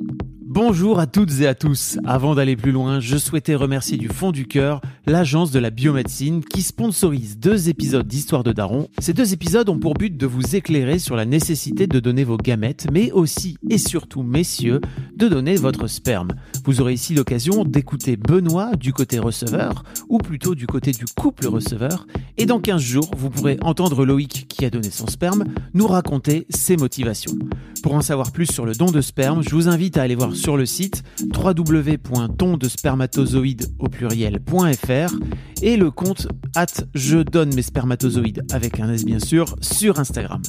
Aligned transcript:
you 0.00 0.29
Bonjour 0.52 0.98
à 0.98 1.06
toutes 1.06 1.42
et 1.42 1.46
à 1.46 1.54
tous. 1.54 1.96
Avant 2.04 2.34
d'aller 2.34 2.56
plus 2.56 2.72
loin, 2.72 2.98
je 2.98 3.16
souhaitais 3.16 3.54
remercier 3.54 3.96
du 3.96 4.08
fond 4.08 4.32
du 4.32 4.48
cœur 4.48 4.80
l'agence 5.06 5.52
de 5.52 5.60
la 5.60 5.70
biomédecine 5.70 6.42
qui 6.42 6.62
sponsorise 6.62 7.38
deux 7.38 7.68
épisodes 7.68 8.06
d'Histoire 8.06 8.42
de 8.42 8.50
Daron. 8.50 8.88
Ces 8.98 9.12
deux 9.12 9.32
épisodes 9.32 9.68
ont 9.68 9.78
pour 9.78 9.94
but 9.94 10.16
de 10.16 10.26
vous 10.26 10.56
éclairer 10.56 10.98
sur 10.98 11.14
la 11.14 11.24
nécessité 11.24 11.86
de 11.86 12.00
donner 12.00 12.24
vos 12.24 12.36
gamètes, 12.36 12.88
mais 12.92 13.12
aussi 13.12 13.58
et 13.68 13.78
surtout, 13.78 14.24
messieurs, 14.24 14.80
de 15.16 15.28
donner 15.28 15.54
votre 15.54 15.86
sperme. 15.86 16.32
Vous 16.64 16.80
aurez 16.80 16.94
ici 16.94 17.14
l'occasion 17.14 17.64
d'écouter 17.64 18.16
Benoît 18.16 18.74
du 18.74 18.92
côté 18.92 19.20
receveur, 19.20 19.84
ou 20.08 20.18
plutôt 20.18 20.56
du 20.56 20.66
côté 20.66 20.90
du 20.90 21.04
couple 21.04 21.46
receveur, 21.46 22.08
et 22.38 22.46
dans 22.46 22.58
15 22.58 22.82
jours, 22.82 23.10
vous 23.16 23.30
pourrez 23.30 23.56
entendre 23.62 24.04
Loïc, 24.04 24.46
qui 24.48 24.64
a 24.64 24.70
donné 24.70 24.90
son 24.90 25.06
sperme, 25.06 25.44
nous 25.74 25.86
raconter 25.86 26.46
ses 26.50 26.76
motivations. 26.76 27.38
Pour 27.82 27.94
en 27.94 28.02
savoir 28.02 28.32
plus 28.32 28.46
sur 28.46 28.66
le 28.66 28.74
don 28.74 28.90
de 28.90 29.00
sperme, 29.00 29.42
je 29.42 29.50
vous 29.50 29.68
invite 29.68 29.96
à 29.96 30.02
aller 30.02 30.14
voir 30.14 30.34
sur 30.40 30.56
le 30.56 30.64
site 30.64 31.02
www.dondespermatozoïdes 31.34 33.66
au 33.78 33.88
pluriel.fr 33.88 35.14
et 35.62 35.76
le 35.76 35.90
compte 35.90 36.28
at 36.56 36.64
je 36.94 37.18
donne 37.18 37.54
mes 37.54 37.60
spermatozoïdes 37.62 38.46
avec 38.50 38.80
un 38.80 38.90
S 38.90 39.04
bien 39.04 39.18
sûr 39.18 39.54
sur 39.60 40.00
Instagram. 40.00 40.40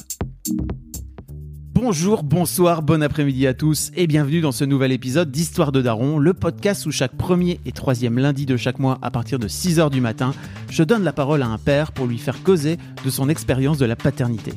Bonjour, 1.74 2.22
bonsoir, 2.22 2.80
bon 2.82 3.02
après-midi 3.02 3.46
à 3.46 3.52
tous 3.52 3.90
et 3.94 4.06
bienvenue 4.06 4.40
dans 4.40 4.52
ce 4.52 4.64
nouvel 4.64 4.92
épisode 4.92 5.30
d'Histoire 5.30 5.72
de 5.72 5.82
Daron, 5.82 6.18
le 6.18 6.32
podcast 6.32 6.86
où 6.86 6.90
chaque 6.90 7.14
premier 7.16 7.60
et 7.66 7.72
troisième 7.72 8.18
lundi 8.18 8.46
de 8.46 8.56
chaque 8.56 8.78
mois 8.78 8.96
à 9.02 9.10
partir 9.10 9.38
de 9.38 9.48
6h 9.48 9.90
du 9.90 10.00
matin, 10.00 10.32
je 10.70 10.84
donne 10.84 11.04
la 11.04 11.12
parole 11.12 11.42
à 11.42 11.48
un 11.48 11.58
père 11.58 11.92
pour 11.92 12.06
lui 12.06 12.16
faire 12.18 12.42
causer 12.42 12.78
de 13.04 13.10
son 13.10 13.28
expérience 13.28 13.76
de 13.78 13.84
la 13.84 13.96
paternité. 13.96 14.54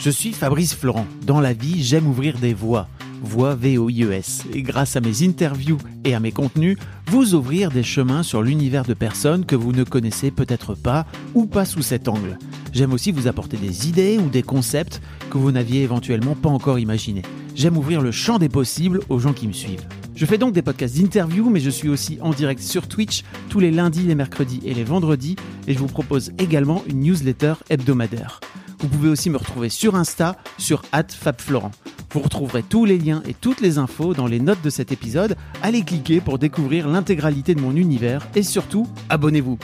Je 0.00 0.10
suis 0.10 0.32
Fabrice 0.32 0.74
Florent. 0.74 1.06
Dans 1.26 1.40
la 1.40 1.54
vie, 1.54 1.82
j'aime 1.82 2.06
ouvrir 2.06 2.38
des 2.38 2.54
voies. 2.54 2.86
Voix 3.26 3.54
V-O-I-E-S. 3.54 4.44
Et 4.54 4.62
grâce 4.62 4.96
à 4.96 5.00
mes 5.00 5.22
interviews 5.22 5.78
et 6.04 6.14
à 6.14 6.20
mes 6.20 6.32
contenus, 6.32 6.78
vous 7.10 7.34
ouvrir 7.34 7.70
des 7.70 7.82
chemins 7.82 8.22
sur 8.22 8.40
l'univers 8.40 8.84
de 8.84 8.94
personnes 8.94 9.44
que 9.44 9.56
vous 9.56 9.72
ne 9.72 9.84
connaissez 9.84 10.30
peut-être 10.30 10.74
pas 10.74 11.06
ou 11.34 11.46
pas 11.46 11.64
sous 11.64 11.82
cet 11.82 12.08
angle. 12.08 12.38
J'aime 12.72 12.92
aussi 12.92 13.12
vous 13.12 13.26
apporter 13.26 13.56
des 13.56 13.88
idées 13.88 14.18
ou 14.18 14.28
des 14.28 14.42
concepts 14.42 15.02
que 15.30 15.38
vous 15.38 15.50
n'aviez 15.50 15.82
éventuellement 15.82 16.34
pas 16.34 16.48
encore 16.48 16.78
imaginés. 16.78 17.22
J'aime 17.54 17.76
ouvrir 17.76 18.00
le 18.00 18.12
champ 18.12 18.38
des 18.38 18.48
possibles 18.48 19.00
aux 19.08 19.18
gens 19.18 19.32
qui 19.32 19.48
me 19.48 19.52
suivent. 19.52 19.86
Je 20.14 20.24
fais 20.24 20.38
donc 20.38 20.54
des 20.54 20.62
podcasts 20.62 20.96
d'interview, 20.96 21.50
mais 21.50 21.60
je 21.60 21.70
suis 21.70 21.88
aussi 21.88 22.18
en 22.22 22.30
direct 22.30 22.62
sur 22.62 22.88
Twitch 22.88 23.22
tous 23.48 23.60
les 23.60 23.70
lundis, 23.70 24.04
les 24.04 24.14
mercredis 24.14 24.62
et 24.64 24.72
les 24.72 24.84
vendredis, 24.84 25.36
et 25.66 25.74
je 25.74 25.78
vous 25.78 25.88
propose 25.88 26.32
également 26.38 26.82
une 26.88 27.00
newsletter 27.00 27.54
hebdomadaire. 27.68 28.40
Vous 28.78 28.88
pouvez 28.88 29.08
aussi 29.08 29.30
me 29.30 29.38
retrouver 29.38 29.68
sur 29.68 29.94
Insta, 29.94 30.36
sur 30.58 30.82
@fabflorent. 31.08 31.70
Vous 32.12 32.20
retrouverez 32.20 32.62
tous 32.62 32.84
les 32.84 32.98
liens 32.98 33.22
et 33.26 33.34
toutes 33.34 33.60
les 33.60 33.78
infos 33.78 34.14
dans 34.14 34.26
les 34.26 34.40
notes 34.40 34.62
de 34.62 34.70
cet 34.70 34.92
épisode. 34.92 35.36
Allez 35.62 35.82
cliquer 35.82 36.20
pour 36.20 36.38
découvrir 36.38 36.88
l'intégralité 36.88 37.54
de 37.54 37.60
mon 37.60 37.74
univers 37.74 38.26
et 38.34 38.42
surtout, 38.42 38.86
abonnez-vous. 39.08 39.58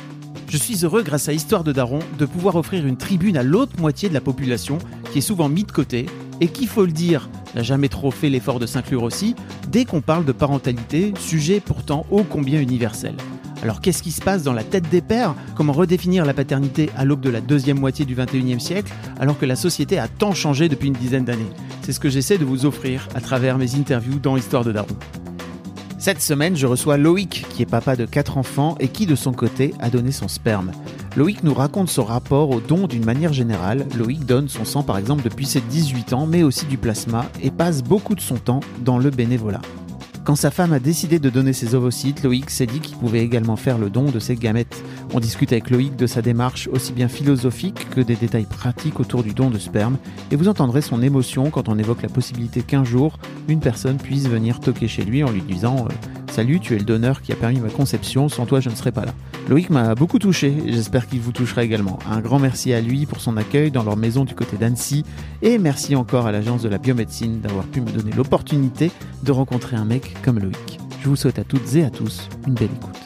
Je 0.48 0.56
suis 0.56 0.84
heureux, 0.84 1.02
grâce 1.02 1.28
à 1.28 1.32
Histoire 1.32 1.64
de 1.64 1.72
Daron, 1.72 2.00
de 2.18 2.26
pouvoir 2.26 2.56
offrir 2.56 2.86
une 2.86 2.98
tribune 2.98 3.38
à 3.38 3.42
l'autre 3.42 3.80
moitié 3.80 4.08
de 4.08 4.14
la 4.14 4.20
population 4.20 4.78
qui 5.10 5.18
est 5.18 5.22
souvent 5.22 5.48
mise 5.48 5.66
de 5.66 5.72
côté 5.72 6.06
et 6.40 6.48
qui, 6.48 6.66
faut 6.66 6.84
le 6.84 6.92
dire, 6.92 7.30
n'a 7.54 7.62
jamais 7.62 7.88
trop 7.88 8.10
fait 8.10 8.28
l'effort 8.28 8.58
de 8.58 8.66
s'inclure 8.66 9.02
aussi 9.02 9.34
dès 9.68 9.84
qu'on 9.84 10.00
parle 10.00 10.24
de 10.24 10.32
parentalité, 10.32 11.14
sujet 11.18 11.60
pourtant 11.60 12.04
ô 12.10 12.22
combien 12.22 12.60
universel. 12.60 13.14
Alors 13.62 13.80
qu'est-ce 13.80 14.02
qui 14.02 14.10
se 14.10 14.20
passe 14.20 14.42
dans 14.42 14.52
la 14.52 14.64
tête 14.64 14.90
des 14.90 15.00
pères? 15.00 15.36
Comment 15.54 15.72
redéfinir 15.72 16.24
la 16.24 16.34
paternité 16.34 16.90
à 16.96 17.04
l'aube 17.04 17.20
de 17.20 17.30
la 17.30 17.40
deuxième 17.40 17.78
moitié 17.78 18.04
du 18.04 18.16
21e 18.16 18.58
siècle 18.58 18.92
alors 19.20 19.38
que 19.38 19.46
la 19.46 19.54
société 19.54 19.98
a 19.98 20.08
tant 20.08 20.34
changé 20.34 20.68
depuis 20.68 20.88
une 20.88 20.94
dizaine 20.94 21.24
d'années? 21.24 21.50
C'est 21.82 21.92
ce 21.92 22.00
que 22.00 22.10
j'essaie 22.10 22.38
de 22.38 22.44
vous 22.44 22.66
offrir 22.66 23.08
à 23.14 23.20
travers 23.20 23.58
mes 23.58 23.76
interviews 23.76 24.18
dans 24.18 24.36
Histoire 24.36 24.64
de 24.64 24.72
Daron. 24.72 24.96
Cette 25.98 26.20
semaine, 26.20 26.56
je 26.56 26.66
reçois 26.66 26.96
Loïc, 26.96 27.46
qui 27.50 27.62
est 27.62 27.66
papa 27.66 27.94
de 27.94 28.06
quatre 28.06 28.36
enfants 28.36 28.74
et 28.80 28.88
qui, 28.88 29.06
de 29.06 29.14
son 29.14 29.32
côté, 29.32 29.72
a 29.78 29.88
donné 29.88 30.10
son 30.10 30.26
sperme. 30.26 30.72
Loïc 31.16 31.44
nous 31.44 31.54
raconte 31.54 31.88
son 31.88 32.02
rapport 32.02 32.50
au 32.50 32.60
don 32.60 32.88
d'une 32.88 33.04
manière 33.04 33.32
générale. 33.32 33.86
Loïc 33.96 34.26
donne 34.26 34.48
son 34.48 34.64
sang, 34.64 34.82
par 34.82 34.98
exemple, 34.98 35.22
depuis 35.22 35.46
ses 35.46 35.60
18 35.60 36.12
ans, 36.14 36.26
mais 36.26 36.42
aussi 36.42 36.66
du 36.66 36.76
plasma, 36.76 37.26
et 37.40 37.52
passe 37.52 37.84
beaucoup 37.84 38.16
de 38.16 38.20
son 38.20 38.36
temps 38.36 38.60
dans 38.84 38.98
le 38.98 39.10
bénévolat. 39.10 39.60
Quand 40.24 40.36
sa 40.36 40.52
femme 40.52 40.72
a 40.72 40.78
décidé 40.78 41.18
de 41.18 41.30
donner 41.30 41.52
ses 41.52 41.74
ovocytes, 41.74 42.22
Loïc 42.22 42.48
s'est 42.48 42.66
dit 42.66 42.78
qu'il 42.78 42.96
pouvait 42.96 43.24
également 43.24 43.56
faire 43.56 43.76
le 43.76 43.90
don 43.90 44.04
de 44.04 44.20
ses 44.20 44.36
gamètes. 44.36 44.80
On 45.12 45.18
discute 45.18 45.50
avec 45.50 45.68
Loïc 45.68 45.96
de 45.96 46.06
sa 46.06 46.22
démarche 46.22 46.68
aussi 46.70 46.92
bien 46.92 47.08
philosophique 47.08 47.90
que 47.90 48.00
des 48.00 48.14
détails 48.14 48.46
pratiques 48.46 49.00
autour 49.00 49.24
du 49.24 49.34
don 49.34 49.50
de 49.50 49.58
sperme, 49.58 49.96
et 50.30 50.36
vous 50.36 50.46
entendrez 50.46 50.80
son 50.80 51.02
émotion 51.02 51.50
quand 51.50 51.68
on 51.68 51.76
évoque 51.76 52.02
la 52.02 52.08
possibilité 52.08 52.62
qu'un 52.62 52.84
jour, 52.84 53.18
une 53.48 53.58
personne 53.58 53.96
puisse 53.96 54.28
venir 54.28 54.60
toquer 54.60 54.86
chez 54.86 55.02
lui 55.02 55.24
en 55.24 55.30
lui 55.32 55.42
disant 55.42 55.86
euh, 55.86 56.21
Salut, 56.32 56.60
tu 56.60 56.74
es 56.74 56.78
le 56.78 56.86
donneur 56.86 57.20
qui 57.20 57.30
a 57.30 57.36
permis 57.36 57.60
ma 57.60 57.68
conception, 57.68 58.30
sans 58.30 58.46
toi 58.46 58.58
je 58.58 58.70
ne 58.70 58.74
serais 58.74 58.90
pas 58.90 59.04
là. 59.04 59.12
Loïc 59.50 59.68
m'a 59.68 59.94
beaucoup 59.94 60.18
touché, 60.18 60.54
j'espère 60.66 61.06
qu'il 61.06 61.20
vous 61.20 61.30
touchera 61.30 61.62
également. 61.62 61.98
Un 62.10 62.20
grand 62.22 62.38
merci 62.38 62.72
à 62.72 62.80
lui 62.80 63.04
pour 63.04 63.20
son 63.20 63.36
accueil 63.36 63.70
dans 63.70 63.82
leur 63.82 63.98
maison 63.98 64.24
du 64.24 64.34
côté 64.34 64.56
d'Annecy, 64.56 65.04
et 65.42 65.58
merci 65.58 65.94
encore 65.94 66.26
à 66.26 66.32
l'agence 66.32 66.62
de 66.62 66.70
la 66.70 66.78
biomédecine 66.78 67.42
d'avoir 67.42 67.66
pu 67.66 67.82
me 67.82 67.90
donner 67.90 68.12
l'opportunité 68.12 68.90
de 69.22 69.30
rencontrer 69.30 69.76
un 69.76 69.84
mec 69.84 70.16
comme 70.24 70.38
Loïc. 70.38 70.80
Je 71.02 71.10
vous 71.10 71.16
souhaite 71.16 71.38
à 71.38 71.44
toutes 71.44 71.74
et 71.74 71.84
à 71.84 71.90
tous 71.90 72.30
une 72.46 72.54
belle 72.54 72.70
écoute. 72.74 72.96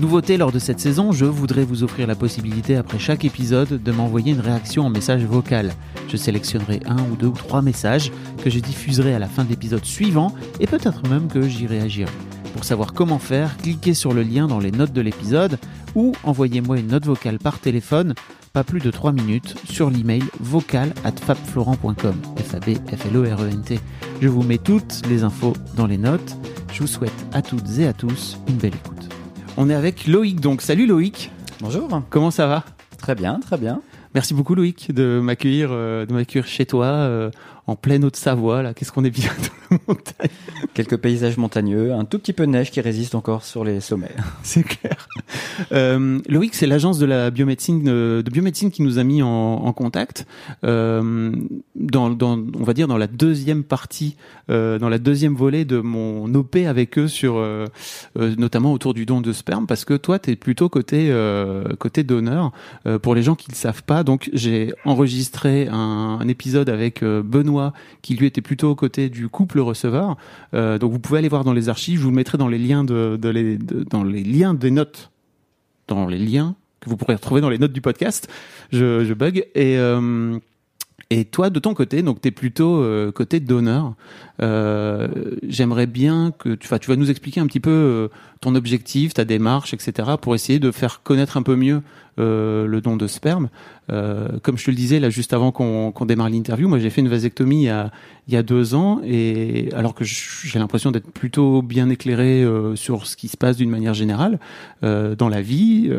Nouveauté 0.00 0.36
lors 0.36 0.50
de 0.50 0.58
cette 0.58 0.80
saison, 0.80 1.12
je 1.12 1.26
voudrais 1.26 1.62
vous 1.62 1.84
offrir 1.84 2.08
la 2.08 2.16
possibilité 2.16 2.74
après 2.74 2.98
chaque 2.98 3.24
épisode 3.24 3.80
de 3.80 3.92
m'envoyer 3.92 4.32
une 4.32 4.40
réaction 4.40 4.84
en 4.84 4.90
message 4.90 5.22
vocal. 5.22 5.70
Je 6.08 6.16
sélectionnerai 6.16 6.80
un 6.86 6.98
ou 7.12 7.14
deux 7.14 7.28
ou 7.28 7.32
trois 7.32 7.62
messages 7.62 8.10
que 8.42 8.50
je 8.50 8.58
diffuserai 8.58 9.14
à 9.14 9.20
la 9.20 9.28
fin 9.28 9.44
de 9.44 9.50
l'épisode 9.50 9.84
suivant 9.84 10.34
et 10.58 10.66
peut-être 10.66 11.08
même 11.08 11.28
que 11.28 11.42
j'y 11.42 11.68
réagirai. 11.68 12.10
Pour 12.52 12.64
savoir 12.64 12.92
comment 12.92 13.18
faire, 13.18 13.56
cliquez 13.58 13.94
sur 13.94 14.12
le 14.12 14.22
lien 14.22 14.46
dans 14.46 14.58
les 14.58 14.70
notes 14.70 14.92
de 14.92 15.00
l'épisode 15.00 15.58
ou 15.94 16.12
envoyez-moi 16.24 16.78
une 16.78 16.88
note 16.88 17.06
vocale 17.06 17.38
par 17.38 17.58
téléphone, 17.58 18.14
pas 18.52 18.64
plus 18.64 18.80
de 18.80 18.90
3 18.90 19.12
minutes, 19.12 19.54
sur 19.68 19.90
l'email 19.90 20.24
vocal 20.40 20.92
at 21.04 21.12
fabflorent.com. 21.12 22.14
f 22.36 22.54
a 22.54 22.60
b 22.60 22.76
f 22.96 23.06
l 23.06 23.16
o 23.16 23.22
r 23.22 23.42
e 23.42 23.48
n 23.48 23.62
t 23.62 23.80
Je 24.20 24.28
vous 24.28 24.42
mets 24.42 24.58
toutes 24.58 25.02
les 25.08 25.22
infos 25.22 25.54
dans 25.76 25.86
les 25.86 25.98
notes. 25.98 26.36
Je 26.72 26.80
vous 26.80 26.86
souhaite 26.86 27.26
à 27.32 27.42
toutes 27.42 27.78
et 27.78 27.86
à 27.86 27.92
tous 27.92 28.38
une 28.48 28.56
belle 28.56 28.74
écoute. 28.74 29.08
On 29.56 29.68
est 29.70 29.74
avec 29.74 30.06
Loïc 30.06 30.40
donc. 30.40 30.62
Salut 30.62 30.86
Loïc. 30.86 31.30
Bonjour. 31.60 31.88
Comment 32.10 32.30
ça 32.30 32.46
va? 32.46 32.64
Très 32.98 33.14
bien, 33.14 33.40
très 33.40 33.58
bien. 33.58 33.80
Merci 34.14 34.34
beaucoup 34.34 34.54
Loïc 34.54 34.92
de 34.92 35.20
m'accueillir, 35.22 35.68
euh, 35.70 36.06
de 36.06 36.12
m'accueillir 36.12 36.46
chez 36.46 36.66
toi 36.66 36.86
euh, 36.86 37.30
en 37.68 37.76
pleine 37.76 38.04
Haute-Savoie. 38.04 38.62
Là, 38.62 38.74
qu'est-ce 38.74 38.90
qu'on 38.90 39.04
est 39.04 39.10
bien 39.10 39.30
dans 39.70 39.76
la 39.76 39.78
montagne? 39.86 40.30
Quelques 40.74 40.96
paysages 40.96 41.36
montagneux, 41.36 41.92
un 41.92 42.04
tout 42.04 42.18
petit 42.18 42.32
peu 42.32 42.46
de 42.46 42.50
neige 42.50 42.70
qui 42.70 42.80
résiste 42.80 43.14
encore 43.14 43.44
sur 43.44 43.62
les 43.62 43.80
sommets. 43.80 44.14
C'est 44.42 44.64
clair. 44.64 45.06
Euh, 45.72 46.18
Loïc, 46.28 46.54
c'est 46.54 46.66
l'agence 46.66 46.98
de 46.98 47.06
la 47.06 47.30
biomédecine 47.30 47.84
euh, 47.88 48.22
de 48.22 48.30
biomédecine 48.30 48.70
qui 48.70 48.82
nous 48.82 48.98
a 48.98 49.04
mis 49.04 49.22
en, 49.22 49.28
en 49.28 49.72
contact 49.72 50.26
euh, 50.64 51.32
dans, 51.74 52.10
dans, 52.10 52.38
on 52.58 52.62
va 52.62 52.72
dire 52.72 52.88
dans 52.88 52.96
la 52.96 53.08
deuxième 53.08 53.64
partie, 53.64 54.16
euh, 54.50 54.78
dans 54.78 54.88
la 54.88 54.98
deuxième 54.98 55.34
volée 55.34 55.64
de 55.64 55.78
mon 55.80 56.32
OP 56.34 56.56
avec 56.56 56.96
eux 56.98 57.08
sur, 57.08 57.44
notamment 58.16 58.72
autour 58.72 58.94
du 58.94 59.04
don 59.04 59.20
de 59.20 59.32
sperme, 59.32 59.66
parce 59.66 59.84
que 59.84 59.94
toi, 59.94 60.18
tu 60.18 60.30
es 60.30 60.36
plutôt 60.36 60.68
côté 60.68 61.12
côté 61.78 62.02
donneur. 62.02 62.52
Pour 63.02 63.14
les 63.14 63.22
gens 63.22 63.34
qui 63.34 63.48
ne 63.50 63.54
le 63.54 63.58
savent 63.58 63.82
pas, 63.82 64.04
donc 64.04 64.30
j'ai 64.32 64.72
enregistré 64.84 65.68
un, 65.68 66.18
un 66.20 66.28
épisode 66.28 66.68
avec 66.68 67.02
euh, 67.02 67.22
Qui 68.02 68.14
lui 68.14 68.26
était 68.26 68.40
plutôt 68.40 68.74
côté 68.74 69.08
du 69.08 69.28
couple 69.28 69.60
receveur. 69.60 70.16
Euh, 70.54 70.78
donc 70.78 70.92
vous 70.92 70.98
pouvez 70.98 71.18
aller 71.18 71.28
voir 71.28 71.44
dans 71.44 71.52
les 71.52 71.68
archives, 71.68 71.98
je 71.98 72.04
vous 72.04 72.10
le 72.10 72.16
mettrai 72.16 72.38
dans 72.38 72.48
les 72.48 72.58
liens 72.58 72.84
dans 72.84 74.04
les 74.04 74.24
liens 74.24 74.54
des 74.54 74.70
notes, 74.70 75.10
dans 75.86 76.06
les 76.06 76.18
liens 76.18 76.54
que 76.80 76.90
vous 76.90 76.96
pourrez 76.96 77.14
retrouver 77.14 77.40
dans 77.40 77.50
les 77.50 77.58
notes 77.58 77.72
du 77.72 77.80
podcast. 77.80 78.28
Je, 78.72 79.04
je 79.04 79.14
bug 79.14 79.46
et 79.54 79.78
euh, 79.78 80.38
Et 81.10 81.24
toi, 81.24 81.48
de 81.48 81.58
ton 81.58 81.72
côté, 81.72 82.02
donc 82.02 82.20
tu 82.20 82.28
es 82.28 82.30
plutôt 82.30 82.82
euh, 82.82 83.10
côté 83.10 83.40
donneur. 83.40 83.94
Euh, 84.42 85.08
J'aimerais 85.48 85.86
bien 85.86 86.34
que 86.38 86.50
tu, 86.50 86.68
tu 86.68 86.90
vas 86.90 86.96
nous 86.96 87.10
expliquer 87.10 87.40
un 87.40 87.46
petit 87.46 87.60
peu 87.60 87.70
euh, 87.70 88.08
ton 88.42 88.54
objectif, 88.54 89.14
ta 89.14 89.24
démarche, 89.24 89.72
etc., 89.72 90.10
pour 90.20 90.34
essayer 90.34 90.58
de 90.58 90.70
faire 90.70 91.02
connaître 91.02 91.38
un 91.38 91.42
peu 91.42 91.56
mieux 91.56 91.80
euh, 92.18 92.66
le 92.66 92.82
don 92.82 92.98
de 92.98 93.06
sperme. 93.06 93.48
Euh, 93.90 94.38
comme 94.42 94.58
je 94.58 94.66
te 94.66 94.70
le 94.70 94.76
disais 94.76 95.00
là 95.00 95.08
juste 95.08 95.32
avant 95.32 95.50
qu'on 95.50 96.04
démarre 96.04 96.28
l'interview, 96.28 96.68
moi 96.68 96.78
j'ai 96.78 96.90
fait 96.90 97.00
une 97.00 97.08
vasectomie 97.08 97.62
il 97.62 97.66
y 97.66 97.70
a, 97.70 97.90
il 98.26 98.34
y 98.34 98.36
a 98.36 98.42
deux 98.42 98.74
ans, 98.74 99.00
et 99.02 99.70
alors 99.74 99.94
que 99.94 100.04
j'ai 100.04 100.58
l'impression 100.58 100.90
d'être 100.90 101.10
plutôt 101.10 101.62
bien 101.62 101.88
éclairé 101.88 102.44
sur 102.74 103.06
ce 103.06 103.16
qui 103.16 103.28
se 103.28 103.38
passe 103.38 103.56
d'une 103.56 103.70
manière 103.70 103.94
générale 103.94 104.38
dans 104.82 105.28
la 105.30 105.40
vie 105.40 105.90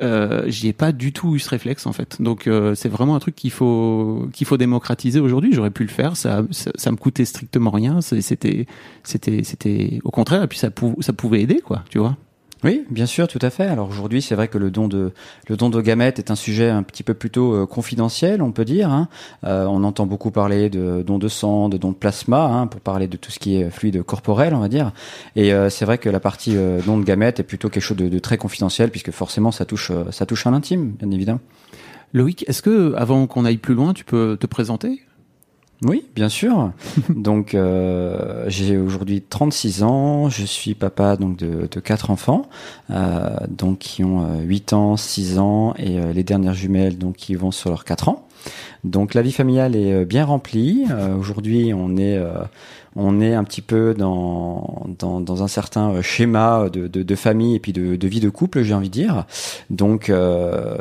euh, 0.00 0.44
j'y 0.46 0.68
ai 0.68 0.72
pas 0.72 0.92
du 0.92 1.12
tout 1.12 1.34
eu 1.34 1.38
ce 1.38 1.50
réflexe 1.50 1.86
en 1.86 1.92
fait. 1.92 2.22
Donc 2.22 2.46
euh, 2.46 2.74
c'est 2.74 2.88
vraiment 2.88 3.16
un 3.16 3.18
truc 3.18 3.34
qu'il 3.34 3.50
faut 3.50 4.28
qu'il 4.32 4.46
faut 4.46 4.56
démocratiser 4.56 5.18
aujourd'hui. 5.18 5.52
J'aurais 5.52 5.70
pu 5.70 5.82
le 5.82 5.88
faire, 5.88 6.16
ça, 6.16 6.42
ça, 6.50 6.92
me 6.92 6.96
coûtait 6.96 7.24
strictement 7.24 7.70
rien. 7.70 8.00
C'était 8.00 8.66
c'était 9.02 9.42
c'était 9.42 9.98
au 10.04 10.10
contraire 10.10 10.44
et 10.44 10.46
puis 10.46 10.58
ça 10.58 10.70
ça 11.00 11.12
pouvait 11.12 11.42
aider 11.42 11.60
quoi, 11.60 11.84
tu 11.90 11.98
vois. 11.98 12.16
Oui, 12.64 12.84
bien 12.90 13.06
sûr, 13.06 13.28
tout 13.28 13.38
à 13.40 13.50
fait. 13.50 13.66
Alors 13.66 13.88
aujourd'hui, 13.88 14.20
c'est 14.20 14.34
vrai 14.34 14.48
que 14.48 14.58
le 14.58 14.72
don 14.72 14.88
de 14.88 15.12
le 15.48 15.56
don 15.56 15.70
de 15.70 15.80
gamètes 15.80 16.18
est 16.18 16.32
un 16.32 16.34
sujet 16.34 16.68
un 16.68 16.82
petit 16.82 17.04
peu 17.04 17.14
plutôt 17.14 17.54
euh, 17.54 17.66
confidentiel, 17.66 18.42
on 18.42 18.50
peut 18.50 18.64
dire. 18.64 18.90
Hein. 18.90 19.08
Euh, 19.44 19.64
on 19.66 19.84
entend 19.84 20.06
beaucoup 20.06 20.32
parler 20.32 20.68
de 20.68 21.02
don 21.06 21.18
de 21.18 21.28
sang, 21.28 21.68
de 21.68 21.76
don 21.76 21.92
de 21.92 21.96
plasma, 21.96 22.46
hein, 22.46 22.66
pour 22.66 22.80
parler 22.80 23.06
de 23.06 23.16
tout 23.16 23.30
ce 23.30 23.38
qui 23.38 23.56
est 23.56 23.70
fluide 23.70 24.02
corporel, 24.02 24.54
on 24.54 24.58
va 24.58 24.68
dire. 24.68 24.92
Et 25.36 25.52
euh, 25.52 25.70
c'est 25.70 25.84
vrai 25.84 25.98
que 25.98 26.08
la 26.08 26.18
partie 26.18 26.56
don 26.84 26.98
de 26.98 27.04
gamètes 27.04 27.38
est 27.38 27.44
plutôt 27.44 27.68
quelque 27.68 27.82
chose 27.82 27.96
de, 27.96 28.08
de, 28.08 28.18
très 28.18 28.38
confidentiel, 28.38 28.90
puisque 28.90 29.12
forcément, 29.12 29.52
ça 29.52 29.64
touche 29.64 29.92
ça 30.10 30.26
touche 30.26 30.46
à 30.46 30.50
l'intime, 30.50 30.90
bien 30.98 31.10
évidemment. 31.12 31.40
Loïc, 32.12 32.44
est-ce 32.48 32.62
que 32.62 32.94
avant 32.96 33.26
qu'on 33.28 33.44
aille 33.44 33.58
plus 33.58 33.74
loin, 33.74 33.92
tu 33.92 34.04
peux 34.04 34.36
te 34.40 34.46
présenter? 34.46 35.02
Oui, 35.82 36.04
bien 36.16 36.28
sûr. 36.28 36.72
donc 37.08 37.54
euh, 37.54 38.44
j'ai 38.48 38.76
aujourd'hui 38.76 39.22
36 39.22 39.84
ans, 39.84 40.28
je 40.28 40.44
suis 40.44 40.74
papa 40.74 41.16
donc 41.16 41.36
de, 41.36 41.68
de 41.70 41.80
quatre 41.80 42.10
enfants, 42.10 42.48
euh, 42.90 43.36
donc 43.48 43.78
qui 43.78 44.02
ont 44.02 44.40
8 44.40 44.72
euh, 44.72 44.76
ans, 44.76 44.96
6 44.96 45.38
ans 45.38 45.74
et 45.76 46.00
les 46.12 46.24
dernières 46.24 46.54
jumelles 46.54 46.98
donc 46.98 47.14
qui 47.14 47.36
vont 47.36 47.52
sur 47.52 47.70
leurs 47.70 47.84
4 47.84 48.08
ans. 48.08 48.26
Donc 48.82 49.14
la 49.14 49.22
vie 49.22 49.32
familiale 49.32 49.76
est 49.76 50.04
bien 50.04 50.24
remplie. 50.24 50.84
aujourd'hui, 51.18 51.72
on 51.74 51.96
est 51.96 52.18
on 52.96 53.20
est 53.20 53.34
un 53.34 53.44
petit 53.44 53.62
peu 53.62 53.94
dans, 53.94 54.86
dans, 54.98 55.20
dans 55.20 55.42
un 55.42 55.48
certain 55.48 56.00
schéma 56.02 56.68
de, 56.72 56.86
de, 56.86 57.02
de, 57.02 57.14
famille 57.14 57.54
et 57.54 57.60
puis 57.60 57.72
de, 57.72 57.96
de 57.96 58.08
vie 58.08 58.20
de 58.20 58.30
couple, 58.30 58.62
j'ai 58.62 58.74
envie 58.74 58.88
de 58.88 58.94
dire. 58.94 59.24
Donc 59.70 60.10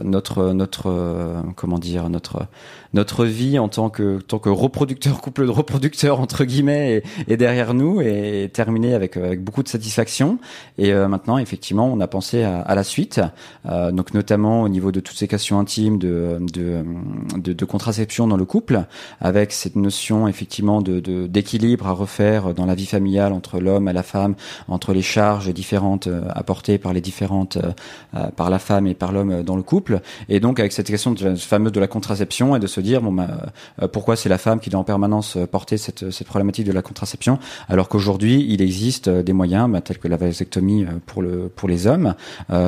notre 0.04 0.54
notre 0.54 1.44
comment 1.56 1.80
dire 1.80 2.10
notre 2.10 2.48
notre 2.94 3.26
vie 3.26 3.60
en 3.60 3.70
tant 3.70 3.90
que 3.90 4.20
tant 4.20 4.40
que 4.40 4.50
reproducteur, 4.50 5.22
couple 5.22 5.46
de 5.46 5.52
reproducteurs 5.52 6.20
entre 6.20 6.46
guillemets, 6.46 7.04
est, 7.28 7.38
derrière 7.38 7.74
nous 7.74 8.02
et 8.02 8.44
est 8.44 8.54
terminé 8.54 8.94
avec 8.94 9.18
avec 9.18 9.44
beaucoup 9.44 9.64
de 9.64 9.68
satisfaction. 9.68 10.40
Et 10.78 10.94
euh, 10.94 11.08
maintenant, 11.08 11.38
effectivement, 11.38 11.92
on 11.92 12.00
a 12.00 12.08
pensé 12.08 12.44
à, 12.44 12.60
à 12.62 12.76
la 12.76 12.84
suite, 12.84 13.22
euh, 13.68 13.92
donc 13.92 14.14
notamment 14.14 14.64
au 14.64 14.70
niveau 14.70 14.92
de 14.92 15.00
toutes 15.00 15.18
ces 15.18 15.28
questions 15.28 15.60
intimes 15.60 15.98
de 16.00 16.38
de, 16.40 16.84
de, 17.38 17.54
de 17.54 17.66
contraception 17.66 18.28
dans 18.28 18.38
le 18.38 18.46
couple, 18.46 18.86
avec 19.22 19.52
cette 19.52 19.76
notion 19.76 20.28
effectivement 20.28 20.82
de 20.82 21.00
d'équilibre 21.28 21.88
à 21.88 21.94
refaire 21.98 22.54
dans 22.54 22.66
la 22.66 22.76
vie 22.76 22.86
familiale 22.86 23.34
entre 23.34 23.60
l'homme 23.60 23.90
et 23.90 23.94
la 23.94 24.04
femme, 24.04 24.36
entre 24.68 24.94
les 24.94 25.02
charges 25.02 25.54
différentes 25.54 26.08
euh, 26.08 26.22
apportées 26.30 26.78
par 26.78 26.94
les 26.94 27.02
différentes 27.02 27.58
par 28.36 28.50
la 28.50 28.60
femme 28.60 28.88
et 28.88 28.94
par 28.94 29.12
l'homme 29.12 29.44
dans 29.44 29.56
le 29.56 29.64
couple, 29.64 30.02
et 30.30 30.40
donc 30.40 30.60
avec 30.60 30.72
cette 30.72 30.88
question 30.88 31.12
de, 31.12 31.36
fameuse 31.36 31.72
de 31.72 31.80
la 31.80 31.88
contraception 31.88 32.56
et 32.56 32.60
de 32.60 32.68
se 32.68 32.80
dire 32.80 33.02
bon 33.02 33.12
bah, 33.12 33.28
euh, 33.82 33.88
pourquoi 33.88 34.16
c'est 34.16 34.30
la 34.30 34.38
femme 34.38 34.60
qui 34.60 34.70
doit 34.70 34.80
en 34.80 34.84
permanence 34.84 35.38
euh, 35.38 35.46
porter 35.46 35.78
cette, 35.78 36.12
cette 36.12 36.28
problématique 36.28 36.66
de 36.66 36.72
la 36.72 36.82
contraception 36.82 37.40
alors 37.70 37.90
qu'aujourd'hui 37.90 38.46
il 38.50 38.62
existe 38.62 39.08
euh, 39.08 39.24
des 39.24 39.34
moyens 39.34 39.70
bah, 39.70 39.82
tels 39.82 39.98
que 39.98 40.08
la 40.08 40.18
vasectomie 40.18 40.86
pour 41.06 41.22
le 41.22 41.50
pour 41.56 41.68
les 41.70 41.88
hommes 41.88 42.16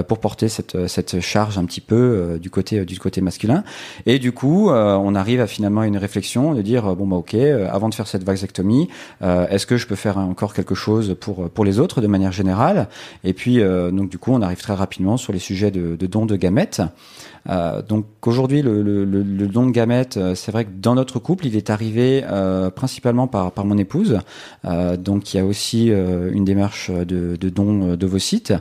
pour 0.07 0.19
porter 0.19 0.49
cette 0.49 0.87
cette 0.87 1.19
charge 1.19 1.57
un 1.57 1.65
petit 1.65 1.81
peu 1.81 2.37
du 2.41 2.49
côté 2.49 2.85
du 2.85 2.99
côté 2.99 3.21
masculin. 3.21 3.63
Et 4.05 4.19
du 4.19 4.31
coup 4.31 4.69
on 4.69 5.15
arrive 5.15 5.41
à 5.41 5.47
finalement 5.47 5.83
une 5.83 5.97
réflexion 5.97 6.53
de 6.53 6.61
dire 6.61 6.95
bon 6.95 7.07
bah 7.07 7.17
ok 7.17 7.35
avant 7.35 7.89
de 7.89 7.95
faire 7.95 8.07
cette 8.07 8.23
vasectomie 8.23 8.89
est-ce 9.21 9.65
que 9.65 9.77
je 9.77 9.85
peux 9.85 9.95
faire 9.95 10.17
encore 10.17 10.53
quelque 10.53 10.75
chose 10.75 11.15
pour 11.19 11.49
pour 11.49 11.65
les 11.65 11.79
autres 11.79 12.01
de 12.01 12.07
manière 12.07 12.31
générale? 12.31 12.87
Et 13.23 13.33
puis 13.33 13.59
donc 13.59 14.09
du 14.09 14.17
coup 14.17 14.31
on 14.31 14.41
arrive 14.41 14.61
très 14.61 14.73
rapidement 14.73 15.17
sur 15.17 15.33
les 15.33 15.39
sujets 15.39 15.71
de, 15.71 15.95
de 15.95 16.07
dons 16.07 16.25
de 16.25 16.35
gamètes 16.35 16.81
euh, 17.49 17.81
donc 17.81 18.05
aujourd'hui, 18.25 18.61
le, 18.61 19.47
don 19.47 19.65
de 19.65 19.71
gamètes, 19.71 20.17
euh, 20.17 20.35
c'est 20.35 20.51
vrai 20.51 20.65
que 20.65 20.71
dans 20.73 20.95
notre 20.95 21.19
couple, 21.19 21.47
il 21.47 21.55
est 21.55 21.69
arrivé 21.69 22.23
euh, 22.25 22.69
principalement 22.69 23.27
par, 23.27 23.51
par 23.51 23.65
mon 23.65 23.77
épouse. 23.77 24.19
Euh, 24.65 24.97
donc 24.97 25.33
il 25.33 25.37
y 25.37 25.39
a 25.39 25.45
aussi 25.45 25.91
euh, 25.91 26.31
une 26.33 26.45
démarche 26.45 26.91
de, 26.91 27.35
de 27.35 27.49
don 27.49 27.95
d'ovocytes. 27.95 28.53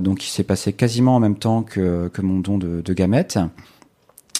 donc 0.00 0.24
il 0.24 0.30
s'est 0.30 0.44
passé 0.44 0.72
quasiment 0.72 1.16
en 1.16 1.20
même 1.20 1.36
temps 1.36 1.62
que, 1.62 2.08
que 2.08 2.22
mon 2.22 2.38
don 2.38 2.58
de, 2.58 2.80
de 2.80 2.92
gamètes. 2.92 3.38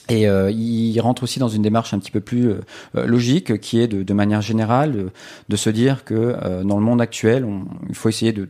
Et 0.09 0.27
euh, 0.27 0.51
il 0.51 0.99
rentre 1.01 1.23
aussi 1.23 1.39
dans 1.39 1.49
une 1.49 1.63
démarche 1.63 1.93
un 1.93 1.99
petit 1.99 2.11
peu 2.11 2.21
plus 2.21 2.51
euh, 2.51 2.61
logique, 3.07 3.61
qui 3.61 3.81
est 3.81 3.89
de, 3.89 4.15
manière 4.15 4.41
générale 4.41 4.93
de, 4.93 5.11
de, 5.49 5.57
se 5.57 5.69
dire 5.69 6.05
que 6.05 6.15
euh, 6.15 6.65
dans 6.65 6.79
le 6.79 6.83
monde 6.83 7.01
actuel, 7.01 7.47
il 7.89 7.95
faut 7.95 8.09
essayer 8.09 8.33
de, 8.33 8.47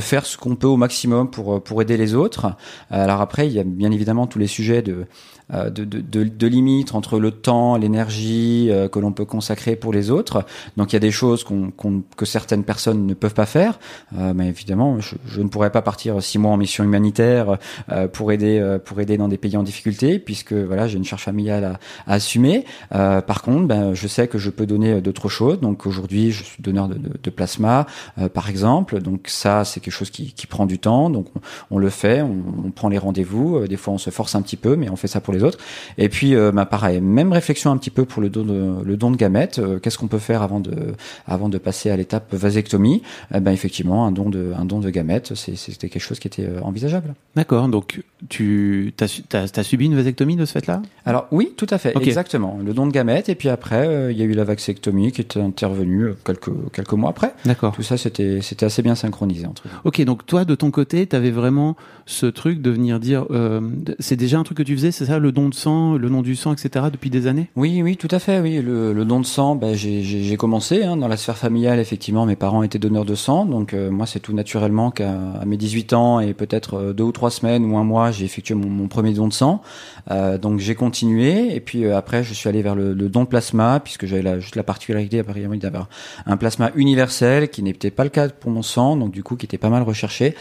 faire 0.00 0.24
ce 0.24 0.38
qu'on 0.38 0.56
peut 0.56 0.66
au 0.66 0.76
maximum 0.76 1.30
pour 1.30 1.62
pour 1.62 1.82
aider 1.82 1.98
les 1.98 2.14
autres. 2.14 2.56
Alors 2.90 3.20
après, 3.20 3.46
il 3.46 3.52
y 3.52 3.58
a 3.58 3.64
bien 3.64 3.90
évidemment 3.90 4.26
tous 4.26 4.38
les 4.38 4.46
sujets 4.46 4.80
de 4.80 5.06
euh, 5.43 5.43
de, 5.52 5.68
de, 5.68 6.00
de, 6.00 6.24
de, 6.24 6.46
limites 6.46 6.94
entre 6.94 7.18
le 7.18 7.30
temps, 7.30 7.76
l'énergie 7.76 8.68
euh, 8.70 8.88
que 8.88 8.98
l'on 8.98 9.12
peut 9.12 9.26
consacrer 9.26 9.76
pour 9.76 9.92
les 9.92 10.10
autres. 10.10 10.46
Donc 10.78 10.92
il 10.92 10.96
y 10.96 10.96
a 10.96 11.00
des 11.00 11.10
choses 11.10 11.44
qu'on, 11.44 11.70
qu'on, 11.70 12.02
que 12.16 12.24
certaines 12.24 12.64
personnes 12.64 13.06
ne 13.06 13.12
peuvent 13.12 13.34
pas 13.34 13.44
faire. 13.44 13.78
Euh, 14.16 14.32
mais 14.34 14.48
évidemment, 14.48 15.00
je, 15.00 15.16
je, 15.26 15.42
ne 15.42 15.48
pourrais 15.48 15.70
pas 15.70 15.82
partir 15.82 16.22
six 16.22 16.38
mois 16.38 16.50
en 16.50 16.56
mission 16.56 16.82
humanitaire 16.82 17.58
euh, 17.90 18.08
pour 18.08 18.32
aider 18.32 18.58
euh, 18.58 18.78
pour 18.78 19.00
aider 19.00 19.18
dans 19.18 19.28
des 19.28 19.36
pays 19.36 19.56
en 19.56 19.62
difficulté, 19.62 20.18
puisque 20.18 20.54
voilà 20.54 20.88
j'ai 20.88 20.96
une 20.96 21.04
charge 21.04 21.22
familiale 21.22 21.64
à, 21.64 21.78
à 22.06 22.14
assumer. 22.14 22.64
par 22.90 23.42
contre, 23.42 23.66
ben, 23.66 23.92
je 23.92 24.08
sais 24.08 24.28
que 24.28 24.38
je 24.38 24.50
peux 24.50 24.66
donner 24.66 25.00
d'autres 25.02 25.28
choses. 25.28 25.60
Donc 25.60 25.86
aujourd'hui, 25.86 26.32
je 26.32 26.42
suis 26.42 26.62
donneur 26.62 26.88
de, 26.88 26.94
de, 26.94 27.10
de 27.22 27.30
plasma, 27.30 27.86
par 28.32 28.48
exemple. 28.48 29.00
Donc 29.00 29.26
ça, 29.26 29.64
c'est 29.64 29.80
quelque 29.80 29.92
chose 29.92 30.10
qui, 30.10 30.32
qui 30.32 30.46
prend 30.46 30.64
du 30.64 30.78
temps. 30.78 31.10
Donc 31.10 31.26
on, 31.36 31.76
on 31.76 31.78
le 31.78 31.90
fait, 31.90 32.22
on, 32.22 32.36
on 32.66 32.70
prend 32.70 32.88
les 32.88 32.98
rendez-vous. 32.98 33.66
des 33.66 33.76
fois, 33.76 33.92
on 33.92 33.98
se 33.98 34.10
force 34.10 34.34
un 34.34 34.42
petit 34.42 34.56
peu, 34.56 34.76
mais 34.76 34.88
on 34.88 34.96
fait 34.96 35.08
ça 35.08 35.20
pour 35.20 35.33
les 35.34 35.42
autres. 35.42 35.58
Et 35.98 36.08
puis, 36.08 36.34
euh, 36.34 36.52
bah, 36.52 36.66
pareil, 36.66 37.00
même 37.00 37.32
réflexion 37.32 37.70
un 37.70 37.76
petit 37.76 37.90
peu 37.90 38.04
pour 38.04 38.22
le 38.22 38.28
don 38.28 38.44
de, 38.44 38.84
le 38.84 38.96
don 38.96 39.10
de 39.10 39.16
gamètes. 39.16 39.58
Euh, 39.58 39.78
qu'est-ce 39.78 39.98
qu'on 39.98 40.08
peut 40.08 40.18
faire 40.18 40.42
avant 40.42 40.60
de, 40.60 40.94
avant 41.26 41.48
de 41.48 41.58
passer 41.58 41.90
à 41.90 41.96
l'étape 41.96 42.32
vasectomie? 42.34 43.02
Eh 43.34 43.40
ben, 43.40 43.52
Effectivement, 43.52 44.06
un 44.06 44.12
don 44.12 44.28
de, 44.30 44.52
un 44.56 44.64
don 44.64 44.80
de 44.80 44.90
gamètes, 44.90 45.34
c'était 45.34 45.88
quelque 45.88 46.02
chose 46.02 46.18
qui 46.18 46.28
était 46.28 46.44
euh, 46.44 46.60
envisageable. 46.60 47.14
D'accord, 47.34 47.68
donc 47.68 48.02
tu 48.28 48.92
as, 49.00 49.22
as, 49.32 49.58
as, 49.58 49.62
subi 49.62 49.86
une 49.86 49.96
vasectomie 49.96 50.36
de 50.36 50.44
ce 50.44 50.52
fait-là? 50.52 50.82
Alors 51.06 51.26
oui, 51.30 51.52
tout 51.56 51.66
à 51.70 51.78
fait, 51.78 51.96
okay. 51.96 52.08
exactement. 52.08 52.58
Le 52.64 52.74
don 52.74 52.86
de 52.86 52.92
gamètes, 52.92 53.28
et 53.28 53.34
puis 53.34 53.48
après, 53.48 53.86
euh, 53.86 54.12
il 54.12 54.18
y 54.18 54.22
a 54.22 54.24
eu 54.24 54.32
la 54.32 54.44
vasectomie 54.44 55.12
qui 55.12 55.20
était 55.20 55.40
intervenue 55.40 56.14
quelques, 56.24 56.50
quelques 56.72 56.92
mois 56.92 57.10
après. 57.10 57.32
D'accord. 57.44 57.74
Tout 57.74 57.82
ça, 57.82 57.96
c'était 57.96 58.40
assez 58.60 58.82
bien 58.82 58.94
synchronisé 58.94 59.46
entre 59.46 59.66
eux. 59.66 59.70
Ok, 59.84 60.02
donc 60.02 60.26
toi, 60.26 60.44
de 60.44 60.54
ton 60.54 60.70
côté, 60.70 61.06
tu 61.06 61.16
avais 61.16 61.30
vraiment 61.30 61.76
ce 62.06 62.26
truc 62.26 62.60
de 62.60 62.70
venir 62.70 63.00
dire, 63.00 63.26
euh, 63.30 63.60
c'est 63.98 64.16
déjà 64.16 64.38
un 64.38 64.42
truc 64.42 64.58
que 64.58 64.62
tu 64.62 64.74
faisais, 64.76 64.90
c'est 64.90 65.06
ça, 65.06 65.18
le 65.24 65.32
don 65.32 65.48
de 65.48 65.54
sang, 65.54 65.94
le 65.94 66.08
nom 66.10 66.20
du 66.20 66.36
sang, 66.36 66.52
etc. 66.52 66.86
depuis 66.92 67.08
des 67.08 67.26
années? 67.26 67.48
Oui, 67.56 67.82
oui, 67.82 67.96
tout 67.96 68.08
à 68.10 68.18
fait. 68.18 68.40
Oui, 68.40 68.60
le, 68.60 69.04
don 69.04 69.20
de 69.20 69.26
sang, 69.26 69.56
ben, 69.56 69.74
j'ai 69.74 70.36
commencé 70.36 70.84
hein, 70.84 70.98
dans 70.98 71.08
la 71.08 71.16
sphère 71.16 71.38
familiale. 71.38 71.78
Effectivement, 71.78 72.26
mes 72.26 72.36
parents 72.36 72.62
étaient 72.62 72.78
donneurs 72.78 73.06
de 73.06 73.14
sang, 73.14 73.46
donc 73.46 73.72
euh, 73.72 73.90
moi, 73.90 74.06
c'est 74.06 74.20
tout 74.20 74.34
naturellement 74.34 74.90
qu'à 74.90 75.14
mes 75.46 75.56
18 75.56 75.94
ans 75.94 76.20
et 76.20 76.34
peut-être 76.34 76.74
euh, 76.74 76.92
deux 76.92 77.04
ou 77.04 77.12
trois 77.12 77.30
semaines 77.30 77.64
ou 77.64 77.78
un 77.78 77.84
mois, 77.84 78.10
j'ai 78.10 78.26
effectué 78.26 78.54
mon, 78.54 78.86
premier 78.86 79.14
don 79.14 79.28
de 79.28 79.32
sang. 79.32 79.62
Euh, 80.10 80.36
donc 80.36 80.60
j'ai 80.60 80.74
continué 80.74 81.56
et 81.56 81.60
puis 81.60 81.90
après, 81.90 82.22
je 82.22 82.34
suis 82.34 82.48
allé 82.48 82.60
vers 82.60 82.74
le, 82.74 82.94
don 82.94 83.24
plasma 83.24 83.80
puisque 83.80 84.04
j'avais 84.04 84.40
juste 84.40 84.56
la 84.56 84.62
particularité 84.62 85.22
d'avoir 85.22 85.88
un 86.26 86.36
plasma 86.36 86.70
universel 86.74 87.48
qui 87.48 87.62
n'était 87.62 87.90
pas 87.90 88.04
le 88.04 88.10
cas 88.10 88.28
pour 88.28 88.50
mon 88.50 88.62
sang, 88.62 88.96
donc 88.96 89.12
du 89.12 89.22
coup 89.22 89.36
qui 89.36 89.46
était 89.46 89.58
pas 89.58 89.70
mal 89.70 89.82
recherché. 89.82 90.34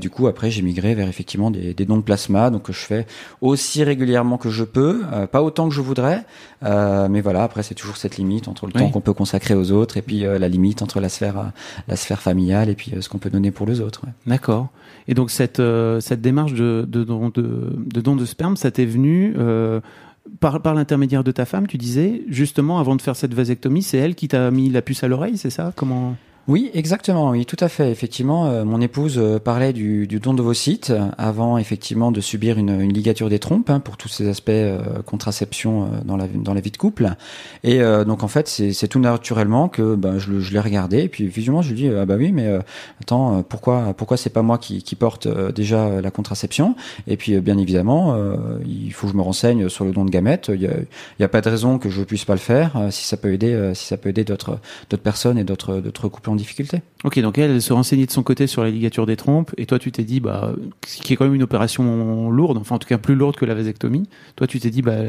Du 0.00 0.10
coup, 0.10 0.28
après, 0.28 0.50
j'ai 0.50 0.62
migré 0.62 0.94
vers 0.94 1.08
effectivement 1.08 1.50
des, 1.50 1.74
des 1.74 1.84
dons 1.84 1.96
de 1.96 2.02
plasma, 2.02 2.50
donc 2.50 2.62
que 2.62 2.72
je 2.72 2.80
fais 2.80 3.06
aussi 3.40 3.82
régulièrement 3.82 4.11
que 4.40 4.50
je 4.50 4.64
peux, 4.64 5.02
euh, 5.12 5.26
pas 5.26 5.42
autant 5.42 5.68
que 5.68 5.74
je 5.74 5.80
voudrais, 5.80 6.24
euh, 6.64 7.08
mais 7.08 7.20
voilà. 7.20 7.42
Après, 7.42 7.62
c'est 7.62 7.74
toujours 7.74 7.96
cette 7.96 8.16
limite 8.16 8.48
entre 8.48 8.66
le 8.66 8.72
oui. 8.74 8.80
temps 8.80 8.90
qu'on 8.90 9.00
peut 9.00 9.12
consacrer 9.12 9.54
aux 9.54 9.72
autres 9.72 9.96
et 9.96 10.02
puis 10.02 10.24
euh, 10.24 10.38
la 10.38 10.48
limite 10.48 10.82
entre 10.82 11.00
la 11.00 11.08
sphère, 11.08 11.52
la 11.88 11.96
sphère 11.96 12.20
familiale 12.20 12.68
et 12.68 12.74
puis 12.74 12.92
ce 13.00 13.08
qu'on 13.08 13.18
peut 13.18 13.30
donner 13.30 13.50
pour 13.50 13.66
les 13.66 13.80
autres. 13.80 14.02
Ouais. 14.04 14.12
D'accord. 14.26 14.68
Et 15.08 15.14
donc 15.14 15.30
cette 15.30 15.62
cette 16.00 16.20
démarche 16.20 16.54
de 16.54 16.86
de 16.88 17.04
don 17.04 17.30
de, 17.30 17.72
de, 17.76 18.00
don 18.00 18.16
de 18.16 18.24
sperme, 18.24 18.56
ça 18.56 18.70
t'est 18.70 18.84
venu 18.84 19.34
par, 20.40 20.60
par 20.62 20.74
l'intermédiaire 20.74 21.24
de 21.24 21.32
ta 21.32 21.44
femme, 21.44 21.66
tu 21.66 21.78
disais, 21.78 22.22
justement, 22.28 22.78
avant 22.78 22.94
de 22.94 23.02
faire 23.02 23.16
cette 23.16 23.34
vasectomie, 23.34 23.82
c'est 23.82 23.98
elle 23.98 24.14
qui 24.14 24.28
t'a 24.28 24.50
mis 24.50 24.70
la 24.70 24.82
puce 24.82 25.02
à 25.02 25.08
l'oreille, 25.08 25.36
c'est 25.36 25.50
ça? 25.50 25.72
Comment? 25.74 26.14
Oui, 26.48 26.72
exactement. 26.74 27.30
Oui, 27.30 27.46
tout 27.46 27.56
à 27.60 27.68
fait. 27.68 27.92
Effectivement, 27.92 28.46
euh, 28.46 28.64
mon 28.64 28.80
épouse 28.80 29.16
euh, 29.16 29.38
parlait 29.38 29.72
du, 29.72 30.08
du 30.08 30.18
don 30.18 30.34
d'ovocytes 30.34 30.90
euh, 30.90 31.06
avant 31.16 31.56
effectivement 31.56 32.10
de 32.10 32.20
subir 32.20 32.58
une, 32.58 32.80
une 32.80 32.92
ligature 32.92 33.28
des 33.28 33.38
trompes 33.38 33.70
hein, 33.70 33.78
pour 33.78 33.96
tous 33.96 34.08
ces 34.08 34.28
aspects 34.28 34.48
euh, 34.48 35.02
contraception 35.06 35.84
euh, 35.84 35.86
dans 36.04 36.16
la 36.16 36.26
dans 36.26 36.52
la 36.52 36.60
vie 36.60 36.72
de 36.72 36.76
couple. 36.76 37.10
Et 37.62 37.80
euh, 37.80 38.04
donc 38.04 38.24
en 38.24 38.28
fait, 38.28 38.48
c'est 38.48 38.88
tout 38.88 38.98
naturellement 38.98 39.68
que 39.68 39.94
ben, 39.94 40.18
je, 40.18 40.40
je 40.40 40.52
l'ai 40.52 40.58
regardé 40.58 41.02
et 41.04 41.08
puis 41.08 41.28
visuellement 41.28 41.62
je 41.62 41.68
lui 41.68 41.76
dis 41.76 41.88
ah 41.88 42.06
bah 42.06 42.16
oui 42.18 42.32
mais 42.32 42.58
attends 43.00 43.44
pourquoi 43.44 43.94
pourquoi 43.96 44.16
c'est 44.16 44.30
pas 44.30 44.42
moi 44.42 44.58
qui, 44.58 44.82
qui 44.82 44.96
porte 44.96 45.28
déjà 45.54 46.00
la 46.00 46.10
contraception? 46.10 46.74
Et 47.06 47.16
puis 47.16 47.40
bien 47.40 47.56
évidemment 47.56 48.16
il 48.66 48.92
faut 48.92 49.06
que 49.06 49.12
je 49.12 49.16
me 49.16 49.22
renseigne 49.22 49.68
sur 49.68 49.84
le 49.84 49.92
don 49.92 50.04
de 50.04 50.10
gamètes. 50.10 50.50
Il 50.52 50.60
y 50.60 50.66
a 50.66 50.74
y 51.20 51.24
a 51.24 51.28
pas 51.28 51.40
de 51.40 51.48
raison 51.48 51.78
que 51.78 51.88
je 51.88 52.02
puisse 52.02 52.24
pas 52.24 52.34
le 52.34 52.40
faire 52.40 52.88
si 52.90 53.06
ça 53.06 53.16
peut 53.16 53.32
aider 53.32 53.72
si 53.74 53.86
ça 53.86 53.96
peut 53.96 54.08
aider 54.08 54.24
d'autres 54.24 54.58
d'autres 54.90 55.02
personnes 55.02 55.38
et 55.38 55.44
d'autres 55.44 55.76
d'autres 55.80 56.08
couples 56.08 56.31
difficulté. 56.36 56.82
Ok, 57.04 57.18
donc 57.20 57.38
elle, 57.38 57.50
elle 57.50 57.62
se 57.62 57.72
renseignait 57.72 58.06
de 58.06 58.10
son 58.10 58.22
côté 58.22 58.46
sur 58.46 58.62
la 58.62 58.70
ligature 58.70 59.06
des 59.06 59.16
trompes, 59.16 59.52
et 59.56 59.66
toi 59.66 59.78
tu 59.78 59.92
t'es 59.92 60.04
dit, 60.04 60.20
bah, 60.20 60.54
ce 60.86 61.00
qui 61.02 61.12
est 61.12 61.16
quand 61.16 61.24
même 61.24 61.34
une 61.34 61.42
opération 61.42 62.30
lourde, 62.30 62.58
enfin 62.58 62.76
en 62.76 62.78
tout 62.78 62.88
cas 62.88 62.98
plus 62.98 63.14
lourde 63.14 63.36
que 63.36 63.44
la 63.44 63.54
vasectomie. 63.54 64.08
Toi 64.36 64.46
tu 64.46 64.60
t'es 64.60 64.70
dit, 64.70 64.82
bah, 64.82 65.02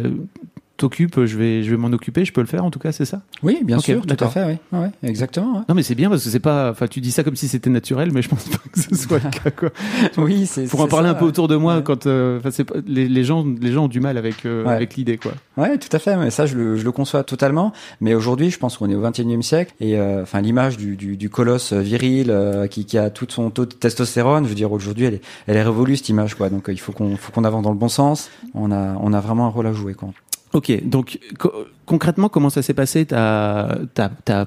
t'occupes, 0.77 1.23
je 1.25 1.37
vais, 1.37 1.63
je 1.63 1.71
vais 1.71 1.77
m'en 1.77 1.87
occuper, 1.91 2.25
je 2.25 2.33
peux 2.33 2.41
le 2.41 2.47
faire 2.47 2.65
en 2.65 2.71
tout 2.71 2.79
cas, 2.79 2.91
c'est 2.91 3.05
ça? 3.05 3.21
Oui, 3.43 3.59
bien 3.63 3.79
sûr, 3.79 4.05
tout 4.05 4.23
à 4.23 4.27
fait, 4.27 4.43
oui. 4.45 4.79
Ouais, 4.79 4.89
exactement. 5.03 5.53
ouais. 5.57 5.61
Non 5.69 5.75
mais 5.75 5.83
c'est 5.83 5.95
bien 5.95 6.09
parce 6.09 6.23
que 6.23 6.29
c'est 6.29 6.39
pas, 6.39 6.71
enfin 6.71 6.87
tu 6.87 6.99
dis 7.01 7.11
ça 7.11 7.23
comme 7.23 7.35
si 7.35 7.47
c'était 7.47 7.69
naturel, 7.69 8.11
mais 8.11 8.21
je 8.21 8.29
pense 8.29 8.43
pas 8.49 8.57
que 8.71 8.79
ce 8.79 8.95
soit 8.95 9.19
le 9.23 9.29
cas 9.43 9.51
quoi. 9.51 9.69
Oui, 10.17 10.45
c'est 10.45 10.65
Pour 10.65 10.81
en 10.81 10.87
parler 10.87 11.09
ça, 11.09 11.11
un 11.15 11.15
peu 11.19 11.25
autour 11.25 11.47
de 11.47 11.55
moi, 11.55 11.81
quand, 11.81 12.07
euh, 12.07 12.39
enfin 12.39 12.51
c'est 12.51 12.63
pas, 12.63 12.75
les, 12.87 13.07
les 13.07 13.23
gens, 13.23 13.45
les 13.61 13.71
gens 13.71 13.85
ont 13.85 13.89
du 13.89 13.99
mal 13.99 14.17
avec, 14.17 14.45
euh, 14.45 14.65
avec 14.65 14.95
l'idée 14.95 15.17
quoi. 15.17 15.33
Ouais, 15.57 15.77
tout 15.77 15.89
à 15.95 15.99
fait. 15.99 16.17
Mais 16.17 16.31
ça, 16.31 16.45
je 16.45 16.55
le, 16.57 16.77
je 16.77 16.83
le 16.83 16.91
conçois 16.91 17.23
totalement. 17.23 17.73
Mais 18.01 18.15
aujourd'hui, 18.15 18.49
je 18.49 18.57
pense 18.57 18.77
qu'on 18.77 18.89
est 18.89 18.95
au 18.95 19.03
21e 19.07 19.41
siècle 19.41 19.73
et 19.79 19.97
euh, 19.97 20.23
enfin 20.23 20.41
l'image 20.41 20.77
du, 20.77 20.95
du, 20.95 21.15
du 21.17 21.29
colosse 21.29 21.73
viril 21.73 22.27
euh, 22.31 22.67
qui, 22.67 22.85
qui 22.85 22.97
a 22.97 23.09
tout 23.09 23.27
son 23.29 23.49
taux 23.51 23.65
de 23.65 23.73
testostérone, 23.73 24.43
je 24.45 24.49
veux 24.49 24.55
dire 24.55 24.71
aujourd'hui, 24.71 25.05
elle 25.05 25.13
est, 25.15 25.21
elle 25.47 25.55
est 25.57 25.63
révolue 25.63 25.95
cette 25.97 26.09
image 26.09 26.35
quoi. 26.35 26.49
Donc 26.49 26.69
euh, 26.69 26.73
il 26.73 26.79
faut 26.79 26.91
qu'on, 26.91 27.15
faut 27.17 27.31
qu'on 27.31 27.43
avance 27.43 27.63
dans 27.63 27.71
le 27.71 27.77
bon 27.77 27.89
sens. 27.89 28.29
On 28.55 28.71
a, 28.71 28.95
on 28.99 29.13
a 29.13 29.19
vraiment 29.19 29.45
un 29.45 29.49
rôle 29.49 29.67
à 29.67 29.73
jouer 29.73 29.93
quoi. 29.93 30.09
Ok, 30.53 30.71
donc 30.87 31.19
co- 31.39 31.51
concrètement, 31.85 32.29
comment 32.29 32.49
ça 32.51 32.61
s'est 32.61 32.75
passé? 32.75 33.05
T'as, 33.05 33.77
t'as, 33.95 34.45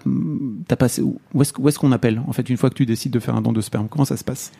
passé 0.79 1.03
où? 1.03 1.19
Est-ce, 1.41 1.79
qu'on 1.79 1.93
appelle 1.93 2.23
en 2.27 2.33
fait 2.33 2.49
une 2.49 2.57
fois 2.57 2.71
que 2.71 2.75
tu 2.77 2.87
décides 2.87 3.13
de 3.13 3.19
faire 3.19 3.35
un 3.35 3.41
don 3.43 3.53
de 3.53 3.61
sperme? 3.61 3.89
Comment 3.89 4.05
ça 4.05 4.17
se 4.17 4.25
passe? 4.25 4.53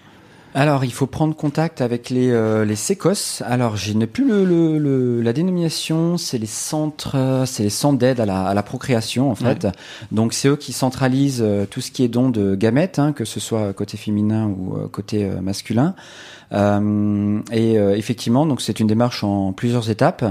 Alors, 0.55 0.85
il 0.85 0.93
faut 0.93 1.07
prendre 1.07 1.37
contact 1.37 1.83
avec 1.83 2.09
les, 2.09 2.31
euh, 2.31 2.65
les 2.65 2.77
SECOS. 2.77 3.43
Alors, 3.45 3.77
je 3.77 3.93
n'ai 3.93 4.07
plus 4.07 4.27
le, 4.27 4.43
le, 4.45 4.79
le- 4.79 5.21
la 5.21 5.35
dénomination, 5.35 6.17
c'est 6.17 6.39
les 6.39 6.47
centres, 6.47 7.15
euh, 7.15 7.45
c'est 7.45 7.63
les 7.63 7.69
centres 7.69 7.99
d'aide 7.99 8.21
à 8.21 8.27
la, 8.27 8.47
à 8.47 8.55
la 8.55 8.63
procréation, 8.63 9.31
en 9.31 9.35
fait. 9.35 9.69
Donc, 10.13 10.33
c'est 10.33 10.49
eux 10.49 10.57
qui 10.57 10.73
centralisent 10.73 11.43
euh, 11.45 11.67
tout 11.67 11.83
ce 11.83 11.91
qui 11.91 12.05
est 12.05 12.09
don 12.09 12.31
de 12.31 12.55
gamètes, 12.55 12.99
hein, 12.99 13.13
que 13.13 13.27
ce 13.27 13.39
soit 13.39 13.75
côté 13.75 13.99
féminin 13.99 14.47
ou 14.47 14.77
euh, 14.77 14.89
côté 14.89 15.29
masculin. 15.43 15.95
Euh, 16.53 17.41
et 17.53 17.79
euh, 17.79 17.97
effectivement, 17.97 18.47
donc 18.47 18.61
c'est 18.61 18.81
une 18.81 18.87
démarche 18.87 19.25
en 19.25 19.53
plusieurs 19.53 19.91
étapes. 19.91 20.25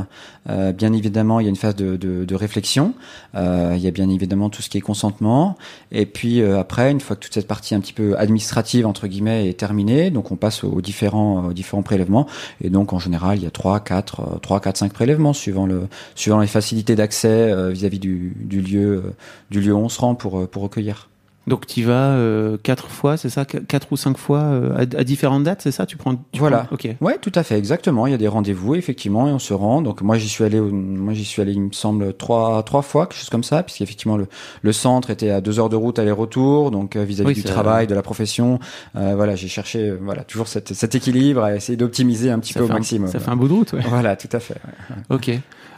Euh, 0.50 0.72
bien 0.72 0.94
évidemment, 0.94 1.40
il 1.40 1.44
y 1.44 1.48
a 1.48 1.50
une 1.50 1.56
phase 1.56 1.76
de, 1.76 1.98
de, 1.98 2.26
de 2.26 2.36
réflexion. 2.36 2.94
Il 3.36 3.82
y 3.82 3.88
a 3.88 3.92
bien 3.92 4.10
évidemment 4.10 4.50
tout 4.50 4.62
ce 4.62 4.70
qui 4.70 4.78
est 4.78 4.82
consentement. 4.82 5.58
Et 5.92 6.06
puis 6.06 6.42
après, 6.42 6.92
une 6.92 7.02
fois 7.02 7.16
que 7.16 7.22
toute 7.22 7.34
cette 7.34 7.48
partie 7.48 7.76
un 7.76 7.80
petit 7.80 7.94
peu 7.94 8.18
administrative 8.18 8.88
entre 8.88 9.08
guillemets 9.08 9.50
est 9.50 9.60
terminée, 9.60 10.10
donc 10.10 10.32
on 10.32 10.36
passe 10.38 10.64
aux 10.64 10.82
différents 10.82 11.48
aux 11.48 11.54
différents 11.54 11.84
prélèvements. 11.84 12.28
Et 12.62 12.70
donc 12.70 12.94
en 12.94 13.00
général, 13.00 13.38
il 13.38 13.44
y 13.44 13.48
a 13.48 13.52
trois, 13.52 13.80
quatre, 13.82 14.22
euh, 14.22 14.38
trois, 14.40 14.62
quatre, 14.62 14.78
cinq 14.78 14.94
prélèvements 14.94 15.34
suivant 15.34 15.66
le 15.66 15.88
suivant 16.16 16.40
les 16.40 16.48
facilités 16.48 16.96
d'accès 16.96 17.72
vis-à-vis 17.72 18.00
du, 18.00 18.36
du 18.40 18.62
lieu 18.62 19.14
du 19.52 19.60
lieu 19.62 19.74
où 19.74 19.80
on 19.80 19.90
se 19.90 20.00
rend 20.00 20.16
pour 20.16 20.48
pour 20.48 20.64
recueillir. 20.64 21.10
Donc 21.48 21.68
tu 21.68 21.84
vas 21.84 22.12
euh, 22.14 22.58
quatre 22.62 22.90
fois, 22.90 23.18
c'est 23.18 23.30
ça, 23.30 23.46
Qu- 23.46 23.64
quatre 23.66 23.92
ou 23.92 23.98
cinq 23.98 24.18
fois 24.18 24.40
euh, 24.40 24.74
à, 24.76 24.80
à 24.82 25.04
différentes 25.04 25.44
dates, 25.44 25.62
c'est 25.62 25.72
ça? 25.72 25.86
Tu 25.86 25.96
prends 25.96 26.16
tu 26.16 26.40
Voilà. 26.40 26.60
prends- 26.66 26.76
ok. 26.76 26.88
Ouais, 27.02 27.18
tout 27.22 27.32
à 27.36 27.44
fait, 27.44 27.58
exactement. 27.58 28.08
Il 28.08 28.12
y 28.12 28.14
a 28.14 28.18
des 28.18 28.28
rendez-vous, 28.28 28.74
effectivement, 28.76 29.28
et 29.28 29.32
on 29.32 29.38
se 29.40 29.54
rend. 29.54 29.82
Donc 29.84 30.02
moi, 30.02 30.18
j'y 30.18 30.28
suis 30.28 30.44
allé, 30.44 30.60
moi 30.60 31.14
j'y 31.14 31.24
suis 31.26 31.42
allé, 31.42 31.52
il 31.54 31.62
me 31.62 31.72
semble 31.72 32.14
trois 32.16 32.64
trois 32.64 32.82
fois, 32.82 33.06
quelque 33.06 33.20
chose 33.20 33.30
comme 33.30 33.44
ça, 33.44 33.62
puisqu'effectivement 33.64 34.18
le 34.18 34.28
le 34.64 34.72
centre 34.74 35.12
était 35.12 35.30
à 35.30 35.40
deux 35.42 35.60
heures 35.60 35.70
de 35.70 35.76
route 35.76 36.00
aller-retour, 36.00 36.72
donc 36.72 36.96
euh, 36.96 37.04
vis-à-vis 37.04 37.28
Oui, 37.30 37.34
du 37.36 37.44
travail, 37.44 37.86
de 37.88 37.94
la 37.96 38.02
profession, 38.02 38.60
euh, 38.96 39.14
voilà, 39.16 39.36
j'ai 39.36 39.48
cherché, 39.48 39.90
euh, 39.90 39.98
voilà, 40.02 40.24
toujours 40.24 40.48
cet 40.48 40.74
cet 40.74 40.96
équilibre, 40.96 41.44
à 41.44 41.56
essayer 41.56 41.78
d'optimiser 41.78 42.32
un 42.32 42.40
petit 42.40 42.54
Ça 42.54 42.60
peu 42.62 42.66
au 42.66 42.72
un- 42.72 42.74
maximum. 42.76 43.08
ça 43.08 43.20
fait 43.20 43.30
un 43.30 43.36
bout 43.36 43.48
de 43.48 43.54
route, 43.54 43.74
ouais. 43.74 43.82
Voilà, 43.88 44.16
tout 44.16 44.30
à 44.32 44.40
fait. 44.40 44.56
ouais. 44.56 44.96
Ok. 45.16 45.32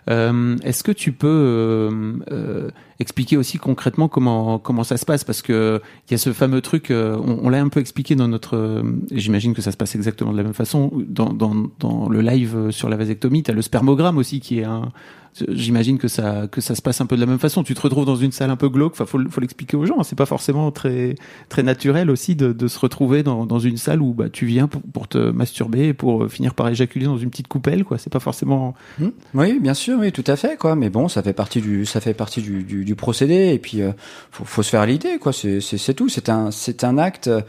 Euh, 0.09 0.55
Est-ce 0.63 0.83
que 0.83 0.93
tu 0.93 1.11
peux 1.11 1.27
euh, 1.27 2.13
euh, 2.31 2.69
expliquer 2.99 3.37
aussi 3.37 3.57
concrètement 3.57 4.07
comment 4.07 4.59
comment 4.59 4.83
ça 4.83 4.97
se 4.97 5.05
passe 5.05 5.23
parce 5.23 5.41
que 5.41 5.81
il 6.07 6.11
y 6.11 6.15
a 6.15 6.17
ce 6.17 6.33
fameux 6.33 6.61
truc, 6.61 6.91
euh, 6.91 7.17
on, 7.17 7.49
l'a 7.49 7.61
un 7.61 7.69
peu 7.69 7.79
expliqué 7.79 8.15
dans 8.15 8.27
notre, 8.27 8.55
euh, 8.55 8.83
j'imagine 9.11 9.53
que 9.53 9.61
ça 9.61 9.71
se 9.71 9.77
passe 9.77 9.95
exactement 9.95 10.31
de 10.31 10.37
la 10.37 10.43
même 10.43 10.53
façon 10.53 10.91
dans 11.07 11.33
dans, 11.33 12.09
le 12.09 12.21
live 12.21 12.55
euh, 12.55 12.71
sur 12.71 12.89
la 12.89 12.97
vasectomie. 12.97 13.43
T'as 13.43 13.53
le 13.53 13.61
spermogramme 13.61 14.17
aussi 14.17 14.39
qui 14.39 14.59
est 14.59 14.63
un, 14.63 14.91
j'imagine 15.49 15.97
que 15.97 16.07
ça 16.07 16.47
que 16.47 16.61
ça 16.61 16.75
se 16.75 16.81
passe 16.81 17.01
un 17.01 17.05
peu 17.05 17.15
de 17.15 17.21
la 17.21 17.27
même 17.27 17.39
façon. 17.39 17.63
Tu 17.63 17.73
te 17.73 17.81
retrouves 17.81 18.05
dans 18.05 18.15
une 18.15 18.31
salle 18.31 18.49
un 18.49 18.55
peu 18.55 18.69
glauque. 18.69 18.93
Enfin, 18.93 19.05
faut 19.05 19.19
faut 19.29 19.41
l'expliquer 19.41 19.77
aux 19.77 19.85
gens. 19.85 19.99
hein. 19.99 20.03
C'est 20.03 20.17
pas 20.17 20.25
forcément 20.25 20.71
très 20.71 21.15
très 21.49 21.63
naturel 21.63 22.09
aussi 22.09 22.35
de, 22.35 22.53
de 22.53 22.67
se 22.67 22.79
retrouver 22.79 23.23
dans, 23.23 23.45
dans 23.45 23.59
une 23.59 23.77
salle 23.77 24.01
où 24.01 24.13
bah 24.13 24.29
tu 24.29 24.45
viens 24.45 24.67
pour, 24.67 24.81
pour 24.81 25.07
te 25.07 25.17
masturber 25.17 25.93
pour 25.93 26.27
finir 26.29 26.53
par 26.53 26.69
éjaculer 26.69 27.05
dans 27.05 27.17
une 27.17 27.29
petite 27.29 27.47
coupelle 27.47 27.83
quoi. 27.83 27.97
C'est 27.97 28.11
pas 28.11 28.19
forcément 28.19 28.75
Hmm. 28.99 29.09
Oui, 29.33 29.59
bien 29.59 29.73
sûr, 29.73 29.99
oui, 29.99 30.11
tout 30.11 30.23
à 30.27 30.35
fait, 30.35 30.57
quoi. 30.57 30.75
Mais 30.75 30.89
bon, 30.89 31.07
ça 31.07 31.21
fait 31.21 31.33
partie 31.33 31.61
du, 31.61 31.85
ça 31.85 32.01
fait 32.01 32.13
partie 32.13 32.41
du, 32.41 32.63
du, 32.63 32.86
du 32.87 32.95
procédé. 32.95 33.53
Et 33.53 33.59
puis, 33.59 33.81
euh, 33.81 33.91
faut, 34.31 34.45
faut 34.45 34.63
se 34.63 34.69
faire 34.71 34.85
l'idée, 34.85 35.19
quoi. 35.19 35.31
C'est, 35.33 35.93
tout. 35.93 36.09
C'est 36.09 36.29
un, 36.29 36.49
c'est 36.49 36.83
un 36.83 36.97
acte. 36.97 37.27
euh, 37.27 37.41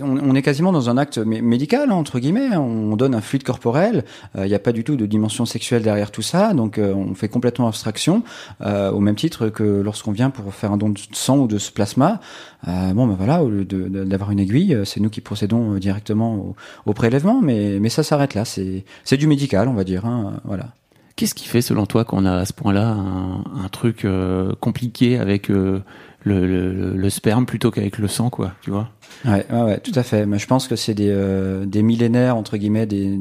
on, 0.00 0.34
est 0.34 0.42
quasiment 0.42 0.72
dans 0.72 0.88
un 0.88 0.96
acte 0.96 1.18
mé- 1.18 1.42
médical, 1.42 1.90
hein, 1.90 1.94
entre 1.96 2.18
guillemets. 2.18 2.56
On 2.56 2.96
donne 2.96 3.14
un 3.14 3.20
fluide 3.20 3.42
corporel. 3.42 4.04
Il 4.36 4.44
n'y 4.44 4.54
a 4.54 4.58
pas 4.58 4.72
du 4.72 4.84
tout 4.84 4.96
de 4.96 5.06
dimension 5.06 5.44
sexuelle 5.44 5.82
derrière 5.82 6.10
tout 6.10 6.22
ça. 6.22 6.54
Donc, 6.54 6.78
euh, 6.78 6.94
on 6.94 7.14
fait 7.14 7.28
complètement 7.28 7.68
abstraction, 7.68 8.22
euh, 8.60 8.90
au 8.90 9.00
même 9.00 9.16
titre 9.16 9.48
que 9.48 9.64
lorsqu'on 9.82 10.12
vient 10.12 10.30
pour 10.30 10.54
faire 10.54 10.72
un 10.72 10.76
don 10.78 10.90
de 10.90 10.98
sang 11.12 11.38
ou 11.38 11.46
de 11.46 11.58
ce 11.58 11.72
plasma. 11.72 12.20
Euh, 12.68 12.94
bon, 12.94 13.06
ben 13.06 13.16
voilà, 13.18 13.42
au 13.42 13.50
lieu 13.50 13.64
d'avoir 13.64 14.30
une 14.30 14.40
aiguille, 14.40 14.74
euh, 14.74 14.84
c'est 14.84 15.00
nous 15.00 15.10
qui 15.10 15.20
procédons 15.20 15.74
euh, 15.74 15.78
directement 15.78 16.34
au, 16.36 16.56
au 16.86 16.94
prélèvement. 16.94 17.40
Mais, 17.42 17.78
mais 17.80 17.90
ça 17.90 18.02
s'arrête 18.02 18.34
là. 18.34 18.44
C'est, 18.44 18.84
c'est 19.04 19.18
du 19.18 19.26
médical, 19.26 19.68
on 19.68 19.74
va 19.74 19.84
dire. 19.84 20.06
Hein, 20.06 20.40
voilà. 20.44 20.68
Qu'est-ce 21.16 21.34
qui 21.34 21.46
fait, 21.46 21.62
selon 21.62 21.86
toi, 21.86 22.04
qu'on 22.04 22.24
a 22.24 22.38
à 22.38 22.44
ce 22.44 22.52
point-là 22.52 22.88
un, 22.88 23.68
truc 23.68 24.04
euh, 24.04 24.52
compliqué 24.60 25.16
avec 25.16 25.48
euh, 25.48 25.80
le, 26.24 27.08
sperme 27.08 27.46
plutôt 27.46 27.70
qu'avec 27.70 27.98
le 27.98 28.08
sang, 28.08 28.30
quoi, 28.30 28.52
tu 28.62 28.70
vois? 28.70 28.90
Ouais, 29.24 29.46
ouais, 29.52 29.78
tout 29.78 29.92
à 29.94 30.02
fait. 30.02 30.26
Mais 30.26 30.38
je 30.38 30.46
pense 30.48 30.66
que 30.66 30.74
c'est 30.74 30.94
des, 30.94 31.10
euh, 31.10 31.66
millénaires 31.72 32.36
entre 32.36 32.56
guillemets 32.56 32.86
des- 32.86 33.16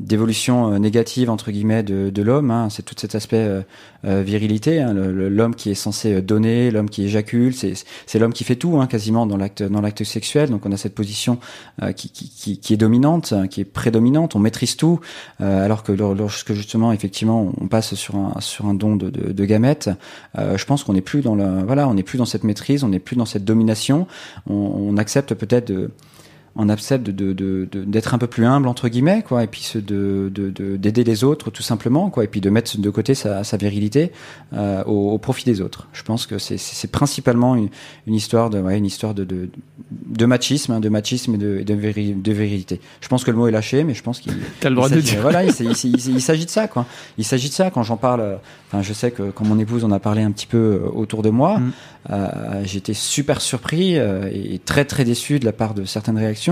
d'évolution 0.00 0.72
euh, 0.72 0.78
négative 0.78 1.30
entre 1.30 1.52
guillemets 1.52 1.84
de, 1.84 2.10
de 2.10 2.22
l'homme. 2.22 2.50
Hein. 2.50 2.68
C'est 2.68 2.82
tout 2.82 2.96
cet 2.98 3.14
aspect 3.14 3.36
euh, 3.36 3.62
euh, 4.04 4.22
virilité. 4.22 4.80
Hein. 4.80 4.92
L'homme 4.92 5.54
qui 5.54 5.70
est 5.70 5.74
censé 5.74 6.14
euh, 6.14 6.20
donner, 6.20 6.72
l'homme 6.72 6.90
qui 6.90 7.04
éjacule, 7.04 7.54
c'est 7.54 8.18
l'homme 8.18 8.32
qui 8.32 8.42
fait 8.42 8.56
tout 8.56 8.80
hein, 8.80 8.88
quasiment 8.88 9.24
dans 9.24 9.36
l'acte 9.36 9.62
dans 9.62 9.80
l'acte 9.80 10.02
sexuel. 10.02 10.50
Donc 10.50 10.66
on 10.66 10.72
a 10.72 10.76
cette 10.76 10.96
position 10.96 11.38
euh, 11.82 11.92
qui, 11.92 12.10
qui, 12.10 12.58
qui, 12.58 12.74
est 12.74 12.76
dominante, 12.76 13.32
hein, 13.32 13.46
qui 13.46 13.60
est 13.60 13.64
prédominante. 13.64 14.34
On 14.34 14.40
maîtrise 14.40 14.76
tout, 14.76 14.98
euh, 15.40 15.64
alors 15.64 15.84
que 15.84 15.92
lor- 15.92 16.16
lorsque 16.16 16.54
justement 16.54 16.92
effectivement 16.92 17.52
on 17.60 17.68
passe 17.68 17.94
sur 17.94 18.16
un 18.16 18.40
sur 18.40 18.66
un 18.66 18.74
don 18.74 18.96
de, 18.96 19.10
de, 19.10 19.32
de 19.32 19.44
gamètes, 19.44 19.90
je 20.36 20.64
pense 20.64 20.82
qu'on 20.82 20.94
n'est 20.94 21.02
plus 21.02 21.22
dans 21.22 21.36
le 21.36 21.62
voilà, 21.64 21.88
on 21.88 21.94
n'est 21.94 22.02
plus 22.02 22.18
dans 22.18 22.24
cette 22.24 22.42
maîtrise, 22.42 22.82
on 22.82 22.88
n'est 22.88 22.98
plus 22.98 23.14
dans 23.16 23.26
cette 23.26 23.44
domination. 23.44 24.08
On, 24.50 24.54
on 24.54 24.96
accepte 24.96 25.34
peut-être 25.34 25.68
de 25.68 25.90
on 26.56 26.68
accepte 26.68 27.04
de, 27.10 27.32
de, 27.32 27.68
de- 27.72 27.84
d'être 27.84 28.14
un 28.14 28.18
peu 28.18 28.26
plus 28.28 28.44
humble 28.46 28.68
entre 28.68 28.88
guillemets 28.88 29.22
quoi 29.26 29.42
et 29.42 29.46
puis 29.48 29.72
de, 29.74 30.30
de, 30.32 30.50
de- 30.50 30.76
d'aider 30.76 31.02
les 31.02 31.24
autres 31.24 31.50
tout 31.50 31.62
simplement 31.64 32.10
quoi 32.10 32.22
et 32.24 32.28
puis 32.28 32.40
de 32.40 32.48
mettre 32.50 32.78
de 32.78 32.90
côté 32.90 33.14
sa, 33.14 33.42
sa 33.42 33.56
virilité 33.56 34.12
euh, 34.52 34.84
au, 34.84 35.10
au 35.12 35.18
profit 35.18 35.44
des 35.44 35.60
autres 35.60 35.88
je 35.92 36.02
pense 36.04 36.26
que 36.26 36.38
c'est, 36.38 36.56
c'est, 36.56 36.74
c'est 36.76 36.90
principalement 36.90 37.56
une, 37.56 37.68
une 38.06 38.14
histoire 38.14 38.50
de 38.50 38.60
ouais, 38.60 38.78
une 38.78 38.86
histoire 38.86 39.14
de, 39.14 39.24
de, 39.24 39.48
de 39.90 40.26
machisme 40.26 40.72
hein, 40.72 40.80
de 40.80 40.88
machisme 40.88 41.34
et 41.34 41.38
de, 41.38 41.58
et 41.58 41.64
de, 41.64 41.74
viri- 41.74 42.14
de 42.14 42.32
virilité 42.32 42.80
je 43.00 43.08
pense 43.08 43.24
que 43.24 43.30
le 43.32 43.36
mot 43.36 43.48
est 43.48 43.52
lâché 43.52 43.82
mais 43.82 43.94
je 43.94 44.02
pense 44.02 44.20
qu'il 44.20 44.32
T'as 44.60 44.68
le 44.70 44.76
droit 44.76 44.88
de 44.88 45.00
dire. 45.00 45.20
Voilà, 45.22 45.42
il, 45.44 45.52
s'agit- 45.52 45.70
il 45.92 46.00
s'agit- 46.00 46.12
il 46.16 46.20
s'agit 46.20 46.44
de 46.44 46.50
ça, 46.50 46.68
quoi. 46.68 46.86
Il 47.18 47.24
s'agit 47.24 47.48
de 47.48 47.54
ça 47.54 47.70
quand 47.70 47.82
j'en 47.82 47.96
parle. 47.96 48.38
Enfin, 48.68 48.82
je 48.82 48.92
sais 48.92 49.10
que 49.10 49.30
quand 49.30 49.44
mon 49.44 49.58
épouse 49.58 49.84
en 49.84 49.90
a 49.90 49.98
parlé 49.98 50.22
un 50.22 50.30
petit 50.30 50.46
peu 50.46 50.56
euh, 50.82 50.88
autour 50.92 51.22
de 51.22 51.30
moi, 51.30 51.58
Mm. 51.58 51.72
euh, 52.10 52.62
j'étais 52.64 52.94
super 52.94 53.40
surpris 53.40 53.98
euh, 53.98 54.28
et 54.32 54.58
très 54.64 54.84
très 54.84 55.04
déçu 55.04 55.38
de 55.38 55.44
la 55.44 55.52
part 55.52 55.74
de 55.74 55.84
certaines 55.84 56.18
réactions 56.18 56.43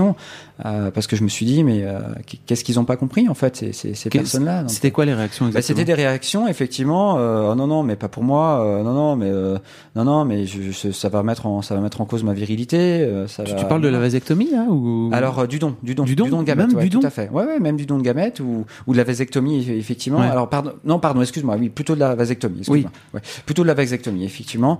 euh, 0.65 0.91
parce 0.91 1.07
que 1.07 1.15
je 1.15 1.23
me 1.23 1.29
suis 1.29 1.45
dit 1.45 1.63
mais 1.63 1.83
euh, 1.83 1.99
qu'est-ce 2.45 2.63
qu'ils 2.63 2.79
ont 2.79 2.85
pas 2.85 2.95
compris 2.97 3.27
en 3.29 3.33
fait 3.33 3.55
ces, 3.55 3.73
ces, 3.73 3.93
ces 3.93 4.09
personnes-là. 4.09 4.63
C'était 4.67 4.91
quoi 4.91 5.05
les 5.05 5.13
réactions 5.13 5.49
bah, 5.49 5.61
c'était 5.61 5.85
des 5.85 5.93
réactions 5.93 6.47
effectivement. 6.47 7.17
Euh, 7.17 7.49
oh 7.51 7.55
non 7.55 7.67
non 7.67 7.83
mais 7.83 7.95
pas 7.95 8.07
pour 8.07 8.23
moi. 8.23 8.63
euh, 8.65 8.83
non 8.83 8.93
non 8.93 9.15
mais 9.15 9.29
euh, 9.29 9.57
non 9.95 10.03
non 10.03 10.25
mais 10.25 10.45
je, 10.45 10.71
je- 10.71 10.91
ça 10.91 11.09
va 11.09 11.23
mettre 11.23 11.45
en 11.45 11.61
ça 11.61 11.75
va 11.75 11.81
mettre 11.81 12.01
en 12.01 12.05
cause 12.05 12.23
ma 12.23 12.33
virilité. 12.33 12.77
euh, 13.01 13.27
ça 13.27 13.43
tu, 13.43 13.51
va- 13.51 13.57
tu 13.57 13.65
parles 13.65 13.81
de 13.81 13.87
la 13.87 13.99
vasectomie, 13.99 14.49
là 14.51 14.65
ou... 14.69 15.09
alors 15.13 15.39
euh, 15.39 15.47
du 15.47 15.59
don, 15.59 15.75
du 15.83 15.95
don, 15.95 16.03
Du 16.03 16.15
don 16.15 16.39
de 16.39 16.43
gamètes, 16.43 16.67
Même 16.69 16.77
ouais, 16.77 16.83
du 16.83 16.89
tout 16.89 16.99
don 16.99 17.07
à 17.07 17.11
fait. 17.11 17.29
Ouais, 17.29 17.45
ouais, 17.45 17.59
même 17.59 17.77
du 17.77 17.85
don 17.85 17.97
de 17.97 18.03
gamètes 18.03 18.39
ou, 18.39 18.65
ou 18.87 18.93
de 18.93 18.97
la 18.97 19.03
vasectomie 19.03 19.59
eff- 19.61 19.77
effectivement. 19.77 20.19
Ouais. 20.19 20.27
Alors 20.27 20.49
pardon, 20.49 20.73
non 20.83 20.99
pardon, 20.99 21.21
excuse-moi, 21.21 21.55
oui, 21.59 21.69
plutôt 21.69 21.95
de 21.95 21.99
la 21.99 22.15
vasectomie. 22.15 22.59
excuse-moi. 22.59 22.91
Ouais, 23.13 23.21
plutôt 23.45 23.63
de 23.63 23.67
la 23.67 23.73
vasectomie 23.73 24.23
effectivement. 24.25 24.79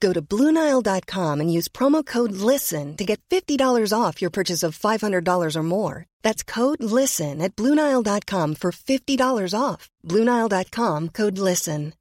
Go 0.00 0.12
to 0.12 0.22
BlueNile.com 0.22 1.40
and 1.40 1.52
use 1.52 1.68
promo 1.68 2.04
code 2.04 2.32
LISTEN 2.32 2.96
to 2.96 3.04
get 3.04 3.20
$50 3.30 3.92
off 3.92 4.20
your 4.20 4.30
purchase 4.30 4.62
of 4.62 4.78
$500 4.78 5.56
or 5.56 5.62
more. 5.62 6.06
That's 6.22 6.42
code 6.42 6.82
LISTEN 6.82 7.42
at 7.42 7.54
BlueNile.com 7.54 8.54
for 8.54 8.72
$50 8.72 9.54
off. 9.54 9.88
BlueNile.com 10.08 11.08
code 11.10 11.38
LISTEN. 11.38 11.92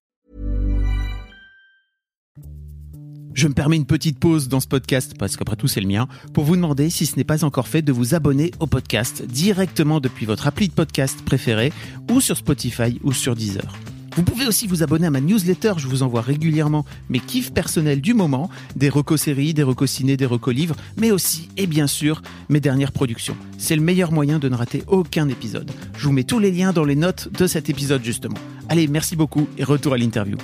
Je 3.39 3.47
me 3.47 3.53
permets 3.53 3.77
une 3.77 3.85
petite 3.85 4.19
pause 4.19 4.49
dans 4.49 4.59
ce 4.59 4.67
podcast, 4.67 5.13
parce 5.17 5.37
qu'après 5.37 5.55
tout 5.55 5.69
c'est 5.69 5.79
le 5.79 5.87
mien, 5.87 6.09
pour 6.33 6.43
vous 6.43 6.57
demander, 6.57 6.89
si 6.89 7.05
ce 7.05 7.15
n'est 7.15 7.23
pas 7.23 7.45
encore 7.45 7.69
fait, 7.69 7.81
de 7.81 7.93
vous 7.93 8.13
abonner 8.13 8.51
au 8.59 8.67
podcast 8.67 9.21
directement 9.21 10.01
depuis 10.01 10.25
votre 10.25 10.45
appli 10.45 10.67
de 10.67 10.73
podcast 10.73 11.21
préféré, 11.21 11.71
ou 12.11 12.19
sur 12.19 12.35
Spotify 12.35 12.99
ou 13.01 13.13
sur 13.13 13.35
Deezer. 13.35 13.71
Vous 14.15 14.23
pouvez 14.23 14.47
aussi 14.47 14.67
vous 14.67 14.83
abonner 14.83 15.07
à 15.07 15.11
ma 15.11 15.21
newsletter, 15.21 15.73
je 15.77 15.87
vous 15.87 16.03
envoie 16.03 16.21
régulièrement 16.21 16.83
mes 17.09 17.19
kiffs 17.19 17.53
personnels 17.53 18.01
du 18.01 18.13
moment, 18.13 18.49
des 18.75 18.89
recos 18.89 19.21
séries, 19.21 19.53
des 19.53 19.63
recos 19.63 19.89
ciné, 19.89 20.17
des 20.17 20.25
recos 20.25 20.53
livres, 20.53 20.75
mais 20.97 21.11
aussi, 21.11 21.49
et 21.57 21.67
bien 21.67 21.87
sûr, 21.87 22.21
mes 22.49 22.59
dernières 22.59 22.91
productions. 22.91 23.35
C'est 23.57 23.75
le 23.75 23.81
meilleur 23.81 24.11
moyen 24.11 24.39
de 24.39 24.49
ne 24.49 24.55
rater 24.55 24.83
aucun 24.87 25.29
épisode. 25.29 25.71
Je 25.97 26.05
vous 26.05 26.11
mets 26.13 26.23
tous 26.23 26.39
les 26.39 26.51
liens 26.51 26.73
dans 26.73 26.83
les 26.83 26.95
notes 26.95 27.29
de 27.31 27.47
cet 27.47 27.69
épisode 27.69 28.03
justement. 28.03 28.35
Allez, 28.67 28.87
merci 28.87 29.15
beaucoup 29.15 29.47
et 29.57 29.63
retour 29.63 29.93
à 29.93 29.97
l'interview. 29.97 30.37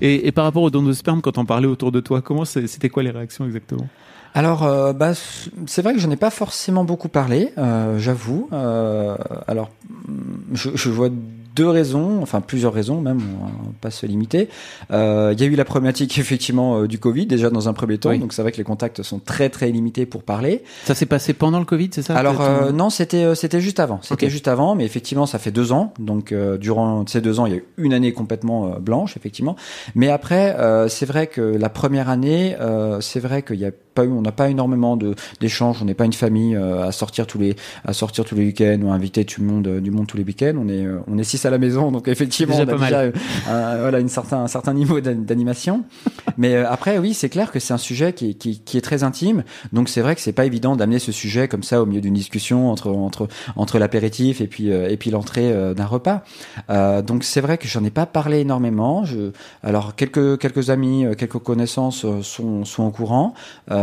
Et, 0.00 0.26
et 0.26 0.32
par 0.32 0.44
rapport 0.44 0.62
au 0.62 0.70
don 0.70 0.82
de 0.82 0.92
sperme, 0.92 1.20
quand 1.20 1.38
on 1.38 1.44
parlait 1.44 1.66
autour 1.66 1.92
de 1.92 2.00
toi, 2.00 2.22
comment 2.22 2.44
c'est- 2.44 2.66
c'était 2.66 2.88
quoi 2.88 3.02
les 3.02 3.10
réactions 3.10 3.44
exactement? 3.46 3.88
Alors, 4.34 4.62
euh, 4.62 4.92
bah, 4.94 5.12
c'est 5.66 5.82
vrai 5.82 5.92
que 5.92 6.00
j'en 6.00 6.10
ai 6.10 6.16
pas 6.16 6.30
forcément 6.30 6.84
beaucoup 6.84 7.08
parlé, 7.08 7.50
euh, 7.58 7.98
j'avoue. 7.98 8.48
Euh, 8.52 9.16
alors, 9.46 9.70
je, 10.54 10.70
je 10.74 10.88
vois 10.88 11.10
deux 11.54 11.68
raisons, 11.68 12.20
enfin 12.22 12.40
plusieurs 12.40 12.72
raisons 12.72 13.00
même, 13.00 13.20
on 13.42 13.46
va 13.46 13.72
pas 13.80 13.90
se 13.90 14.06
limiter. 14.06 14.48
Euh, 14.90 15.32
Il 15.36 15.40
y 15.40 15.44
a 15.44 15.46
eu 15.46 15.54
la 15.54 15.64
problématique 15.64 16.18
effectivement 16.18 16.80
euh, 16.80 16.86
du 16.88 16.98
Covid 16.98 17.26
déjà 17.26 17.50
dans 17.50 17.68
un 17.68 17.72
premier 17.72 17.98
temps, 17.98 18.10
Oui. 18.10 18.18
donc 18.18 18.32
c'est 18.32 18.42
vrai 18.42 18.52
que 18.52 18.56
les 18.58 18.64
contacts 18.64 19.02
sont 19.02 19.18
très 19.18 19.48
très 19.48 19.70
limités 19.70 20.06
pour 20.06 20.22
parler. 20.22 20.62
Ça 20.84 20.94
s'est 20.94 21.06
passé 21.06 21.32
pendant 21.32 21.58
le 21.58 21.64
Covid, 21.64 21.90
c'est 21.92 22.02
ça 22.02 22.16
Alors 22.16 22.40
euh, 22.40 22.72
non, 22.72 22.90
c'était 22.90 23.24
euh, 23.24 23.34
c'était 23.34 23.60
juste 23.60 23.80
avant. 23.80 24.00
C'était 24.02 24.30
juste 24.30 24.48
avant, 24.48 24.74
mais 24.74 24.84
effectivement, 24.84 25.26
ça 25.26 25.38
fait 25.38 25.50
deux 25.50 25.72
ans. 25.72 25.92
Donc 25.98 26.32
euh, 26.32 26.56
durant 26.58 27.06
ces 27.06 27.20
deux 27.20 27.40
ans, 27.40 27.46
il 27.46 27.52
y 27.52 27.56
a 27.56 27.58
eu 27.58 27.64
une 27.78 27.92
année 27.94 28.12
complètement 28.12 28.78
blanche, 28.80 29.16
effectivement. 29.16 29.56
Mais 29.94 30.08
après, 30.08 30.56
euh, 30.58 30.88
c'est 30.88 31.06
vrai 31.06 31.26
que 31.26 31.40
la 31.40 31.68
première 31.68 32.08
année, 32.08 32.56
euh, 32.60 33.00
c'est 33.00 33.20
vrai 33.20 33.42
qu'il 33.42 33.56
y 33.60 33.64
a 33.64 33.70
pas 33.94 34.04
eu, 34.04 34.08
on 34.08 34.22
n'a 34.22 34.32
pas 34.32 34.48
énormément 34.50 34.96
de 34.96 35.14
d'échanges. 35.40 35.78
On 35.82 35.84
n'est 35.84 35.94
pas 35.94 36.04
une 36.04 36.12
famille 36.12 36.54
euh, 36.56 36.86
à 36.86 36.92
sortir 36.92 37.26
tous 37.26 37.38
les 37.38 37.56
à 37.84 37.92
sortir 37.92 38.24
tous 38.24 38.34
les 38.34 38.44
week-ends 38.46 38.78
ou 38.82 38.90
à 38.90 38.94
inviter 38.94 39.24
tout 39.24 39.40
le 39.40 39.46
monde 39.46 39.66
euh, 39.66 39.80
du 39.80 39.90
monde 39.90 40.06
tous 40.06 40.16
les 40.16 40.24
week-ends. 40.24 40.54
On 40.58 40.68
est 40.68 40.84
euh, 40.84 40.98
on 41.08 41.18
est 41.18 41.24
six 41.24 41.44
à 41.44 41.50
la 41.50 41.58
maison, 41.58 41.90
donc 41.92 42.08
effectivement, 42.08 42.56
Déjà 42.58 42.72
on 42.72 42.76
a 42.76 42.78
pas 42.78 42.84
déjà 42.84 42.96
mal. 42.96 43.12
un, 43.50 43.76
voilà 43.80 43.98
une 44.00 44.08
certain 44.08 44.38
un 44.44 44.48
certain 44.48 44.74
niveau 44.74 45.00
d'an- 45.00 45.14
d'animation. 45.16 45.84
Mais 46.38 46.56
après, 46.56 46.98
oui, 46.98 47.14
c'est 47.14 47.28
clair 47.28 47.50
que 47.52 47.58
c'est 47.60 47.74
un 47.74 47.78
sujet 47.78 48.12
qui, 48.12 48.36
qui, 48.36 48.60
qui 48.60 48.78
est 48.78 48.80
très 48.82 49.02
intime. 49.02 49.44
Donc 49.72 49.88
c'est 49.88 50.00
vrai 50.00 50.14
que 50.14 50.20
c'est 50.20 50.32
pas 50.32 50.46
évident 50.46 50.76
d'amener 50.76 50.98
ce 50.98 51.12
sujet 51.12 51.48
comme 51.48 51.62
ça 51.62 51.82
au 51.82 51.86
milieu 51.86 52.00
d'une 52.00 52.14
discussion 52.14 52.70
entre 52.70 52.90
entre 52.90 53.28
entre 53.56 53.78
l'apéritif 53.78 54.40
et 54.40 54.46
puis 54.46 54.68
et 54.68 54.96
puis 54.96 55.10
l'entrée 55.10 55.52
d'un 55.74 55.86
repas. 55.86 56.22
Euh, 56.70 57.02
donc 57.02 57.24
c'est 57.24 57.40
vrai 57.40 57.58
que 57.58 57.66
j'en 57.68 57.84
ai 57.84 57.90
pas 57.90 58.06
parlé 58.06 58.40
énormément. 58.40 59.04
Je, 59.04 59.32
alors 59.62 59.94
quelques 59.96 60.38
quelques 60.38 60.70
amis, 60.70 61.04
quelques 61.18 61.38
connaissances 61.38 62.06
sont 62.22 62.64
sont 62.64 62.82
au 62.84 62.90
courant. 62.90 63.34
Euh, 63.70 63.81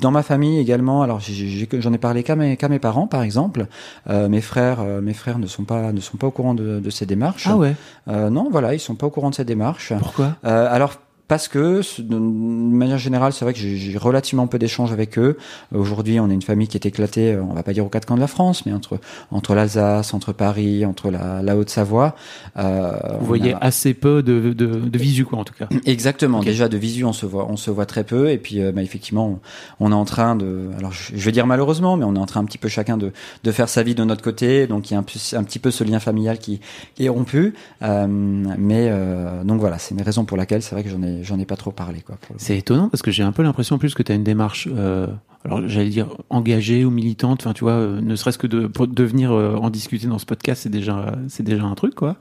dans 0.00 0.10
ma 0.10 0.22
famille 0.22 0.58
également. 0.58 1.02
Alors 1.02 1.20
j'en 1.20 1.92
ai 1.92 1.98
parlé 1.98 2.22
qu'à 2.22 2.36
mes 2.36 2.78
parents 2.78 3.06
par 3.06 3.22
exemple. 3.22 3.66
Euh, 4.08 4.28
mes 4.28 4.40
frères 4.40 4.78
euh, 4.80 5.00
mes 5.00 5.14
frères 5.14 5.38
ne 5.38 5.46
sont 5.46 5.64
pas 5.64 5.92
ne 5.92 6.00
sont 6.00 6.16
pas 6.16 6.26
au 6.26 6.30
courant 6.30 6.54
de, 6.54 6.80
de 6.80 6.90
ces 6.90 7.06
démarches. 7.06 7.46
Ah 7.50 7.56
ouais 7.56 7.74
Euh, 8.08 8.30
non, 8.30 8.48
voilà, 8.50 8.74
ils 8.74 8.80
sont 8.80 8.94
pas 8.94 9.06
au 9.06 9.10
courant 9.10 9.30
de 9.30 9.34
ces 9.34 9.44
démarches. 9.44 9.92
Pourquoi? 9.98 10.36
Euh, 10.44 10.68
alors 10.70 10.94
parce 11.28 11.48
que 11.48 11.80
de 12.02 12.16
manière 12.18 12.98
générale, 12.98 13.32
c'est 13.32 13.44
vrai 13.44 13.52
que 13.54 13.58
j'ai 13.58 13.98
relativement 13.98 14.46
peu 14.46 14.58
d'échanges 14.58 14.92
avec 14.92 15.18
eux. 15.18 15.36
Aujourd'hui, 15.74 16.20
on 16.20 16.30
est 16.30 16.34
une 16.34 16.42
famille 16.42 16.68
qui 16.68 16.76
est 16.76 16.86
éclatée, 16.86 17.32
euh, 17.34 17.42
on 17.42 17.54
va 17.54 17.62
pas 17.62 17.72
dire 17.72 17.84
aux 17.84 17.88
quatre 17.88 18.06
coins 18.06 18.16
de 18.16 18.20
la 18.20 18.26
France, 18.26 18.64
mais 18.66 18.72
entre 18.72 18.98
entre 19.30 19.54
l'Alsace, 19.54 20.14
entre 20.14 20.32
Paris, 20.32 20.84
entre 20.86 21.10
la, 21.10 21.42
la 21.42 21.56
Haute-Savoie. 21.56 22.14
Euh, 22.58 22.92
Vous 23.20 23.26
voyez 23.26 23.54
a- 23.54 23.58
assez 23.58 23.94
peu 23.94 24.22
de, 24.22 24.52
de, 24.52 24.66
de 24.66 24.98
visu, 24.98 25.24
quoi, 25.24 25.38
en 25.38 25.44
tout 25.44 25.54
cas. 25.54 25.68
Exactement. 25.86 26.38
Ok. 26.38 26.44
Déjà 26.44 26.68
de 26.68 26.76
visu, 26.76 27.04
on 27.04 27.12
se 27.12 27.26
voit, 27.26 27.46
on 27.50 27.56
se 27.56 27.70
voit 27.70 27.86
très 27.86 28.04
peu. 28.04 28.30
Et 28.30 28.38
puis, 28.38 28.60
euh, 28.60 28.72
bah, 28.72 28.82
effectivement, 28.82 29.40
on, 29.80 29.86
on 29.86 29.92
est 29.92 29.94
en 29.96 30.04
train 30.04 30.36
de, 30.36 30.70
alors 30.78 30.92
je, 30.92 31.12
je 31.16 31.24
vais 31.24 31.32
dire 31.32 31.46
malheureusement, 31.46 31.96
mais 31.96 32.04
on 32.04 32.14
est 32.14 32.18
en 32.18 32.26
train 32.26 32.40
un 32.40 32.44
petit 32.44 32.58
peu 32.58 32.68
chacun 32.68 32.96
de, 32.96 33.12
de 33.44 33.52
faire 33.52 33.68
sa 33.68 33.82
vie 33.82 33.94
de 33.94 34.04
notre 34.04 34.22
côté. 34.22 34.66
Donc 34.66 34.90
il 34.90 34.94
y 34.94 34.96
a 34.96 35.00
un 35.00 35.02
petit 35.44 35.58
peu 35.58 35.70
ce 35.70 35.84
lien 35.84 35.98
familial 35.98 36.38
qui, 36.38 36.60
qui 36.94 37.04
est 37.04 37.08
rompu. 37.08 37.54
Euh, 37.82 38.06
mais 38.08 38.88
euh, 38.90 39.42
donc 39.44 39.60
voilà, 39.60 39.78
c'est 39.78 39.94
une 39.94 40.02
raison 40.02 40.24
pour 40.24 40.36
laquelle 40.36 40.62
c'est 40.62 40.74
vrai 40.74 40.84
que 40.84 40.90
j'en 40.90 41.02
ai, 41.02 41.15
j'en 41.22 41.38
ai 41.38 41.44
pas 41.44 41.56
trop 41.56 41.70
parlé, 41.70 42.00
quoi. 42.00 42.16
C'est 42.36 42.58
étonnant 42.58 42.88
parce 42.88 43.02
que 43.02 43.10
j'ai 43.10 43.22
un 43.22 43.32
peu 43.32 43.42
l'impression 43.42 43.76
en 43.76 43.78
plus 43.78 43.94
que 43.94 44.02
tu 44.02 44.12
as 44.12 44.14
une 44.14 44.24
démarche, 44.24 44.68
euh, 44.70 45.06
alors 45.44 45.66
j'allais 45.68 45.88
dire 45.88 46.08
engagée 46.30 46.84
ou 46.84 46.90
militante, 46.90 47.40
enfin 47.42 47.52
tu 47.52 47.64
vois, 47.64 47.74
euh, 47.74 48.00
ne 48.00 48.16
serait-ce 48.16 48.38
que 48.38 48.46
de, 48.46 48.66
pour 48.66 48.86
devenir 48.86 49.32
euh, 49.32 49.56
en 49.56 49.70
discuter 49.70 50.06
dans 50.06 50.18
ce 50.18 50.26
podcast, 50.26 50.62
c'est 50.62 50.70
déjà, 50.70 51.16
c'est 51.28 51.42
déjà 51.42 51.64
un 51.64 51.74
truc 51.74 51.94
quoi. 51.94 52.16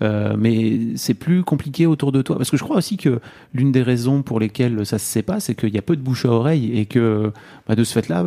Mais 0.00 0.96
c'est 0.96 1.14
plus 1.14 1.42
compliqué 1.42 1.86
autour 1.86 2.12
de 2.12 2.22
toi 2.22 2.36
parce 2.36 2.50
que 2.50 2.56
je 2.56 2.64
crois 2.64 2.76
aussi 2.76 2.96
que 2.96 3.20
l'une 3.54 3.72
des 3.72 3.82
raisons 3.82 4.22
pour 4.22 4.40
lesquelles 4.40 4.84
ça 4.86 4.98
se 4.98 5.06
sait 5.06 5.22
pas, 5.22 5.40
c'est 5.40 5.54
qu'il 5.54 5.74
y 5.74 5.78
a 5.78 5.82
peu 5.82 5.96
de 5.96 6.02
bouche 6.02 6.24
à 6.24 6.30
oreille 6.30 6.78
et 6.78 6.86
que 6.86 7.32
bah, 7.68 7.74
de 7.74 7.84
ce 7.84 7.92
fait-là, 7.92 8.26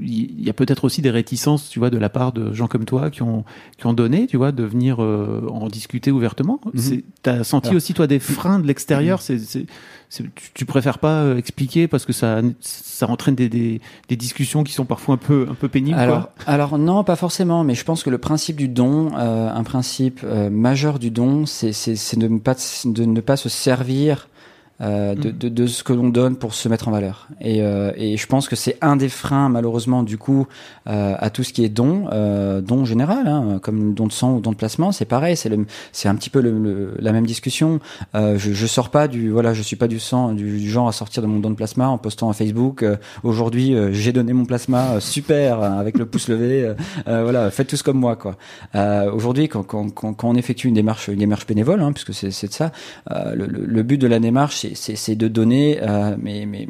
il 0.00 0.42
y 0.42 0.50
a 0.50 0.52
peut-être 0.52 0.84
aussi 0.84 1.02
des 1.02 1.10
réticences, 1.10 1.68
tu 1.68 1.78
vois, 1.78 1.90
de 1.90 1.98
la 1.98 2.08
part 2.08 2.32
de 2.32 2.52
gens 2.52 2.66
comme 2.66 2.84
toi 2.84 3.10
qui 3.10 3.22
ont 3.22 3.44
qui 3.78 3.86
ont 3.86 3.92
donné, 3.92 4.26
tu 4.26 4.36
vois, 4.36 4.50
de 4.50 4.64
venir 4.64 5.02
euh, 5.02 5.46
en 5.50 5.68
discuter 5.68 6.10
ouvertement. 6.10 6.60
T'as 7.22 7.44
senti 7.44 7.68
Alors- 7.68 7.76
aussi 7.76 7.94
toi 7.94 8.06
des 8.06 8.18
freins 8.18 8.58
de 8.58 8.66
l'extérieur? 8.66 9.22
C'est, 9.22 9.38
c'est, 9.38 9.66
c'est- 10.08 10.24
tu, 10.34 10.50
tu 10.54 10.64
préfères 10.64 10.98
pas 10.98 11.22
euh, 11.22 11.36
expliquer 11.36 11.86
parce 11.88 12.04
que 12.04 12.12
ça 12.12 12.40
ça 12.60 13.08
entraîne 13.08 13.34
des, 13.34 13.48
des, 13.48 13.80
des 14.08 14.16
discussions 14.16 14.64
qui 14.64 14.72
sont 14.72 14.84
parfois 14.84 15.14
un 15.14 15.18
peu 15.18 15.46
un 15.50 15.54
peu 15.54 15.68
pénibles. 15.68 15.98
Alors, 15.98 16.22
quoi? 16.34 16.44
alors 16.46 16.78
non, 16.78 17.04
pas 17.04 17.16
forcément, 17.16 17.62
mais 17.64 17.74
je 17.74 17.84
pense 17.84 18.02
que 18.02 18.10
le 18.10 18.18
principe 18.18 18.56
du 18.56 18.68
don, 18.68 19.12
euh, 19.16 19.48
un 19.52 19.62
principe 19.64 20.20
euh, 20.24 20.50
majeur 20.50 20.98
du 20.98 21.10
don, 21.10 21.46
c'est 21.46 21.72
c'est 21.72 21.94
c'est 21.96 22.18
de 22.18 22.26
ne 22.28 22.38
pas 22.38 22.54
de 22.84 23.04
ne 23.04 23.20
pas 23.20 23.36
se 23.36 23.48
servir 23.48 24.28
euh, 24.80 25.14
de, 25.14 25.30
de, 25.30 25.48
de, 25.48 25.66
ce 25.66 25.84
que 25.84 25.92
l'on 25.92 26.08
donne 26.08 26.36
pour 26.36 26.52
se 26.52 26.68
mettre 26.68 26.88
en 26.88 26.90
valeur. 26.90 27.28
Et, 27.40 27.62
euh, 27.62 27.92
et 27.96 28.16
je 28.16 28.26
pense 28.26 28.48
que 28.48 28.56
c'est 28.56 28.76
un 28.80 28.96
des 28.96 29.08
freins, 29.08 29.48
malheureusement, 29.48 30.02
du 30.02 30.18
coup, 30.18 30.46
euh, 30.88 31.14
à 31.18 31.30
tout 31.30 31.44
ce 31.44 31.52
qui 31.52 31.64
est 31.64 31.68
don, 31.68 32.08
euh, 32.12 32.60
don 32.60 32.84
général, 32.84 33.28
hein, 33.28 33.60
comme 33.62 33.94
don 33.94 34.06
de 34.06 34.12
sang 34.12 34.34
ou 34.34 34.40
don 34.40 34.50
de 34.50 34.56
placement, 34.56 34.90
c'est 34.92 35.04
pareil, 35.04 35.36
c'est 35.36 35.50
c'est 35.92 36.08
un 36.08 36.16
petit 36.16 36.30
peu 36.30 36.40
le, 36.40 36.94
la 36.98 37.12
même 37.12 37.26
discussion. 37.26 37.78
Euh, 38.16 38.36
je, 38.36 38.52
je 38.52 38.66
sors 38.66 38.90
pas 38.90 39.06
du, 39.06 39.30
voilà, 39.30 39.54
je 39.54 39.62
suis 39.62 39.76
pas 39.76 39.86
du 39.86 40.00
sang, 40.00 40.32
du, 40.32 40.58
du, 40.58 40.68
genre 40.68 40.88
à 40.88 40.92
sortir 40.92 41.22
de 41.22 41.28
mon 41.28 41.38
don 41.38 41.50
de 41.50 41.54
plasma 41.54 41.88
en 41.88 41.98
postant 41.98 42.28
à 42.28 42.32
Facebook. 42.32 42.82
Euh, 42.82 42.96
aujourd'hui, 43.22 43.76
j'ai 43.92 44.12
donné 44.12 44.32
mon 44.32 44.44
plasma, 44.44 45.00
super, 45.00 45.62
avec 45.62 45.98
le 45.98 46.06
pouce 46.06 46.28
levé. 46.28 46.74
voilà, 47.06 47.50
faites 47.50 47.68
tous 47.68 47.82
comme 47.82 47.98
moi, 47.98 48.16
quoi. 48.16 48.36
Aujourd'hui, 49.12 49.48
quand, 49.48 49.62
quand, 49.62 49.90
quand, 49.90 50.14
quand, 50.14 50.28
on 50.28 50.34
effectue 50.34 50.68
une 50.68 50.74
démarche, 50.74 51.08
une 51.08 51.18
démarche 51.18 51.46
bénévole, 51.46 51.80
hein, 51.80 51.92
puisque 51.92 52.12
c'est 52.12 52.48
de 52.48 52.52
ça, 52.52 52.72
le, 53.10 53.46
le, 53.46 53.82
but 53.82 53.98
de 53.98 54.06
la 54.06 54.18
démarche 54.18 54.63
c'est 54.74 55.16
de 55.16 55.28
donner, 55.28 55.78
euh, 55.82 56.16
mais, 56.18 56.46
mais 56.46 56.66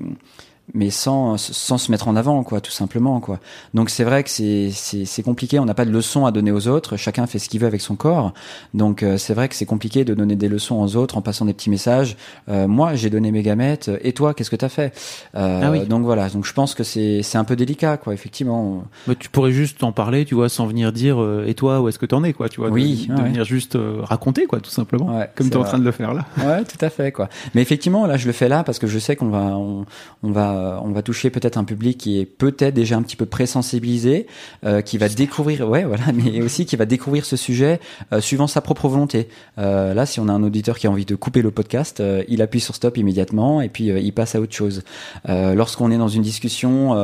mais 0.72 0.90
sans 0.90 1.36
sans 1.36 1.78
se 1.78 1.90
mettre 1.90 2.08
en 2.08 2.16
avant 2.16 2.42
quoi 2.42 2.60
tout 2.60 2.70
simplement 2.70 3.20
quoi. 3.20 3.38
Donc 3.74 3.90
c'est 3.90 4.04
vrai 4.04 4.24
que 4.24 4.30
c'est 4.30 4.70
c'est 4.70 5.22
compliqué. 5.22 5.58
On 5.58 5.66
n'a 5.66 5.74
pas 5.74 5.84
de 5.84 5.90
leçons 5.90 6.24
à 6.24 6.32
donner 6.32 6.52
aux 6.52 6.68
autres. 6.68 6.96
Chacun 6.96 7.26
fait 7.26 7.38
ce 7.38 7.48
qu'il 7.48 7.60
veut 7.60 7.66
avec 7.66 7.80
son 7.80 7.96
corps. 7.96 8.32
Donc 8.72 9.02
euh, 9.02 9.18
c'est 9.18 9.34
vrai 9.34 9.48
que 9.48 9.54
c'est 9.54 9.66
compliqué 9.66 10.04
de 10.04 10.14
donner 10.14 10.36
des 10.36 10.48
leçons 10.48 10.76
aux 10.76 10.96
autres 10.96 11.18
en 11.18 11.22
passant 11.22 11.44
des 11.44 11.52
petits 11.52 11.70
messages. 11.70 12.16
Euh, 12.48 12.66
moi 12.66 12.94
j'ai 12.94 13.10
donné 13.10 13.30
mes 13.30 13.42
gamètes. 13.42 13.90
Et 14.02 14.12
toi 14.12 14.32
qu'est-ce 14.32 14.50
que 14.50 14.56
t'as 14.56 14.68
fait? 14.68 14.96
Euh, 15.34 15.60
ah 15.62 15.70
oui. 15.70 15.86
donc 15.86 16.04
voilà. 16.04 16.28
Donc 16.30 16.46
je 16.46 16.52
pense 16.52 16.74
que 16.74 16.82
c'est 16.82 17.22
c'est 17.22 17.38
un 17.38 17.44
peu 17.44 17.56
délicat 17.56 17.96
quoi 17.96 18.14
effectivement. 18.14 18.84
Mais 19.06 19.16
tu 19.16 19.28
pourrais 19.28 19.52
juste 19.52 19.82
en 19.84 19.92
parler 19.92 20.24
tu 20.24 20.34
vois 20.34 20.48
sans 20.48 20.66
venir 20.66 20.92
dire 20.92 21.20
euh, 21.20 21.44
et 21.46 21.54
toi 21.54 21.80
où 21.80 21.88
est-ce 21.88 21.98
que 21.98 22.06
t'en 22.06 22.24
es? 22.24 22.32
quoi 22.32 22.48
tu 22.48 22.60
vois 22.60 22.70
oui 22.70 23.06
de, 23.08 23.22
venir 23.22 23.44
juste 23.44 23.76
euh, 23.76 23.98
raconter 24.02 24.46
quoi 24.46 24.60
tout 24.60 24.70
simplement 24.70 25.18
ouais, 25.18 25.30
comme 25.34 25.48
tu 25.48 25.54
es 25.54 25.56
en 25.56 25.64
train 25.64 25.78
de 25.78 25.84
le 25.84 25.92
faire 25.92 26.14
là. 26.14 26.24
Ouais 26.38 26.64
tout 26.64 26.78
à 26.80 26.90
fait 26.90 27.12
quoi. 27.12 27.28
Mais 27.54 27.62
effectivement 27.62 28.06
là 28.06 28.16
je 28.16 28.26
le 28.26 28.32
fais 28.32 28.48
là 28.48 28.64
parce 28.64 28.78
que 28.78 28.86
je 28.86 28.98
sais 28.98 29.16
qu'on 29.16 29.28
va 29.28 29.56
on, 29.56 29.84
on 30.22 30.30
va 30.30 30.53
on 30.54 30.90
va 30.92 31.02
toucher 31.02 31.30
peut-être 31.30 31.58
un 31.58 31.64
public 31.64 31.98
qui 31.98 32.18
est 32.18 32.24
peut-être 32.24 32.74
déjà 32.74 32.96
un 32.96 33.02
petit 33.02 33.16
peu 33.16 33.26
présensibilisé, 33.26 34.26
euh, 34.64 34.80
qui 34.80 34.98
va 34.98 35.08
découvrir, 35.08 35.68
ouais, 35.68 35.84
voilà, 35.84 36.04
mais 36.12 36.42
aussi 36.42 36.66
qui 36.66 36.76
va 36.76 36.86
découvrir 36.86 37.24
ce 37.24 37.36
sujet 37.36 37.80
euh, 38.12 38.20
suivant 38.20 38.46
sa 38.46 38.60
propre 38.60 38.88
volonté. 38.88 39.28
Euh, 39.58 39.94
là, 39.94 40.06
si 40.06 40.20
on 40.20 40.28
a 40.28 40.32
un 40.32 40.42
auditeur 40.42 40.78
qui 40.78 40.86
a 40.86 40.90
envie 40.90 41.04
de 41.04 41.14
couper 41.14 41.42
le 41.42 41.50
podcast, 41.50 42.02
il 42.28 42.42
appuie 42.42 42.60
sur 42.60 42.74
stop 42.74 42.96
immédiatement 42.96 43.60
et 43.60 43.68
puis 43.68 43.86
il 43.86 44.12
passe 44.12 44.34
à 44.34 44.40
autre 44.40 44.54
chose. 44.54 44.82
Lorsqu'on 45.26 45.90
est 45.90 45.98
dans 45.98 46.08
une 46.08 46.22
discussion 46.22 46.94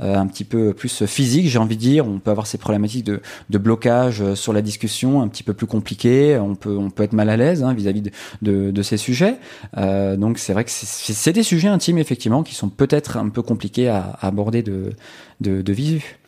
un 0.00 0.26
petit 0.26 0.44
peu 0.44 0.72
plus 0.72 1.04
physique, 1.06 1.48
j'ai 1.48 1.58
envie 1.58 1.76
de 1.76 1.80
dire, 1.80 2.06
on 2.06 2.18
peut 2.18 2.30
avoir 2.30 2.46
ces 2.46 2.58
problématiques 2.58 3.04
de, 3.04 3.20
de 3.50 3.58
blocage 3.58 4.34
sur 4.34 4.52
la 4.52 4.62
discussion, 4.62 5.22
un 5.22 5.28
petit 5.28 5.42
peu 5.42 5.54
plus 5.54 5.66
compliquées. 5.66 6.38
On 6.38 6.54
peut, 6.54 6.76
on 6.76 6.90
peut 6.90 7.02
être 7.02 7.12
mal 7.12 7.30
à 7.30 7.36
l'aise 7.36 7.62
hein, 7.62 7.74
vis-à-vis 7.74 8.02
de, 8.02 8.10
de, 8.42 8.70
de, 8.70 8.82
ces 8.82 8.96
sujets. 8.96 9.36
donc 9.76 10.38
c'est 10.38 10.52
vrai 10.52 10.64
que 10.64 10.70
c'est 10.70 11.32
des 11.32 11.42
sujets 11.42 11.68
intimes 11.68 11.98
effectivement 11.98 12.42
qui 12.42 12.54
sont 12.54 12.68
peut-être 12.68 12.95
un 13.16 13.28
peu 13.28 13.42
compliqué 13.42 13.88
à, 13.88 14.18
aborder 14.20 14.62
de, 14.62 14.92
de, 15.40 15.62
de 15.62 15.72
visu. 15.72 16.18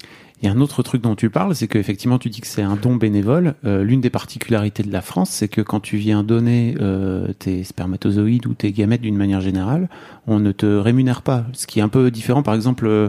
Il 0.41 0.47
y 0.47 0.49
a 0.49 0.53
un 0.53 0.61
autre 0.61 0.85
truc 0.85 1.03
dont 1.03 1.17
tu 1.17 1.31
parles, 1.31 1.57
c'est 1.57 1.67
qu'effectivement 1.67 2.19
tu 2.19 2.31
dis 2.31 2.41
que 2.41 2.47
c'est 2.47 2.63
un 2.63 2.77
don 2.77 2.95
bénévole. 2.95 3.55
Euh, 3.65 3.83
L'une 3.83 4.01
des 4.01 4.11
particularités 4.11 4.85
de 4.85 4.93
la 4.93 5.01
France, 5.01 5.31
c'est 5.31 5.49
que 5.49 5.61
quand 5.61 5.81
tu 5.81 5.97
viens 5.97 6.23
donner 6.23 6.77
euh, 6.81 7.33
tes 7.41 7.65
spermatozoïdes 7.65 8.47
ou 8.47 8.55
tes 8.55 8.71
gamètes 8.71 9.01
d'une 9.01 9.17
manière 9.17 9.41
générale, 9.41 9.89
on 10.29 10.39
ne 10.39 10.53
te 10.53 10.67
rémunère 10.67 11.23
pas. 11.23 11.45
Ce 11.55 11.67
qui 11.67 11.81
est 11.81 11.83
un 11.83 11.89
peu 11.89 12.13
différent, 12.13 12.45
par 12.45 12.55
exemple, 12.55 12.87
euh, 12.87 13.09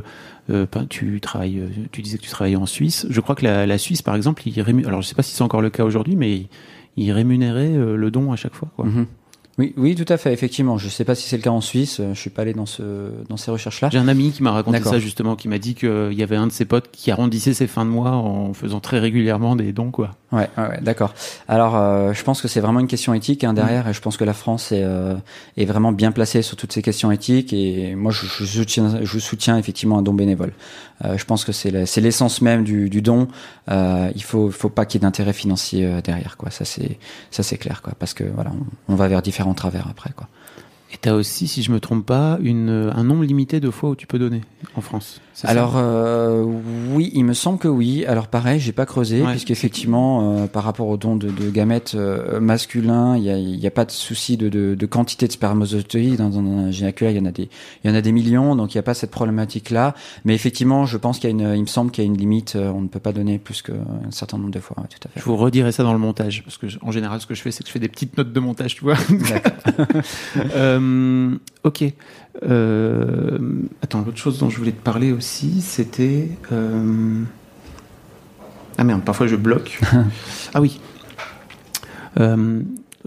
euh 0.50 0.66
tu 0.90 1.22
travailles, 1.22 1.62
tu 1.92 2.02
disais 2.02 2.18
que 2.18 2.24
tu 2.24 2.32
travaillais 2.32 2.56
en 2.56 2.66
Suisse. 2.66 3.06
Je 3.12 3.22
crois 3.22 3.36
que 3.36 3.46
la, 3.46 3.68
la 3.68 3.78
Suisse, 3.78 4.02
par 4.02 4.16
exemple, 4.16 4.42
il 4.48 4.60
alors 4.88 5.04
je 5.04 5.08
sais 5.08 5.16
pas 5.16 5.22
si 5.22 5.36
c'est 5.36 5.44
encore 5.44 5.62
le 5.62 5.70
cas 5.70 5.84
aujourd'hui, 5.84 6.16
mais 6.16 6.48
il 6.98 7.12
rémunérait 7.12 7.74
le 7.74 8.12
don 8.12 8.32
à 8.32 8.38
chaque 8.38 8.56
fois. 8.56 8.70
Quoi. 8.76 8.86
Mm 8.86 8.90
-hmm. 8.90 9.06
Oui, 9.60 9.74
oui, 9.76 9.94
tout 9.94 10.12
à 10.12 10.16
fait, 10.16 10.32
effectivement. 10.32 10.78
Je 10.78 10.86
ne 10.86 10.90
sais 10.90 11.04
pas 11.04 11.16
si 11.16 11.28
c'est 11.28 11.36
le 11.36 11.44
cas 11.44 11.50
en 11.50 11.60
Suisse. 11.60 12.02
Je 12.14 12.20
suis 12.20 12.30
pas 12.30 12.44
allé 12.44 12.54
dans 12.54 12.66
ce 12.66 13.12
dans 13.28 13.36
ces 13.36 13.52
recherches-là. 13.52 13.90
J'ai 13.92 13.98
un 13.98 14.08
ami 14.08 14.32
qui 14.32 14.42
m'a 14.42 14.52
raconté 14.52 14.82
ça 14.82 15.00
justement, 15.00 15.36
qui 15.36 15.50
m'a 15.50 15.60
dit 15.60 15.76
qu'il 15.76 16.14
y 16.14 16.24
avait 16.24 16.38
un 16.38 16.48
de 16.48 16.52
ses 16.52 16.64
potes 16.66 16.90
qui 16.92 17.12
arrondissait 17.12 17.54
ses 17.54 17.68
fins 17.68 17.84
de 17.84 17.90
mois 17.90 18.12
en 18.12 18.54
faisant 18.54 18.80
très 18.80 19.00
régulièrement 19.00 19.58
des 19.58 19.74
dons, 19.74 19.92
quoi. 19.92 20.12
Ouais, 20.32 20.48
ouais, 20.58 20.80
d'accord. 20.82 21.16
Alors, 21.48 21.76
euh, 21.76 22.14
je 22.14 22.24
pense 22.24 22.40
que 22.40 22.48
c'est 22.48 22.60
vraiment 22.60 22.80
une 22.80 22.88
question 22.88 23.16
éthique 23.16 23.44
hein, 23.44 23.54
derrière, 23.54 23.86
mmh. 23.86 23.90
et 23.90 23.94
je 23.94 24.02
pense 24.02 24.16
que 24.16 24.24
la 24.24 24.34
France 24.34 24.72
est 24.72 24.84
euh, 24.84 25.16
est 25.58 25.66
vraiment 25.66 25.92
bien 25.92 26.12
placée 26.12 26.44
sur 26.44 26.56
toutes 26.56 26.72
ces 26.72 26.84
questions 26.84 27.12
éthiques. 27.12 27.52
Et 27.52 27.96
moi, 27.96 28.12
je, 28.12 28.28
je 28.28 28.46
soutiens, 28.46 29.00
je 29.04 29.20
soutiens 29.20 29.58
effectivement 29.58 29.98
un 29.98 30.04
don 30.04 30.14
bénévole. 30.14 30.54
Euh, 31.04 31.18
je 31.18 31.26
pense 31.26 31.46
que 31.46 31.52
c'est 31.52 31.86
c'est 31.88 32.02
l'essence 32.02 32.42
même 32.42 32.64
du, 32.64 32.90
du 32.90 33.02
don. 33.02 33.28
Euh, 33.72 34.12
il 34.16 34.24
faut 34.24 34.52
faut 34.52 34.70
pas 34.70 34.86
qu'il 34.86 35.00
y 35.00 35.04
ait 35.04 35.08
d'intérêt 35.08 35.34
financier 35.34 35.86
euh, 35.86 36.02
derrière, 36.02 36.38
quoi. 36.38 36.52
Ça 36.52 36.64
c'est 36.64 37.00
ça 37.32 37.42
c'est 37.42 37.58
clair, 37.58 37.82
quoi. 37.82 37.94
Parce 37.98 38.14
que 38.14 38.24
voilà, 38.24 38.52
on, 38.52 38.94
on 38.94 38.96
va 38.96 39.08
vers 39.08 39.24
différents 39.24 39.56
travers 39.56 39.88
après, 39.90 40.12
quoi. 40.16 40.28
Et 40.92 40.98
tu 41.02 41.08
as 41.10 41.16
aussi, 41.16 41.48
si 41.48 41.62
je 41.62 41.72
me 41.72 41.80
trompe 41.80 42.06
pas, 42.06 42.40
une, 42.42 42.92
un 42.96 43.04
nombre 43.04 43.24
limité 43.24 43.60
de 43.60 43.70
fois 43.70 43.92
où 43.92 43.96
tu 43.96 44.08
peux 44.08 44.18
donner 44.18 44.42
en 44.76 44.82
France. 44.82 45.22
Alors 45.44 45.74
euh, 45.78 46.44
oui, 46.92 47.12
il 47.14 47.24
me 47.24 47.34
semble 47.34 47.60
que 47.60 47.68
oui. 47.68 48.06
Alors 48.06 48.28
pareil, 48.28 48.60
j'ai 48.60 48.72
pas 48.72 48.86
creusé 48.86 49.22
ouais. 49.22 49.32
puisqu'effectivement, 49.32 50.38
euh, 50.38 50.48
par 50.48 50.64
rapport 50.64 50.88
au 50.88 50.98
don 50.98 51.16
de, 51.16 51.30
de 51.30 51.50
gamètes 51.50 51.94
euh, 51.96 52.40
masculins, 52.40 53.16
il 53.18 53.24
y 53.24 53.68
a, 53.68 53.72
pas 53.72 53.86
de 53.86 53.92
souci 53.92 54.36
de, 54.36 54.50
de, 54.50 54.76
de, 54.76 54.86
quantité 54.86 55.28
de 55.28 55.32
spermatozoïdes 55.32 56.18
dans 56.18 56.38
un 56.40 56.72
gynéculaire. 56.72 57.14
Il 57.14 57.18
y 57.18 57.22
en 57.22 57.26
a 57.26 57.32
des, 57.32 57.50
il 57.84 57.90
y 57.90 57.94
en 57.94 57.96
a 57.96 58.02
des 58.02 58.12
millions, 58.12 58.56
donc 58.56 58.74
il 58.74 58.78
n'y 58.78 58.80
a 58.80 58.84
pas 58.84 58.94
cette 58.94 59.12
problématique 59.12 59.70
là. 59.70 59.94
Mais 60.26 60.34
effectivement, 60.34 60.86
je 60.86 60.98
pense 60.98 61.20
qu'il 61.20 61.30
y 61.30 61.34
a 61.34 61.36
une, 61.36 61.56
il 61.56 61.62
me 61.62 61.68
semble 61.68 61.92
qu'il 61.92 62.04
y 62.04 62.08
a 62.08 62.10
une 62.10 62.18
limite. 62.18 62.56
Euh, 62.56 62.72
on 62.72 62.82
ne 62.82 62.88
peut 62.88 63.00
pas 63.00 63.14
donner 63.14 63.38
plus 63.38 63.62
qu'un 63.62 64.12
certain 64.12 64.38
nombre 64.38 64.52
de 64.52 64.60
fois. 64.60 64.78
Ouais, 64.80 64.88
tout 64.90 65.08
à 65.08 65.10
fait. 65.10 65.20
Je 65.20 65.26
vous 65.26 65.38
redirai 65.38 65.72
ça 65.72 65.84
dans 65.84 65.94
le 65.94 66.00
montage 66.00 66.44
parce 66.44 66.58
que 66.58 66.68
en 66.82 66.92
général, 66.92 67.22
ce 67.22 67.28
que 67.28 67.36
je 67.36 67.42
fais, 67.42 67.52
c'est 67.52 67.64
que 67.64 67.68
je 67.68 67.74
fais 67.74 67.80
des 67.80 67.90
petites 67.90 68.18
notes 68.18 68.34
de 68.34 68.40
montage, 68.40 68.76
tu 68.76 68.84
vois. 68.84 68.96
euh, 70.80 71.38
ok. 71.64 71.84
Euh, 72.44 73.38
attends, 73.82 74.04
l'autre 74.06 74.18
chose 74.18 74.40
dont 74.40 74.50
je 74.50 74.58
voulais 74.58 74.72
te 74.72 74.82
parler 74.82 75.12
aussi, 75.12 75.62
c'était. 75.62 76.30
Euh... 76.52 77.24
Ah 78.78 78.84
merde, 78.84 79.04
parfois 79.04 79.28
je 79.28 79.36
bloque. 79.36 79.80
ah 80.54 80.62
oui. 80.62 80.80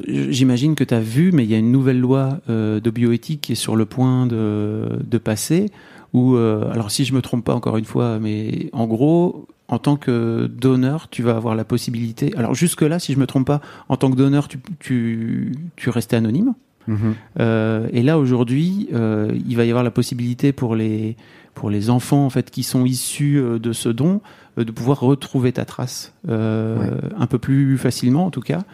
J'imagine 0.08 0.74
que 0.74 0.84
tu 0.84 0.94
as 0.94 1.00
vu, 1.00 1.32
mais 1.32 1.44
il 1.44 1.50
y 1.50 1.54
a 1.54 1.58
une 1.58 1.70
nouvelle 1.70 2.00
loi 2.00 2.38
de 2.48 2.90
bioéthique 2.90 3.42
qui 3.42 3.52
est 3.52 3.56
sur 3.56 3.76
le 3.76 3.84
point 3.84 4.26
de, 4.26 4.88
de 5.04 5.18
passer. 5.18 5.70
Où, 6.14 6.36
alors 6.36 6.90
si 6.90 7.04
je 7.04 7.14
me 7.14 7.20
trompe 7.20 7.44
pas 7.44 7.54
encore 7.54 7.76
une 7.76 7.84
fois, 7.84 8.18
mais 8.18 8.70
en 8.72 8.86
gros, 8.86 9.46
en 9.72 9.78
tant 9.78 9.96
que 9.96 10.50
donneur, 10.52 11.08
tu 11.08 11.22
vas 11.22 11.34
avoir 11.34 11.54
la 11.54 11.64
possibilité. 11.64 12.34
Alors 12.36 12.54
jusque-là, 12.54 12.98
si 12.98 13.14
je 13.14 13.18
me 13.18 13.26
trompe 13.26 13.46
pas, 13.46 13.62
en 13.88 13.96
tant 13.96 14.10
que 14.10 14.16
donneur, 14.16 14.46
tu, 14.46 14.60
tu, 14.78 15.54
tu 15.76 15.88
restais 15.88 16.16
anonyme? 16.16 16.52
Mmh. 16.86 16.96
Euh, 17.40 17.88
et 17.92 18.02
là 18.02 18.18
aujourd'hui, 18.18 18.88
euh, 18.92 19.36
il 19.46 19.56
va 19.56 19.64
y 19.64 19.70
avoir 19.70 19.84
la 19.84 19.90
possibilité 19.90 20.52
pour 20.52 20.76
les 20.76 21.16
pour 21.54 21.68
les 21.68 21.90
enfants 21.90 22.24
en 22.24 22.30
fait 22.30 22.50
qui 22.50 22.62
sont 22.62 22.86
issus 22.86 23.38
euh, 23.38 23.58
de 23.58 23.72
ce 23.72 23.88
don 23.88 24.20
de 24.56 24.70
pouvoir 24.70 25.00
retrouver 25.00 25.52
ta 25.52 25.64
trace 25.64 26.12
ouais. 26.28 26.34
un 26.34 27.26
peu 27.26 27.38
plus 27.38 27.78
facilement 27.78 28.26
en 28.26 28.30
tout 28.30 28.42
cas. 28.42 28.64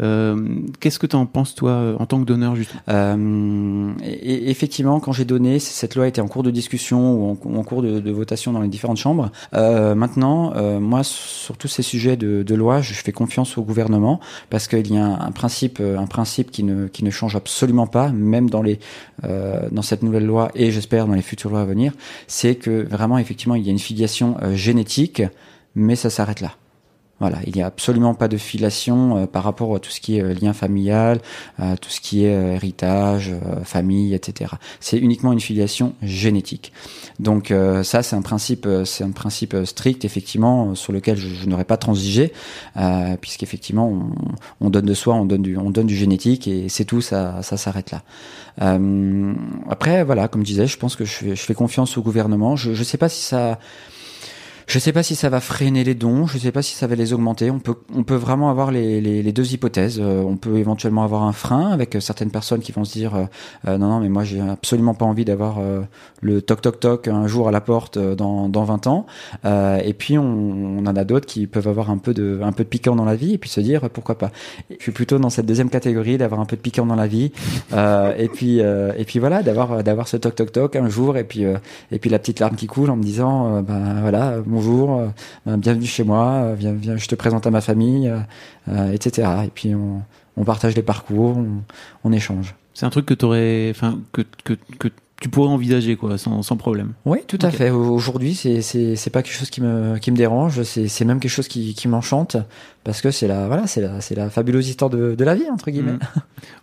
Euh, 0.00 0.36
Qu'est-ce 0.80 0.98
que 0.98 1.06
tu 1.06 1.16
en 1.16 1.26
penses 1.26 1.54
toi 1.54 1.96
en 1.98 2.06
tant 2.06 2.20
que 2.20 2.24
donneur 2.24 2.56
justement 2.56 2.80
euh, 2.88 3.92
et, 4.02 4.50
Effectivement, 4.50 5.00
quand 5.00 5.12
j'ai 5.12 5.24
donné, 5.24 5.58
cette 5.58 5.94
loi 5.94 6.06
était 6.08 6.20
en 6.20 6.28
cours 6.28 6.42
de 6.42 6.50
discussion 6.50 7.14
ou 7.14 7.30
en, 7.30 7.64
cours 7.64 7.82
de, 7.82 8.10
votation 8.10 8.52
dans 8.52 8.60
les 8.60 8.68
différentes 8.68 8.96
chambres. 8.96 9.30
Euh, 9.54 9.94
maintenant, 9.94 10.52
euh, 10.56 10.80
moi, 10.80 11.02
sur 11.04 11.56
tous 11.56 11.68
ces 11.68 11.82
sujets 11.82 12.16
de, 12.16 12.54
loi, 12.54 12.80
je 12.80 12.94
fais 12.94 13.12
confiance 13.12 13.56
au 13.56 13.62
gouvernement 13.62 14.20
parce 14.50 14.66
qu'il 14.66 14.92
y 14.92 14.98
a 14.98 15.04
un, 15.04 15.30
principe, 15.30 15.80
un 15.80 16.06
principe 16.06 16.50
qui 16.50 16.64
ne 16.64 16.88
qui 16.88 17.04
ne 17.04 17.10
change 17.10 17.36
absolument 17.36 17.86
pas, 17.86 18.08
même 18.10 18.50
dans 18.50 18.62
les 18.62 18.80
dans 19.22 19.82
cette 19.82 20.02
nouvelle 20.02 20.26
loi 20.26 20.50
et 20.54 20.70
j'espère 20.70 21.06
dans 21.06 21.14
les 21.14 21.22
futures 21.22 21.50
lois 21.50 21.62
à 21.62 21.64
venir, 21.64 21.92
c'est 22.26 22.54
que 22.54 22.86
vraiment 22.88 23.18
effectivement 23.18 23.54
il 23.54 23.64
y 23.64 23.68
a 23.68 23.72
une 23.72 23.78
filiation 23.78 24.36
génétique, 24.54 25.22
mais 25.74 25.96
ça 25.96 26.10
s'arrête 26.10 26.40
là. 26.40 26.52
Voilà, 27.20 27.38
il 27.46 27.54
n'y 27.54 27.62
a 27.62 27.66
absolument 27.66 28.14
pas 28.14 28.28
de 28.28 28.36
filation 28.36 29.16
euh, 29.16 29.26
par 29.26 29.42
rapport 29.42 29.74
à 29.74 29.80
tout 29.80 29.90
ce 29.90 30.00
qui 30.00 30.18
est 30.18 30.22
euh, 30.22 30.34
lien 30.34 30.52
familial, 30.52 31.20
euh, 31.58 31.74
tout 31.80 31.90
ce 31.90 32.00
qui 32.00 32.24
est 32.24 32.34
euh, 32.34 32.54
héritage, 32.54 33.32
euh, 33.32 33.64
famille, 33.64 34.14
etc. 34.14 34.52
C'est 34.78 34.98
uniquement 34.98 35.32
une 35.32 35.40
filiation 35.40 35.94
génétique. 36.02 36.72
Donc 37.18 37.52
ça, 37.82 38.04
c'est 38.04 38.14
un 38.14 38.22
principe, 38.22 38.68
c'est 38.84 39.02
un 39.02 39.10
principe 39.10 39.56
strict 39.64 40.04
effectivement 40.04 40.76
sur 40.76 40.92
lequel 40.92 41.16
je, 41.16 41.28
je 41.28 41.46
n'aurais 41.46 41.64
pas 41.64 41.76
transigé, 41.76 42.32
puisqu'effectivement 43.20 43.88
on, 43.88 44.66
on, 44.66 44.70
donne 44.70 44.84
de 44.84 44.94
soi, 44.94 45.14
on 45.14 45.24
donne 45.24 45.42
du, 45.42 45.56
on 45.56 45.70
donne 45.70 45.88
du 45.88 45.96
génétique 45.96 46.46
et 46.46 46.68
c'est 46.68 46.84
tout, 46.84 47.00
ça, 47.00 47.42
ça 47.42 47.56
s'arrête 47.56 47.90
là. 47.90 48.02
après, 49.68 50.04
voilà, 50.04 50.28
comme 50.28 50.42
je 50.42 50.46
disais, 50.46 50.68
je 50.68 50.78
pense 50.78 50.94
que 50.94 51.04
je 51.04 51.34
je 51.34 51.42
fais 51.42 51.54
confiance 51.54 51.98
au 51.98 52.02
gouvernement. 52.02 52.54
Je 52.54 52.70
ne 52.70 52.84
sais 52.84 52.98
pas 52.98 53.08
si 53.08 53.22
ça 53.24 53.58
Je 54.68 54.78
sais 54.78 54.92
pas 54.92 55.02
si 55.02 55.14
ça 55.14 55.30
va 55.30 55.40
freiner 55.40 55.82
les 55.82 55.94
dons, 55.94 56.26
je 56.26 56.36
sais 56.36 56.52
pas 56.52 56.60
si 56.60 56.74
ça 56.74 56.86
va 56.86 56.94
les 56.94 57.14
augmenter. 57.14 57.50
On 57.50 57.58
peut, 57.58 57.76
on 57.96 58.02
peut 58.02 58.16
vraiment 58.16 58.50
avoir 58.50 58.70
les, 58.70 59.00
les, 59.00 59.22
les 59.22 59.32
deux 59.32 59.54
hypothèses. 59.54 59.98
Euh, 59.98 60.20
on 60.22 60.36
peut 60.36 60.58
éventuellement 60.58 61.04
avoir 61.04 61.22
un 61.22 61.32
frein 61.32 61.70
avec 61.70 61.96
euh, 61.96 62.00
certaines 62.00 62.30
personnes 62.30 62.60
qui 62.60 62.72
vont 62.72 62.84
se 62.84 62.92
dire 62.92 63.14
euh, 63.66 63.78
non 63.78 63.88
non 63.88 64.00
mais 64.00 64.10
moi 64.10 64.24
j'ai 64.24 64.42
absolument 64.42 64.92
pas 64.92 65.06
envie 65.06 65.24
d'avoir 65.24 65.56
le 66.20 66.42
toc 66.42 66.60
toc 66.60 66.80
toc 66.80 67.08
un 67.08 67.26
jour 67.26 67.48
à 67.48 67.50
la 67.50 67.62
porte 67.62 67.98
dans, 67.98 68.50
dans 68.50 68.64
20 68.64 68.86
ans. 68.88 69.06
et 69.44 69.94
puis 69.94 70.18
on, 70.18 70.78
on 70.78 70.86
en 70.86 70.96
a 70.96 71.04
d'autres 71.04 71.26
qui 71.26 71.46
peuvent 71.46 71.66
avoir 71.68 71.90
un 71.90 71.96
peu 71.96 72.12
de 72.12 72.40
un 72.42 72.52
peu 72.52 72.62
de 72.64 72.68
piquant 72.68 72.94
dans 72.94 73.06
la 73.06 73.16
vie 73.16 73.32
et 73.34 73.38
puis 73.38 73.48
se 73.48 73.60
dire 73.60 73.88
pourquoi 73.88 74.18
pas. 74.18 74.30
Je 74.68 74.82
suis 74.82 74.92
plutôt 74.92 75.18
dans 75.18 75.30
cette 75.30 75.46
deuxième 75.46 75.70
catégorie 75.70 76.18
d'avoir 76.18 76.42
un 76.42 76.44
peu 76.44 76.56
de 76.56 76.60
piquant 76.60 76.84
dans 76.84 76.94
la 76.94 77.06
vie. 77.06 77.32
et 77.74 78.28
puis 78.28 78.58
et 78.58 79.04
puis 79.06 79.18
voilà 79.18 79.42
d'avoir 79.42 79.82
d'avoir 79.82 80.08
ce 80.08 80.18
toc 80.18 80.34
toc 80.34 80.52
toc 80.52 80.76
un 80.76 80.90
jour 80.90 81.16
et 81.16 81.24
puis 81.24 81.44
et 81.90 81.98
puis 81.98 82.10
la 82.10 82.18
petite 82.18 82.40
larme 82.40 82.56
qui 82.56 82.66
coule 82.66 82.90
en 82.90 82.96
me 82.96 83.02
disant 83.02 83.62
ben 83.62 84.00
voilà 84.02 84.36
bonjour, 84.58 84.98
euh, 84.98 85.08
ben, 85.46 85.56
bienvenue 85.56 85.86
chez 85.86 86.02
moi, 86.02 86.42
euh, 86.42 86.54
viens, 86.58 86.72
viens, 86.72 86.96
je 86.96 87.06
te 87.06 87.14
présente 87.14 87.46
à 87.46 87.50
ma 87.52 87.60
famille, 87.60 88.12
euh, 88.68 88.92
etc. 88.92 89.28
Et 89.44 89.50
puis 89.54 89.72
on, 89.72 90.44
partage 90.44 90.74
les 90.74 90.82
parcours, 90.82 91.36
on, 91.36 91.62
on 92.02 92.12
échange. 92.12 92.56
C'est 92.74 92.84
un 92.84 92.90
truc 92.90 93.06
que 93.06 93.14
tu 93.14 93.24
aurais, 93.24 93.68
enfin 93.70 94.00
que, 94.12 94.22
que, 94.42 94.54
que 94.78 94.88
tu 95.20 95.28
pourrais 95.28 95.48
envisager 95.48 95.96
quoi 95.96 96.16
sans, 96.16 96.42
sans 96.42 96.56
problème. 96.56 96.92
Oui, 97.04 97.18
tout 97.26 97.38
à 97.42 97.50
fait. 97.50 97.70
Aujourd'hui, 97.70 98.34
c'est 98.34 98.62
c'est 98.62 99.10
pas 99.10 99.22
quelque 99.22 99.34
chose 99.34 99.50
qui 99.50 99.60
me 99.60 99.98
qui 99.98 100.12
me 100.12 100.16
dérange, 100.16 100.62
c'est 100.62 100.86
c'est 100.86 101.04
même 101.04 101.18
quelque 101.18 101.32
chose 101.32 101.48
qui 101.48 101.74
qui 101.74 101.88
m'enchante 101.88 102.36
parce 102.84 103.00
que 103.00 103.10
c'est 103.10 103.26
la 103.26 103.48
voilà, 103.48 103.66
c'est 103.66 103.80
la 103.80 104.00
c'est 104.00 104.14
la 104.14 104.30
fabuleuse 104.30 104.68
histoire 104.68 104.90
de 104.90 105.16
de 105.16 105.24
la 105.24 105.34
vie 105.34 105.50
entre 105.50 105.70
guillemets. 105.70 105.92
Mm. 105.92 105.98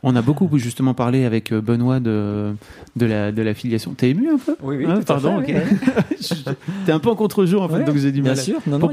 On 0.03 0.15
a 0.15 0.21
beaucoup 0.21 0.49
justement 0.57 0.93
parlé 0.93 1.25
avec 1.25 1.51
euh, 1.51 1.61
Benoît 1.61 1.99
de 1.99 2.55
de 2.95 3.05
la 3.05 3.33
de 3.33 3.41
la 3.41 3.53
filiation. 3.53 3.93
T'es 3.93 4.11
ému 4.11 4.29
un 4.29 4.37
peu? 4.37 4.55
Oui 4.63 4.77
oui. 4.77 4.85
Ah, 4.87 4.99
pardon. 5.05 5.41
Fait, 5.41 5.57
ok. 5.57 6.55
T'es 6.85 6.93
un 6.93 6.99
peu 6.99 7.09
en 7.09 7.15
contre-jour 7.15 7.61
en 7.61 7.69
fait, 7.69 7.83
donc 7.83 7.97
j'ai 7.97 8.13
du 8.13 8.21
mal. 8.21 8.35
Bien 8.35 8.41
sûr. 8.41 8.59
Non 8.67 8.79
non. 8.79 8.89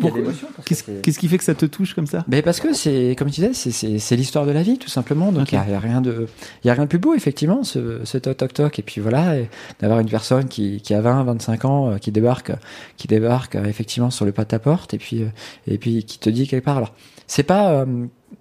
Qu'est-ce 0.65 0.83
qu'est-ce 0.83 1.19
qui 1.19 1.29
fait 1.29 1.39
que 1.39 1.45
ça 1.45 1.55
te 1.55 1.67
touche 1.67 1.95
comme 1.95 2.09
ça? 2.09 2.25
Mais 2.27 2.43
parce 2.43 2.59
que 2.59 2.73
c'est 2.73 3.15
comme 3.17 3.31
tu 3.31 3.41
disais, 3.41 3.71
c'est 3.99 4.17
l'histoire 4.17 4.45
de 4.45 4.53
la 4.53 4.63
vie 4.63 4.79
tout 4.79 4.91
simplement. 4.91 5.31
Donc 5.31 5.53
il 5.53 5.59
okay. 5.59 5.69
y, 5.69 5.71
a, 5.71 5.75
y, 5.75 5.77
a 5.77 5.81
rien 5.81 6.01
de 6.01 6.27
il 6.65 6.67
y 6.67 6.71
a 6.71 6.75
rien 6.75 6.85
de 6.85 6.89
plus 6.89 6.99
beau 6.99 7.15
effectivement 7.15 7.63
ce 7.63 8.01
ce 8.05 8.19
toc 8.19 8.37
toc 8.37 8.53
toc 8.53 8.79
et 8.81 8.83
puis 8.83 9.01
voilà 9.01 9.37
d'avoir 9.81 10.01
une 10.01 10.09
personne 10.09 10.49
qui, 10.49 10.81
qui 10.81 10.95
a 10.95 11.01
20, 11.01 11.25
25 11.25 11.65
ans, 11.65 11.91
euh, 11.91 11.99
qui 11.99 12.13
débarque, 12.13 12.53
qui 12.97 13.09
débarque 13.09 13.57
euh, 13.57 13.65
effectivement 13.65 14.11
sur 14.11 14.25
le 14.25 14.33
pas 14.33 14.45
de 14.45 14.49
ta 14.49 14.59
porte 14.59 14.95
et 14.95 14.99
puis, 14.99 15.23
euh, 15.23 15.29
et 15.67 15.79
puis 15.79 16.05
qui 16.05 16.19
te 16.19 16.31
dit 16.31 16.47
quelque 16.47 16.65
part. 16.65 16.77
Alors, 16.77 16.95
c'est 17.27 17.45
pas, 17.45 17.87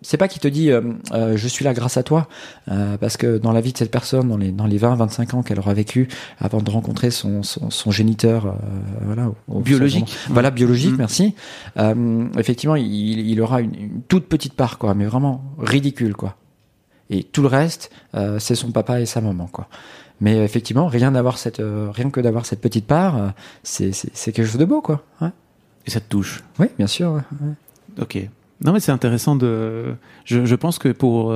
c'est 0.02 0.17
pas 0.17 0.28
qui 0.28 0.39
te 0.39 0.47
dit 0.47 0.71
euh, 0.71 0.82
je 1.36 1.47
suis 1.47 1.63
là 1.65 1.74
grâce 1.74 1.97
à 1.97 2.04
toi 2.04 2.28
euh, 2.69 2.97
parce 2.97 3.17
que 3.17 3.38
dans 3.38 3.52
la 3.52 3.62
vie 3.62 3.74
de 3.74 3.78
cette 3.78 3.91
personne 3.91 4.28
dans 4.28 4.38
les 4.38 4.52
dans 4.52 4.65
les 4.65 4.78
20 4.78 4.95
25 4.95 5.34
ans 5.34 5.43
qu'elle 5.43 5.60
aura 5.60 5.74
vécu 5.74 6.08
avant 6.39 6.62
de 6.62 6.69
rencontrer 6.69 7.12
son 7.12 7.43
son, 7.43 7.69
son 7.69 7.91
géniteur 7.91 8.56
voilà 9.02 9.32
biologique. 9.47 10.10
Son, 10.10 10.34
voilà 10.34 10.52
biologique 10.52 10.93
mmh. 10.93 10.97
merci. 10.97 11.36
Effectivement 12.38 12.76
il, 12.76 13.30
il 13.30 13.41
aura 13.41 13.62
une, 13.62 13.76
une, 13.76 14.02
toute 14.08 14.28
petite 14.28 14.54
part 14.54 14.78
quoi 14.78 14.93
mais 14.93 15.06
vraiment 15.06 15.43
ridicule 15.60 16.15
quoi. 16.15 16.36
Et 17.10 17.24
tout 17.24 17.41
le 17.41 17.47
reste 17.47 17.91
c'est 18.39 18.56
son 18.56 18.71
papa 18.71 19.00
et 19.02 19.06
sa 19.06 19.21
maman 19.21 19.47
quoi 19.47 19.67
mais 20.22 20.38
effectivement, 20.38 20.88
rien 20.88 21.12
d'avoir 21.12 21.38
cette, 21.38 21.60
euh, 21.60 21.90
rien 21.92 22.10
que 22.12 22.22
d'avoir 22.22 22.46
cette 22.46 22.62
petite 22.62 22.86
part, 22.86 23.18
euh, 23.18 23.30
c'est, 23.64 23.92
c'est, 23.92 24.32
quelque 24.32 24.46
chose 24.46 24.60
de 24.60 24.66
beau, 24.66 24.82
quoi. 24.82 25.04
Ouais. 25.20 25.30
Et 25.88 25.90
ça 25.90 26.00
te 26.00 26.08
touche. 26.08 26.44
Oui, 26.60 26.68
bien 26.78 26.88
sûr. 26.88 27.14
Ouais. 27.14 27.54
Ok. 28.00 28.30
Non, 28.64 28.72
mais 28.72 28.80
c'est 28.80 28.92
intéressant 28.92 29.36
de. 29.36 29.96
Je, 30.26 30.46
je, 30.46 30.56
pense 30.56 30.78
que 30.78 30.90
pour. 30.90 31.36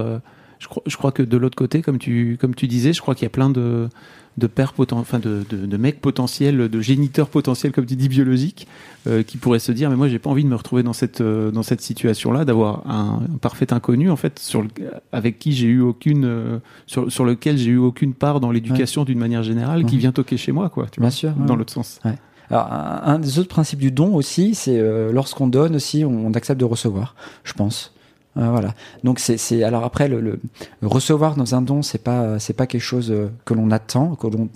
Je, 0.60 0.68
crois, 0.68 0.84
je 0.86 0.98
crois 0.98 1.12
que 1.12 1.24
de 1.24 1.38
l'autre 1.38 1.56
côté, 1.56 1.82
comme 1.82 1.98
tu, 1.98 2.38
comme 2.40 2.56
tu 2.56 2.68
disais, 2.68 2.94
je 2.94 3.02
crois 3.02 3.16
qu'il 3.16 3.24
y 3.24 3.28
a 3.28 3.30
plein 3.30 3.50
de, 3.50 3.90
de 4.38 4.48
pères 4.48 4.74
poten... 4.74 4.98
enfin 4.98 5.20
de, 5.20 5.44
de, 5.50 5.66
de, 5.66 5.78
mecs 5.78 6.02
potentiels, 6.02 6.70
de 6.70 6.82
géniteurs 6.82 7.30
potentiels, 7.30 7.72
comme 7.72 7.86
tu 7.86 7.96
dis, 7.96 8.10
biologiques, 8.10 8.68
euh, 9.08 9.24
qui 9.24 9.38
pourraient 9.38 9.60
se 9.60 9.72
dire, 9.72 9.90
mais 9.90 9.96
moi, 9.96 10.08
j'ai 10.08 10.20
pas 10.20 10.30
envie 10.30 10.44
de 10.44 10.50
me 10.50 10.56
retrouver 10.56 10.84
dans 10.84 10.94
cette, 10.94 11.22
euh, 11.22 11.52
dans 11.52 11.64
cette 11.64 11.82
situation-là, 11.82 12.46
d'avoir 12.46 12.86
un, 12.88 13.22
un, 13.34 13.38
parfait 13.38 13.72
inconnu, 13.72 14.10
en 14.10 14.16
fait, 14.16 14.40
sur 14.40 14.62
le, 14.62 14.70
avec 15.12 15.40
qui 15.40 15.54
j'ai 15.54 15.68
eu 15.68 15.82
aucune, 15.82 16.26
euh, 16.26 16.60
sur, 16.86 17.12
sur 17.12 17.26
lequel 17.26 17.58
j'ai 17.58 17.72
eu 17.72 17.78
aucune 17.78 18.14
part 18.14 18.40
dans 18.40 18.52
l'éducation 18.52 19.02
ouais. 19.02 19.06
d'une 19.06 19.20
manière 19.20 19.44
générale, 19.44 19.86
qui 19.86 19.98
vient 19.98 20.12
toquer 20.12 20.38
chez 20.38 20.52
moi, 20.52 20.70
quoi. 20.70 20.88
Tu 20.92 21.00
Bien 21.00 21.10
vois, 21.10 21.16
sûr. 21.16 21.32
Dans 21.32 21.54
ouais. 21.54 21.60
l'autre 21.60 21.74
sens. 21.74 22.00
Alors, 22.50 22.72
un, 22.72 23.02
un, 23.06 23.20
des 23.20 23.40
autres 23.40 23.50
principes 23.50 23.80
du 23.80 23.92
don 23.92 24.16
aussi, 24.16 24.54
c'est 24.54 24.80
lorsqu'on 25.12 25.48
donne 25.48 25.76
aussi, 25.76 26.04
on, 26.06 26.28
on 26.28 26.34
accepte 26.34 26.60
de 26.60 26.66
recevoir, 26.66 27.16
je 27.44 27.54
pense. 27.54 27.94
Euh, 28.38 28.50
voilà. 28.50 28.74
Donc 29.04 29.20
c'est 29.20 29.64
alors 29.64 29.84
après 29.84 30.08
le, 30.08 30.20
le, 30.20 30.40
recevoir 30.82 31.36
dans 31.36 31.56
un 31.56 31.62
don, 31.62 31.82
c'est 31.82 32.04
pas 32.04 32.38
c'est 32.40 32.54
pas 32.54 32.68
quelque 32.68 32.82
chose 32.82 33.12
euh, 33.12 33.30
que 33.46 33.54
l'on 33.54 33.72
attend, 33.72 34.16
que 34.16 34.28
l'on 34.28 34.50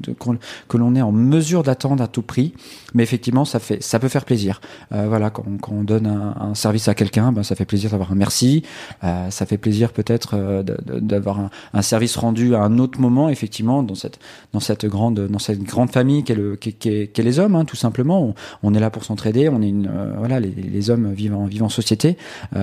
que 0.68 0.78
l'on 0.78 0.96
est 0.96 1.02
en 1.02 1.12
mesure 1.12 1.63
d'attendre 1.63 2.04
à 2.04 2.08
tout 2.08 2.22
prix. 2.22 2.54
Mais 2.93 3.04
effectivement, 3.04 3.45
ça 3.45 3.60
fait 3.60 3.82
ça 3.82 3.99
peut 3.99 4.08
faire 4.08 4.25
plaisir. 4.25 4.62
Euh, 4.93 5.06
voilà, 5.08 5.30
quand, 5.30 5.45
quand, 5.62 5.73
on 5.73 5.84
donne 5.84 6.08
un, 6.08 6.36
un 6.39 6.56
service 6.56 6.88
à 6.88 6.95
quelqu'un, 6.95 7.32
ben 7.32 7.43
ça 7.43 7.56
fait 7.56 7.65
plaisir 7.65 7.91
d'avoir 7.91 8.12
un 8.12 8.15
merci. 8.15 8.63
Euh, 9.04 9.30
ça 9.30 9.45
fait 9.45 9.58
plaisir 9.58 9.91
peut-être 9.91 10.32
euh, 10.34 10.63
d'avoir 10.63 11.39
un, 11.39 11.49
un, 11.73 11.82
service 11.82 12.15
rendu 12.17 12.56
à 12.56 12.62
un 12.62 12.80
autre 12.80 12.99
moment, 12.99 13.30
effectivement, 13.30 13.84
dans 13.84 13.95
cette 13.95 14.19
dans 14.54 14.60
cette 14.60 14.86
grande 14.86 15.28
dans 15.28 15.39
cette 15.39 15.63
grande 15.63 15.91
famille 15.91 16.23
qu'est 16.23 16.36
le 16.36 16.56
qu 16.56 17.21
les 17.21 17.39
hommes, 17.39 17.56
hein, 17.56 17.65
tout 17.65 17.75
simplement. 17.75 18.34
On, 18.63 18.73
est 18.73 18.80
là 18.80 18.89
pour 18.89 19.04
s'entraider. 19.04 19.49
On 19.49 19.62
est 19.62 19.69
une 19.69 19.89
voilà, 20.17 20.39
les, 20.39 20.49
les, 20.49 20.89
hommes 20.89 21.12
vivent 21.12 21.36
en 21.36 21.45
vivent 21.45 21.63
en 21.63 21.69
société, 21.69 22.17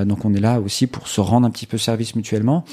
donc 0.04 0.24
on 0.24 0.34
est 0.34 0.40
là 0.40 0.60
aussi 0.60 0.86
pour 0.86 1.08
se 1.08 1.20
rendre 1.20 1.46
un 1.46 1.50
petit 1.50 1.66
peu 1.66 1.78
service 1.78 2.14
mutuellement. 2.14 2.64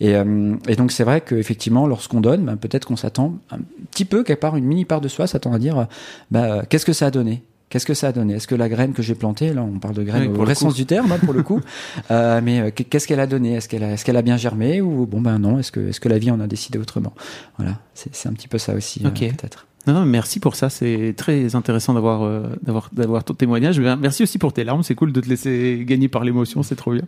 Et, 0.00 0.16
euh, 0.16 0.56
et 0.68 0.76
donc 0.76 0.92
c'est 0.92 1.04
vrai 1.04 1.20
qu'effectivement, 1.20 1.86
lorsqu'on 1.86 2.20
donne, 2.20 2.44
ben, 2.44 2.56
peut-être 2.56 2.86
qu'on 2.86 2.96
s'attend 2.96 3.38
un 3.50 3.58
petit 3.90 4.04
peu, 4.04 4.22
quelque 4.22 4.40
part, 4.40 4.56
une 4.56 4.64
mini 4.64 4.84
part 4.84 5.00
de 5.00 5.08
soi 5.08 5.26
s'attend 5.26 5.52
à 5.52 5.58
dire, 5.58 5.86
ben, 6.30 6.62
qu'est-ce 6.68 6.86
que 6.86 6.92
ça 6.92 7.01
a 7.06 7.10
donné? 7.10 7.42
Qu'est-ce 7.68 7.86
que 7.86 7.94
ça 7.94 8.08
a 8.08 8.12
donné? 8.12 8.34
Est-ce 8.34 8.46
que 8.46 8.54
la 8.54 8.68
graine 8.68 8.92
que 8.92 9.02
j'ai 9.02 9.14
plantée, 9.14 9.54
là 9.54 9.62
on 9.62 9.78
parle 9.78 9.94
de 9.94 10.02
graine 10.02 10.24
oui, 10.24 10.28
au 10.28 10.42
vrai 10.42 10.54
sens 10.54 10.74
du 10.74 10.84
terme 10.84 11.10
hein, 11.10 11.18
pour 11.18 11.32
le 11.32 11.42
coup, 11.42 11.60
euh, 12.10 12.40
mais 12.42 12.70
qu'est-ce 12.72 13.08
qu'elle 13.08 13.20
a 13.20 13.26
donné? 13.26 13.54
Est-ce 13.54 13.68
qu'elle 13.68 13.82
a, 13.82 13.92
est-ce 13.92 14.04
qu'elle 14.04 14.18
a 14.18 14.22
bien 14.22 14.36
germé? 14.36 14.82
Ou 14.82 15.06
bon 15.06 15.22
ben 15.22 15.38
non 15.38 15.58
Est-ce 15.58 15.72
que, 15.72 15.88
est-ce 15.88 15.98
que 15.98 16.10
la 16.10 16.18
vie 16.18 16.30
en 16.30 16.40
a 16.40 16.46
décidé 16.46 16.78
autrement? 16.78 17.14
Voilà, 17.56 17.78
c'est 17.94 18.28
un 18.28 18.34
petit 18.34 18.48
peu 18.48 18.58
ça 18.58 18.74
aussi 18.74 19.00
okay. 19.06 19.28
euh, 19.28 19.30
peut-être. 19.30 19.66
Non, 19.86 19.94
non, 19.94 20.04
merci 20.04 20.38
pour 20.38 20.54
ça. 20.54 20.70
C'est 20.70 21.14
très 21.16 21.56
intéressant 21.56 21.94
d'avoir 21.94 22.22
euh, 22.22 22.42
d'avoir 22.62 22.90
d'avoir 22.92 23.24
ton 23.24 23.34
témoignage. 23.34 23.80
Merci 23.80 24.22
aussi 24.22 24.38
pour 24.38 24.52
tes 24.52 24.64
larmes. 24.64 24.82
C'est 24.82 24.94
cool 24.94 25.12
de 25.12 25.20
te 25.20 25.28
laisser 25.28 25.84
gagner 25.84 26.08
par 26.08 26.24
l'émotion. 26.24 26.62
C'est 26.62 26.76
trop 26.76 26.92
bien. 26.92 27.04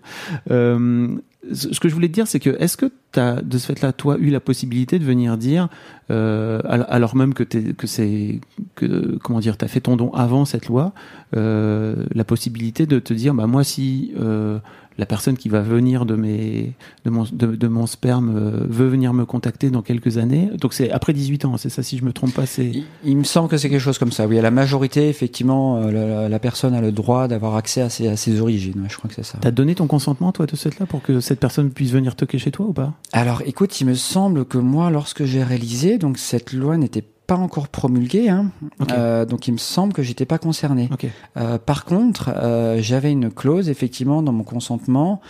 Euh, 0.51 1.17
ce 1.53 1.79
que 1.79 1.89
je 1.89 1.95
voulais 1.95 2.09
te 2.09 2.13
dire, 2.13 2.27
c'est 2.27 2.41
que 2.41 2.51
est-ce 2.59 2.77
que 2.77 2.87
tu 3.13 3.21
as 3.21 3.43
de 3.43 3.59
ce 3.59 3.67
fait-là, 3.67 3.93
toi, 3.93 4.17
eu 4.19 4.31
la 4.31 4.41
possibilité 4.41 4.99
de 4.99 5.05
venir 5.05 5.37
dire, 5.37 5.69
euh, 6.11 6.61
alors 6.65 7.17
même 7.17 7.35
que 7.35 7.43
t'es, 7.43 7.75
que 7.75 7.87
c'est 7.87 8.41
que 8.75 9.19
comment 9.23 9.41
dire, 9.41 9.57
t'as 9.57 9.69
fait 9.69 9.81
ton 9.81 9.97
don 9.97 10.13
avant 10.13 10.45
cette 10.45 10.67
loi, 10.67 10.93
euh, 11.37 12.07
la 12.15 12.25
possibilité 12.25 12.87
de 12.87 12.99
te 12.99 13.13
dire, 13.13 13.35
bah 13.35 13.47
moi 13.47 13.65
si 13.65 14.13
euh, 14.19 14.59
la 14.99 15.07
personne 15.07 15.37
qui 15.37 15.49
va 15.49 15.61
venir 15.61 16.07
de 16.07 16.15
mes 16.15 16.73
de 17.05 17.11
mon 17.11 17.25
de, 17.25 17.57
de 17.57 17.69
mon 17.69 17.87
sperme 17.87 18.35
euh, 18.37 18.67
veut 18.69 18.87
venir 18.87 19.13
me 19.13 19.25
contacter 19.25 19.71
dans 19.71 19.83
quelques 19.83 20.19
années. 20.19 20.51
Donc 20.61 20.75
c'est 20.75 20.91
après 20.91 21.13
18 21.13 21.45
ans, 21.45 21.57
c'est 21.57 21.69
ça 21.69 21.83
si 21.83 21.99
je 21.99 22.05
me 22.05 22.13
trompe 22.13 22.35
pas, 22.35 22.47
c'est 22.47 22.67
il, 22.67 22.85
il, 23.05 23.17
me 23.17 23.25
semble 23.25 23.49
que 23.49 23.57
c'est 23.57 23.69
quelque 23.69 23.81
chose 23.81 23.99
comme 23.99 24.13
ça. 24.13 24.27
Oui, 24.27 24.39
à 24.39 24.43
la 24.43 24.51
majorité 24.51 25.09
effectivement 25.09 25.79
euh, 25.79 25.91
la, 25.91 26.29
la, 26.29 26.39
personne 26.39 26.75
a 26.75 26.81
le 26.81 26.93
droit 26.93 27.29
d'avoir 27.29 27.57
accès 27.57 27.81
à 27.81 27.91
ses, 27.91 28.09
à 28.09 28.17
ses 28.17 28.41
origines. 28.41 28.81
Ouais, 28.81 28.89
je 28.89 28.97
crois 28.97 29.09
que 29.09 29.17
c'est 29.17 29.25
ça. 29.25 29.39
T'as 29.41 29.51
donné 29.51 29.75
ton 29.75 29.87
consentement 29.87 30.33
toi 30.33 30.47
de 30.47 30.57
cette 30.57 30.79
là 30.79 30.87
pour 30.87 31.03
que 31.03 31.21
cette 31.21 31.41
personne 31.41 31.71
puisse 31.71 31.91
venir 31.91 32.17
toquer 32.17 32.39
chez 32.39 32.51
toi 32.51 32.67
ou 32.67 32.73
pas? 32.73 32.93
Alors 33.13 33.43
écoute, 33.47 33.81
il 33.81 33.87
me 33.87 33.95
semble 33.95 34.45
que 34.45 34.59
moi 34.59 34.91
lorsque 34.91 35.25
j'ai 35.25 35.43
réalisé 35.43 35.99
donc 35.99 36.19
cette 36.19 36.53
loi 36.53 36.77
n'était 36.77 37.05
pas 37.27 37.37
encore 37.37 37.69
promulgué, 37.69 38.29
hein. 38.29 38.51
okay. 38.81 38.95
euh, 38.97 39.25
donc 39.25 39.49
il 39.49 39.53
me 39.53 39.59
semble 39.59 39.93
que 39.93 40.03
j'étais 40.03 40.27
pas 40.27 40.39
concerné. 40.39 40.91
Okay. 40.93 41.11
Euh, 41.37 41.59
par 41.59 41.85
contre, 41.85 42.31
euh, 42.37 42.79
j'avais 42.81 43.13
une 43.13 43.31
clause 43.31 43.71
effectivement 43.71 44.23
dans 44.23 44.33
mon 44.33 44.45
consentement. 44.45 45.21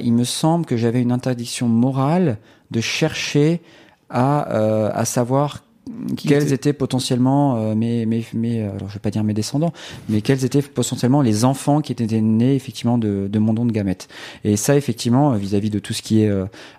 Il 0.00 0.14
me 0.14 0.24
semble 0.24 0.64
que 0.64 0.76
j'avais 0.78 1.02
une 1.02 1.12
interdiction 1.12 1.68
morale 1.68 2.38
de 2.70 2.80
chercher 2.80 3.60
à, 4.08 4.40
à 4.88 5.04
savoir 5.04 5.65
qui 6.16 6.28
quels 6.28 6.52
étaient 6.52 6.72
potentiellement 6.72 7.56
euh, 7.56 7.74
mes, 7.74 8.06
mes, 8.06 8.24
mes, 8.34 8.62
alors 8.62 8.88
je 8.88 8.94
vais 8.94 9.00
pas 9.00 9.10
dire 9.10 9.24
mes 9.24 9.34
descendants, 9.34 9.72
mais 10.08 10.20
quels 10.20 10.44
étaient 10.44 10.62
potentiellement 10.62 11.22
les 11.22 11.44
enfants 11.44 11.80
qui 11.80 11.92
étaient 11.92 12.20
nés 12.20 12.54
effectivement 12.54 12.98
de, 12.98 13.28
de 13.30 13.38
mon 13.38 13.52
don 13.52 13.66
de 13.66 13.72
gamètes. 13.72 14.08
Et 14.44 14.56
ça 14.56 14.76
effectivement 14.76 15.32
vis-à-vis 15.32 15.68
-vis 15.68 15.72
de 15.72 15.78
tout 15.78 15.92
ce 15.92 16.02
qui 16.02 16.22
est 16.22 16.30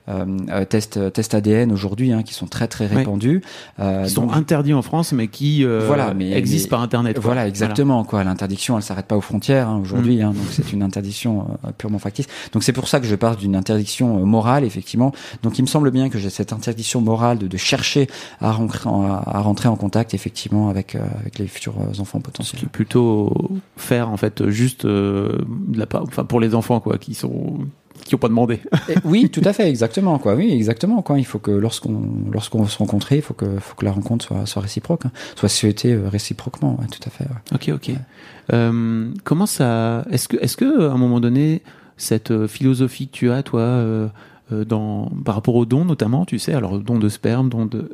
euh, 0.10 0.26
euh, 0.50 0.64
test, 0.64 1.12
test 1.12 1.34
ADN 1.34 1.74
aujourd'hui, 1.74 2.14
hein, 2.14 2.24
qui 2.24 2.34
sont 2.34 2.48
très 2.48 2.70
très 2.70 2.88
répandus, 2.88 3.42
euh, 3.80 4.06
qui 4.06 4.12
sont 4.12 4.28
donc, 4.28 4.38
interdits 4.38 4.74
en 4.74 4.82
France, 4.82 5.12
mais 5.12 5.28
qui 5.28 5.66
voilà, 5.66 6.14
mais, 6.14 6.32
existent 6.32 6.68
mais, 6.68 6.70
par 6.70 6.82
internet. 6.82 7.16
Quoi. 7.16 7.24
Voilà, 7.26 7.48
exactement. 7.48 7.96
Voilà. 7.96 8.10
Quoi, 8.10 8.24
l'interdiction, 8.24 8.78
elle 8.78 8.84
s'arrête 8.84 9.06
pas 9.06 9.18
aux 9.18 9.22
frontières 9.22 9.68
hein, 9.68 9.80
aujourd'hui, 9.82 10.18
mmh. 10.18 10.22
hein, 10.22 10.34
donc 10.34 10.46
c'est 10.52 10.72
une 10.72 10.82
interdiction 10.82 11.48
purement 11.78 12.00
factice. 12.00 12.28
Donc 12.54 12.64
c'est 12.64 12.72
pour 12.72 12.88
ça 12.88 13.02
que 13.02 13.06
je 13.06 13.16
parle 13.16 13.36
d'une 13.36 13.56
interdiction 13.56 14.26
morale, 14.26 14.64
effectivement. 14.64 15.12
Donc 15.44 15.60
il 15.60 15.64
me 15.64 15.68
semble 15.68 15.92
bien 15.92 16.10
que 16.10 16.18
j'ai 16.18 16.30
cette 16.30 16.54
interdiction 16.54 17.02
morale 17.02 17.38
de, 17.38 17.48
de 17.48 17.58
chercher 17.58 18.08
à 18.40 18.52
rentrer 18.54 18.88
à, 19.08 19.42
rentrer 19.42 19.70
en 19.70 19.76
contact 19.76 20.14
effectivement 20.14 20.70
avec, 20.70 20.96
euh, 20.96 21.00
avec 21.20 21.40
les 21.40 21.48
futurs 21.48 21.76
enfants 22.00 22.20
potentiels. 22.20 22.56
Ce 22.56 22.60
qui 22.60 22.66
est 22.66 22.70
plutôt 22.70 23.34
faire 23.76 24.10
en 24.10 24.18
fait 24.18 24.50
juste 24.50 24.86
euh, 24.86 25.38
de 25.68 25.80
la 25.80 25.86
part, 25.86 26.04
enfin 26.04 26.26
pour 26.26 26.40
les 26.40 26.56
enfants 26.56 26.80
quoi, 26.80 26.98
qui 26.98 27.14
sont 27.14 27.60
qui 28.08 28.16
ont 28.16 28.20
pas 28.20 28.30
demandé. 28.30 28.60
oui, 29.04 29.30
tout 29.30 29.42
à 29.44 29.54
fait, 29.54 29.70
exactement 29.70 30.18
quoi. 30.18 30.36
Oui, 30.36 30.52
exactement 30.52 31.02
quoi. 31.02 31.20
Il 31.20 31.26
faut 31.26 31.40
que 31.40 31.52
lorsqu'on 31.52 32.02
lorsqu'on 32.32 32.66
se 32.66 32.78
rencontrer, 32.78 33.18
il 33.18 33.22
faut 33.22 33.34
que 33.34 33.60
faut 33.60 33.76
que 33.76 33.86
la 33.86 33.92
rencontre 33.92 34.26
soit 34.26 34.46
soit 34.46 34.62
réciproque, 34.62 35.06
hein. 35.06 35.12
soit 35.36 35.50
souhaitée 35.50 35.94
euh, 35.94 36.10
réciproquement. 36.10 36.78
tout 36.92 37.00
à 37.06 37.10
fait. 37.10 37.26
Ok, 37.54 37.70
ok. 37.74 37.96
Euh, 38.54 39.10
comment 39.24 39.46
ça 39.46 40.06
Est-ce 40.12 40.28
que 40.28 40.38
est-ce 40.38 40.58
que 40.58 40.88
à 40.88 40.94
un 40.94 40.98
moment 40.98 41.20
donné 41.20 41.62
cette 41.98 42.32
euh, 42.32 42.48
philosophie 42.48 43.08
que 43.08 43.14
tu 43.14 43.32
as 43.32 43.44
toi 43.44 43.62
euh, 43.62 44.08
dans 44.52 45.12
par 45.26 45.36
rapport 45.36 45.56
aux 45.56 45.66
dons 45.66 45.84
notamment, 45.84 46.26
tu 46.26 46.40
sais, 46.40 46.54
alors 46.54 46.80
don 46.80 47.00
de 47.00 47.10
sperme, 47.10 47.50
don 47.50 47.66
de 47.66 47.92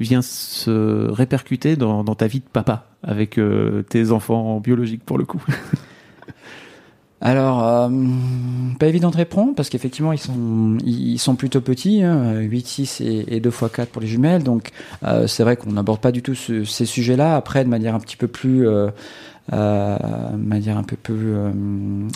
vient 0.00 0.22
se 0.22 1.10
répercuter 1.10 1.76
dans, 1.76 2.04
ta 2.14 2.26
vie 2.26 2.40
de 2.40 2.48
papa 2.52 2.86
avec 3.02 3.40
tes 3.88 4.10
enfants 4.10 4.60
biologiques 4.60 5.04
pour 5.04 5.18
le 5.18 5.24
coup 5.24 5.42
Alors, 7.22 7.66
euh, 7.66 7.88
pas 8.78 8.86
évident 8.88 9.10
de 9.10 9.16
répondre 9.16 9.54
parce 9.54 9.70
qu'effectivement 9.70 10.12
ils 10.12 10.18
sont 10.18 10.76
ils 10.84 11.18
sont 11.18 11.34
plutôt 11.34 11.62
petits, 11.62 12.02
hein, 12.02 12.40
8, 12.40 12.66
6 12.66 13.00
et, 13.00 13.24
et 13.28 13.40
2 13.40 13.48
x 13.48 13.64
4 13.72 13.88
pour 13.88 14.02
les 14.02 14.06
jumelles. 14.06 14.42
Donc 14.42 14.70
euh, 15.02 15.26
c'est 15.26 15.42
vrai 15.42 15.56
qu'on 15.56 15.72
n'aborde 15.72 16.00
pas 16.00 16.12
du 16.12 16.22
tout 16.22 16.34
ce, 16.34 16.64
ces 16.64 16.84
sujets-là. 16.84 17.34
Après, 17.34 17.64
de 17.64 17.70
manière 17.70 17.94
un 17.94 18.00
petit 18.00 18.18
peu 18.18 18.28
plus 18.28 18.68
euh, 18.68 18.90
euh, 19.52 19.96
manière 20.36 20.76
un 20.76 20.82
peu 20.82 20.96
plus 20.96 21.34
euh, 21.34 21.50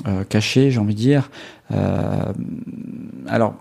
euh, 0.08 0.24
cachée, 0.24 0.70
j'ai 0.70 0.80
envie 0.80 0.94
de 0.94 1.00
dire. 1.00 1.30
alors, 3.28 3.54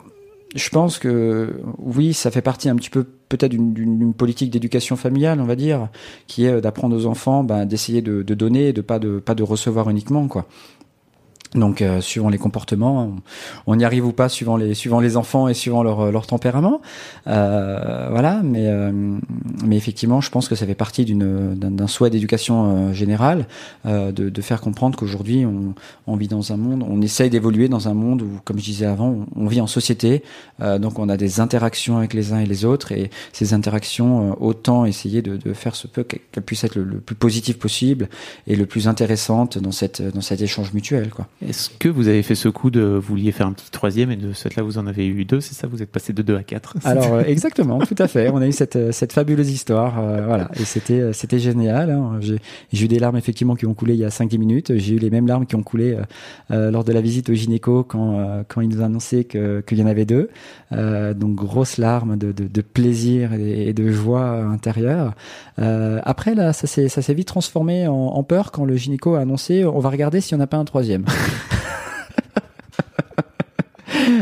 je 0.56 0.70
pense 0.70 0.98
que 0.98 1.62
oui, 1.78 2.14
ça 2.14 2.32
fait 2.32 2.42
partie 2.42 2.70
un 2.70 2.76
petit 2.76 2.90
peu 2.90 3.04
peut-être 3.04 3.52
d'une 3.52 4.14
politique 4.14 4.50
d'éducation 4.50 4.96
familiale, 4.96 5.40
on 5.40 5.46
va 5.46 5.56
dire, 5.56 5.90
qui 6.28 6.46
est 6.46 6.62
d'apprendre 6.62 6.96
aux 6.96 7.06
enfants 7.06 7.44
ben, 7.44 7.66
d'essayer 7.66 8.02
de, 8.02 8.24
de, 8.24 8.34
donner, 8.34 8.74
de 8.74 8.82
pas 8.82 8.98
de 8.98 9.20
pas 9.20 9.36
de 9.36 9.44
recevoir 9.44 9.90
uniquement, 9.90 10.28
quoi. 10.28 10.48
Donc, 11.56 11.82
euh, 11.82 12.00
suivant 12.00 12.30
les 12.30 12.38
comportements, 12.38 13.16
on, 13.66 13.80
y 13.80 13.84
arrive 13.84 14.06
ou 14.06 14.12
pas, 14.12 14.30
suivant 14.30 14.56
les 14.56 14.76
suivant 14.76 15.00
les 15.00 15.18
enfants 15.18 15.48
et 15.48 15.56
suivant 15.56 15.82
leur 15.82 16.12
leur 16.12 16.28
tempérament. 16.28 16.80
Euh, 17.26 18.08
voilà, 18.12 18.42
mais 18.44 18.68
euh, 18.68 18.92
mais 19.66 19.76
effectivement, 19.76 20.22
je 20.22 20.30
pense 20.30 20.48
que 20.48 20.54
ça 20.54 20.68
fait 20.68 20.76
partie 20.76 21.06
d'une 21.06 21.56
d'un 21.56 21.88
souhait 21.88 22.12
d'éducation 22.12 22.90
euh, 22.90 22.94
générale 22.94 23.48
de, 23.86 24.12
de 24.12 24.42
faire 24.42 24.62
comprendre 24.62 24.98
qu'aujourd'hui, 24.98 25.46
on, 25.46 25.74
on 26.06 26.16
vit 26.16 26.28
dans 26.28 26.54
un 26.54 26.58
monde, 26.58 26.86
on 26.88 27.02
essaye 27.02 27.32
d'évoluer 27.32 27.68
dans 27.68 27.88
un 27.88 27.94
monde 27.94 28.22
où, 28.22 28.40
comme 28.46 28.60
je 28.60 28.66
disais 28.66 28.86
avant, 28.86 29.26
on, 29.36 29.48
vit 29.48 29.62
en 29.62 29.68
société, 29.68 30.24
donc 30.60 31.00
on 31.00 31.10
a 31.10 31.18
des 31.18 31.40
interactions 31.40 31.98
avec 31.98 32.14
les 32.14 32.34
uns 32.34 32.40
et 32.40 32.46
les 32.46 32.66
autres, 32.66 32.92
et 32.92 33.10
ces 33.34 33.54
interactions, 33.54 34.38
autant 34.42 34.86
essayer 34.86 35.22
de, 35.22 35.38
de 35.38 35.54
faire 35.54 35.76
ce 35.76 35.88
peu 35.88 36.04
qu'elles 36.04 36.44
puissent 36.44 36.64
être 36.64 36.76
le, 36.76 36.84
le, 36.84 37.00
plus 37.00 37.16
positif 37.16 37.58
possible 37.58 38.10
et 38.48 38.56
le 38.56 38.66
plus 38.66 38.88
intéressante 38.88 39.58
dans 39.58 39.72
cette 39.72 40.02
dans 40.02 40.22
cet 40.22 40.42
échange 40.42 40.74
mutuel, 40.74 41.10
quoi. 41.10 41.28
Est-ce 41.48 41.70
que 41.70 41.88
vous 41.88 42.10
avez 42.10 42.22
fait 42.22 42.36
ce 42.36 42.50
coup 42.50 42.70
de 42.70 42.82
vous 42.82 43.02
vouliez 43.02 43.32
faire 43.32 43.48
un 43.48 43.54
petit 43.54 43.72
troisième 43.72 44.12
et 44.12 44.18
de 44.18 44.34
ce 44.34 44.50
fait-là 44.50 44.62
vous 44.62 44.78
en 44.78 44.88
avez 44.88 45.08
eu 45.08 45.24
deux, 45.24 45.40
c'est 45.40 45.54
ça? 45.54 45.68
Vous 45.68 45.82
êtes 45.82 45.90
passé 45.90 46.12
de 46.12 46.22
deux 46.22 46.36
à 46.36 46.44
quatre 46.44 46.76
Alors 46.84 47.14
euh, 47.14 47.24
exactement, 47.24 47.80
tout 47.80 47.96
à 47.98 48.10
fait. 48.10 48.30
On 48.30 48.42
a 48.42 48.48
eu 48.48 48.52
cette, 48.52 48.76
euh, 48.76 48.92
cette 48.92 49.14
fabuleuse 49.14 49.50
histoire, 49.50 50.00
euh, 50.00 50.26
voilà, 50.26 50.52
et 50.60 50.66
c'était 50.66 51.00
euh, 51.00 51.14
c'était 51.14 51.40
génial. 51.40 51.92
Hein. 51.92 52.20
J'ai 52.74 52.86
eu 52.86 52.90
des 52.90 53.00
larmes 53.00 53.16
effectivement 53.16 53.56
qui 53.56 53.66
ont 53.66 53.74
coulé 53.74 53.94
il 53.94 54.00
y 54.00 54.06
a 54.06 54.10
5-10 54.10 54.38
minutes. 54.38 54.78
J'ai 54.78 54.96
eu 54.96 55.00
les 55.00 55.10
mêmes 55.10 55.28
larmes 55.28 55.46
qui 55.46 55.56
ont 55.56 55.64
coulé 55.64 55.98
euh, 56.52 56.72
lors 56.72 56.84
de 56.84 56.92
la 56.92 57.00
visite 57.00 57.30
au 57.30 57.34
gynéco 57.34 57.86
quand 57.86 58.44
quand 58.50 58.60
il 58.60 58.68
nous 58.68 58.82
a 58.82 58.86
annoncé 58.86 59.24
que 59.24 59.62
qu'il 59.62 59.80
y 59.80 59.84
en 59.84 59.88
avait 59.88 60.06
deux. 60.06 60.30
donc 60.72 61.36
grosses 61.36 61.78
larmes 61.78 62.18
de, 62.18 62.34
de, 62.34 62.48
de 62.48 62.62
plaisir 62.62 63.34
et, 63.34 63.72
de 63.72 63.92
joie 63.92 64.30
intérieure. 64.44 65.14
après 65.58 66.36
là, 66.36 66.52
ça 66.52 66.68
s'est 66.68 66.90
ça 66.90 67.02
s'est 67.02 67.14
vite 67.14 67.28
transformé 67.28 67.88
en, 67.88 67.94
en 67.94 68.24
peur 68.24 68.52
quand 68.52 68.66
le 68.66 68.76
gynéco 68.76 69.16
a 69.16 69.22
annoncé 69.22 69.64
on 69.64 69.80
va 69.80 69.90
regarder 69.90 70.20
s'il 70.22 70.38
n'y 70.38 70.42
en 70.42 70.44
a 70.44 70.48
pas 70.48 70.58
un 70.58 70.66
troisième. 70.66 71.06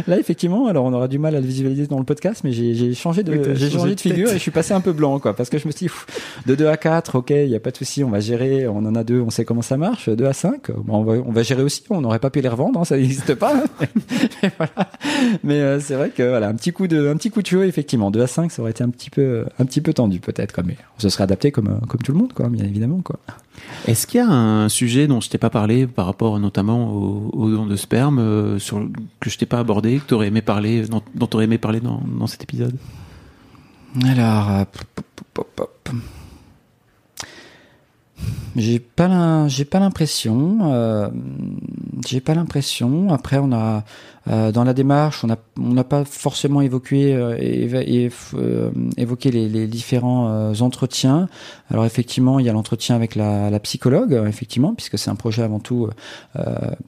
Là, 0.07 0.17
effectivement, 0.19 0.67
alors 0.67 0.85
on 0.85 0.93
aura 0.93 1.07
du 1.07 1.19
mal 1.19 1.35
à 1.35 1.41
le 1.41 1.45
visualiser 1.45 1.87
dans 1.87 1.99
le 1.99 2.05
podcast, 2.05 2.41
mais 2.43 2.51
j'ai 2.51 2.93
changé 2.93 3.23
de, 3.23 3.55
j'ai 3.55 3.69
changé 3.69 3.95
de 3.95 3.99
figure 3.99 4.29
et 4.29 4.33
je 4.33 4.37
suis 4.37 4.51
passé 4.51 4.73
un 4.73 4.81
peu 4.81 4.93
blanc, 4.93 5.19
quoi, 5.19 5.35
parce 5.35 5.49
que 5.49 5.57
je 5.57 5.67
me 5.67 5.71
suis 5.71 5.87
dit, 5.87 5.93
de 6.45 6.55
2 6.55 6.67
à 6.67 6.77
4, 6.77 7.15
ok, 7.15 7.29
il 7.31 7.49
n'y 7.49 7.55
a 7.55 7.59
pas 7.59 7.71
de 7.71 7.77
souci, 7.77 8.03
on 8.03 8.09
va 8.09 8.19
gérer, 8.19 8.67
on 8.67 8.77
en 8.77 8.95
a 8.95 9.03
deux, 9.03 9.21
on 9.21 9.29
sait 9.29 9.45
comment 9.45 9.61
ça 9.61 9.77
marche, 9.77 10.09
2 10.09 10.25
à 10.25 10.33
5, 10.33 10.71
bon, 10.71 10.97
on, 10.97 11.03
va, 11.03 11.13
on 11.13 11.31
va 11.31 11.43
gérer 11.43 11.63
aussi, 11.63 11.83
on 11.89 12.01
n'aurait 12.01 12.19
pas 12.19 12.29
pu 12.29 12.41
les 12.41 12.49
revendre, 12.49 12.79
hein, 12.79 12.85
ça 12.85 12.97
n'existe 12.97 13.35
pas. 13.35 13.63
mais 14.43 14.51
voilà. 14.57 14.89
Mais 15.43 15.61
euh, 15.61 15.79
c'est 15.79 15.95
vrai 15.95 16.09
que 16.09 16.23
voilà, 16.27 16.47
un 16.47 16.55
petit 16.55 16.71
coup 16.71 16.87
de, 16.87 17.07
un 17.07 17.15
petit 17.15 17.29
coup 17.29 17.41
de 17.41 17.47
chaud, 17.47 17.63
effectivement, 17.63 18.11
2 18.11 18.21
à 18.21 18.27
5, 18.27 18.51
ça 18.51 18.61
aurait 18.61 18.71
été 18.71 18.83
un 18.83 18.89
petit 18.89 19.09
peu, 19.09 19.45
un 19.59 19.65
petit 19.65 19.81
peu 19.81 19.93
tendu 19.93 20.19
peut-être, 20.19 20.53
quoi, 20.53 20.63
mais 20.65 20.77
on 20.97 21.01
se 21.01 21.09
serait 21.09 21.23
adapté 21.23 21.51
comme, 21.51 21.67
euh, 21.67 21.85
comme 21.87 22.01
tout 22.01 22.11
le 22.11 22.17
monde, 22.17 22.33
quoi, 22.33 22.49
bien 22.49 22.65
évidemment, 22.65 23.01
quoi. 23.01 23.19
Est-ce 23.87 24.05
qu'il 24.05 24.19
y 24.19 24.23
a 24.23 24.27
un 24.27 24.69
sujet 24.69 25.07
dont 25.07 25.21
je 25.21 25.29
t'ai 25.29 25.37
pas 25.37 25.49
parlé 25.49 25.87
par 25.87 26.05
rapport 26.05 26.39
notamment 26.39 26.91
au, 26.91 27.29
au 27.33 27.49
don 27.49 27.65
de 27.65 27.75
sperme 27.75 28.19
euh, 28.19 28.59
que 29.19 29.29
je 29.29 29.37
t'ai 29.37 29.45
pas 29.45 29.59
abordé, 29.59 30.01
que 30.05 30.23
aimé 30.23 30.41
parler, 30.41 30.83
dont, 30.87 31.01
dont 31.15 31.27
tu 31.27 31.35
aurais 31.35 31.45
aimé 31.45 31.57
parler 31.57 31.79
dans, 31.79 32.27
cet 32.27 32.43
épisode? 32.43 32.75
Alors, 34.05 34.49
euh, 34.49 34.65
j'ai 38.55 38.79
pas 38.79 39.47
j'ai 39.47 39.65
pas 39.65 39.79
l'impression. 39.79 40.73
Euh, 40.73 41.09
j'ai 42.05 42.21
pas 42.21 42.33
l'impression. 42.33 43.13
Après, 43.13 43.37
on 43.37 43.51
a 43.53 43.83
dans 44.27 44.63
la 44.63 44.73
démarche, 44.73 45.23
on 45.23 45.27
n'a 45.27 45.37
on 45.59 45.73
n'a 45.73 45.83
pas 45.83 46.05
forcément 46.05 46.61
évoqué 46.61 47.15
euh, 47.15 47.37
euh, 48.35 48.71
évoqué 48.97 49.31
les, 49.31 49.47
les 49.49 49.67
différents 49.67 50.53
entretiens. 50.61 51.29
Alors 51.69 51.85
effectivement, 51.85 52.39
il 52.39 52.45
y 52.45 52.49
a 52.49 52.53
l'entretien 52.53 52.95
avec 52.95 53.15
la, 53.15 53.49
la, 53.49 53.59
psychologue, 53.59 54.21
effectivement, 54.27 54.73
puisque 54.73 54.97
c'est 54.97 55.09
un 55.09 55.15
projet 55.15 55.43
avant 55.43 55.59
tout 55.59 55.89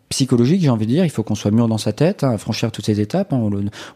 psychologique, 0.10 0.62
j'ai 0.62 0.70
envie 0.70 0.86
de 0.86 0.92
dire. 0.92 1.06
Il 1.06 1.10
faut 1.10 1.24
qu'on 1.24 1.36
soit 1.36 1.52
mûr 1.52 1.68
dans 1.68 1.78
sa 1.78 1.94
tête, 1.94 2.24
hein, 2.24 2.38
franchir 2.38 2.72
toutes 2.72 2.86
ces 2.86 3.00
étapes, 3.02 3.34
hein, 3.34 3.50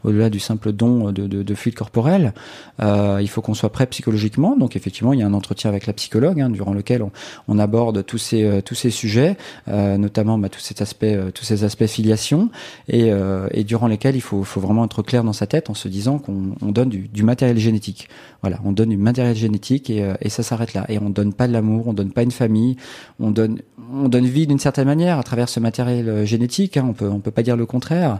au-delà 0.03 0.29
du 0.29 0.39
simple 0.39 0.71
don 0.71 1.11
de, 1.11 1.27
de, 1.27 1.43
de 1.43 1.55
fluide 1.55 1.75
corporel. 1.75 2.33
il 2.81 3.29
faut 3.29 3.41
qu'on 3.41 3.53
soit 3.53 3.71
prêt 3.71 3.87
psychologiquement. 3.87 4.57
Donc 4.57 4.75
effectivement, 4.75 5.13
il 5.13 5.19
y 5.19 5.23
a 5.23 5.27
un 5.27 5.33
entretien 5.33 5.69
avec 5.69 5.87
la 5.87 5.93
psychologue, 5.93 6.41
hein, 6.41 6.49
durant 6.49 6.73
lequel 6.73 7.03
on, 7.03 7.11
on, 7.47 7.59
aborde 7.59 8.05
tous 8.05 8.17
ces 8.17 8.61
tous 8.65 8.75
ces 8.75 8.89
sujets, 8.89 9.37
notamment 9.67 10.37
bah, 10.37 10.49
tous 10.49 10.59
ces 10.59 10.81
aspects 10.81 11.05
tous 11.33 11.43
ces 11.45 11.63
aspects 11.63 11.85
filiation 11.85 12.49
et 12.87 13.11
euh, 13.11 13.32
et 13.51 13.63
durant 13.63 13.87
lesquels 13.87 14.15
il 14.15 14.21
faut, 14.21 14.43
faut, 14.43 14.59
vraiment 14.59 14.85
être 14.85 15.01
clair 15.01 15.23
dans 15.23 15.33
sa 15.33 15.47
tête 15.47 15.69
en 15.69 15.73
se 15.73 15.87
disant 15.87 16.19
qu'on 16.19 16.55
on 16.61 16.71
donne 16.71 16.89
du, 16.89 17.23
matériel 17.23 17.57
génétique. 17.57 18.09
Voilà, 18.41 18.59
on 18.65 18.71
donne 18.71 18.89
du 18.89 18.97
matériel 18.97 19.35
génétique 19.35 19.89
et, 19.89 20.03
euh, 20.03 20.15
et 20.21 20.29
ça 20.29 20.43
s'arrête 20.43 20.73
là. 20.73 20.85
Et 20.89 20.99
on 20.99 21.09
donne 21.09 21.33
pas 21.33 21.47
de 21.47 21.53
l'amour, 21.53 21.87
on 21.87 21.93
donne 21.93 22.11
pas 22.11 22.23
une 22.23 22.31
famille, 22.31 22.75
on 23.19 23.31
donne, 23.31 23.59
on 23.93 24.09
donne 24.09 24.25
vie 24.25 24.47
d'une 24.47 24.59
certaine 24.59 24.85
manière 24.85 25.17
à 25.17 25.23
travers 25.23 25.49
ce 25.49 25.59
matériel 25.59 26.09
euh, 26.09 26.25
génétique. 26.25 26.77
Hein, 26.77 26.85
on 26.89 26.93
peut, 26.93 27.07
on 27.07 27.19
peut 27.19 27.31
pas 27.31 27.43
dire 27.43 27.55
le 27.55 27.65
contraire, 27.65 28.19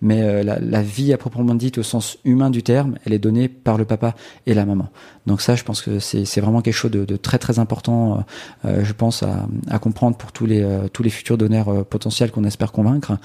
mais 0.00 0.44
la, 0.44 0.82
vie 0.82 1.12
à 1.12 1.18
proprement 1.18 1.54
dite 1.54 1.78
au 1.78 1.82
sens 1.82 2.18
humain 2.24 2.50
du 2.50 2.62
terme, 2.62 2.96
elle 3.04 3.12
est 3.12 3.18
donnée 3.18 3.48
par 3.48 3.78
le 3.78 3.84
papa 3.84 4.14
et 4.46 4.54
la 4.54 4.64
maman. 4.64 4.88
Donc 5.26 5.40
ça, 5.40 5.54
je 5.54 5.64
pense 5.64 5.80
que 5.80 5.98
c'est 5.98 6.40
vraiment 6.40 6.60
quelque 6.60 6.74
chose 6.74 6.90
de, 6.90 7.16
très 7.16 7.38
très 7.38 7.58
important, 7.58 8.24
euh, 8.64 8.84
je 8.84 8.92
pense 8.92 9.22
à, 9.22 9.46
à, 9.68 9.78
comprendre 9.78 10.16
pour 10.16 10.32
tous 10.32 10.46
les 10.46 10.64
tous 10.92 11.02
les 11.02 11.10
futurs 11.10 11.38
donneurs 11.38 11.84
potentiels 11.86 12.30
qu'on 12.30 12.44
espère 12.44 12.72
convaincre. 12.72 13.18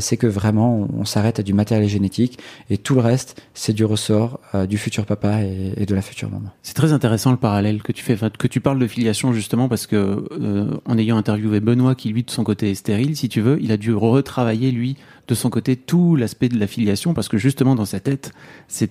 c'est 0.00 0.16
que 0.16 0.26
vraiment 0.26 0.55
on, 0.62 1.04
s'arrête 1.04 1.38
à 1.38 1.42
du 1.42 1.52
matériel 1.52 1.88
génétique 1.88 2.38
et 2.70 2.78
tout 2.78 2.94
le 2.94 3.00
reste, 3.00 3.42
c'est 3.54 3.72
du 3.72 3.84
ressort 3.84 4.40
euh, 4.54 4.66
du 4.66 4.78
futur 4.78 5.06
papa 5.06 5.42
et, 5.42 5.86
de 5.86 5.94
la 5.94 6.02
future 6.02 6.30
maman. 6.30 6.50
C'est 6.62 6.74
très 6.74 6.92
intéressant 6.92 7.30
le 7.30 7.36
parallèle 7.36 7.82
que 7.82 7.92
tu 7.92 8.02
fais, 8.02 8.16
que 8.38 8.46
tu 8.46 8.60
parles 8.60 8.78
de 8.78 8.86
filiation 8.86 9.32
justement 9.32 9.68
parce 9.68 9.86
que 9.86 10.26
euh, 10.32 10.66
en 10.84 10.98
ayant 10.98 11.16
interviewé 11.16 11.60
Benoît 11.60 11.94
qui 11.94 12.10
lui 12.10 12.22
de 12.22 12.30
son 12.30 12.44
côté 12.44 12.70
est 12.70 12.74
stérile, 12.74 13.16
si 13.16 13.28
tu 13.28 13.40
veux, 13.40 13.58
il 13.60 13.72
a 13.72 13.76
dû 13.76 13.94
retravailler 13.94 14.70
lui 14.70 14.96
de 15.28 15.34
son 15.34 15.50
côté 15.50 15.76
tout 15.76 16.16
l'aspect 16.16 16.48
de 16.48 16.58
la 16.58 16.66
filiation 16.66 17.14
parce 17.14 17.28
que 17.28 17.38
justement 17.38 17.74
dans 17.74 17.84
sa 17.84 18.00
tête, 18.00 18.32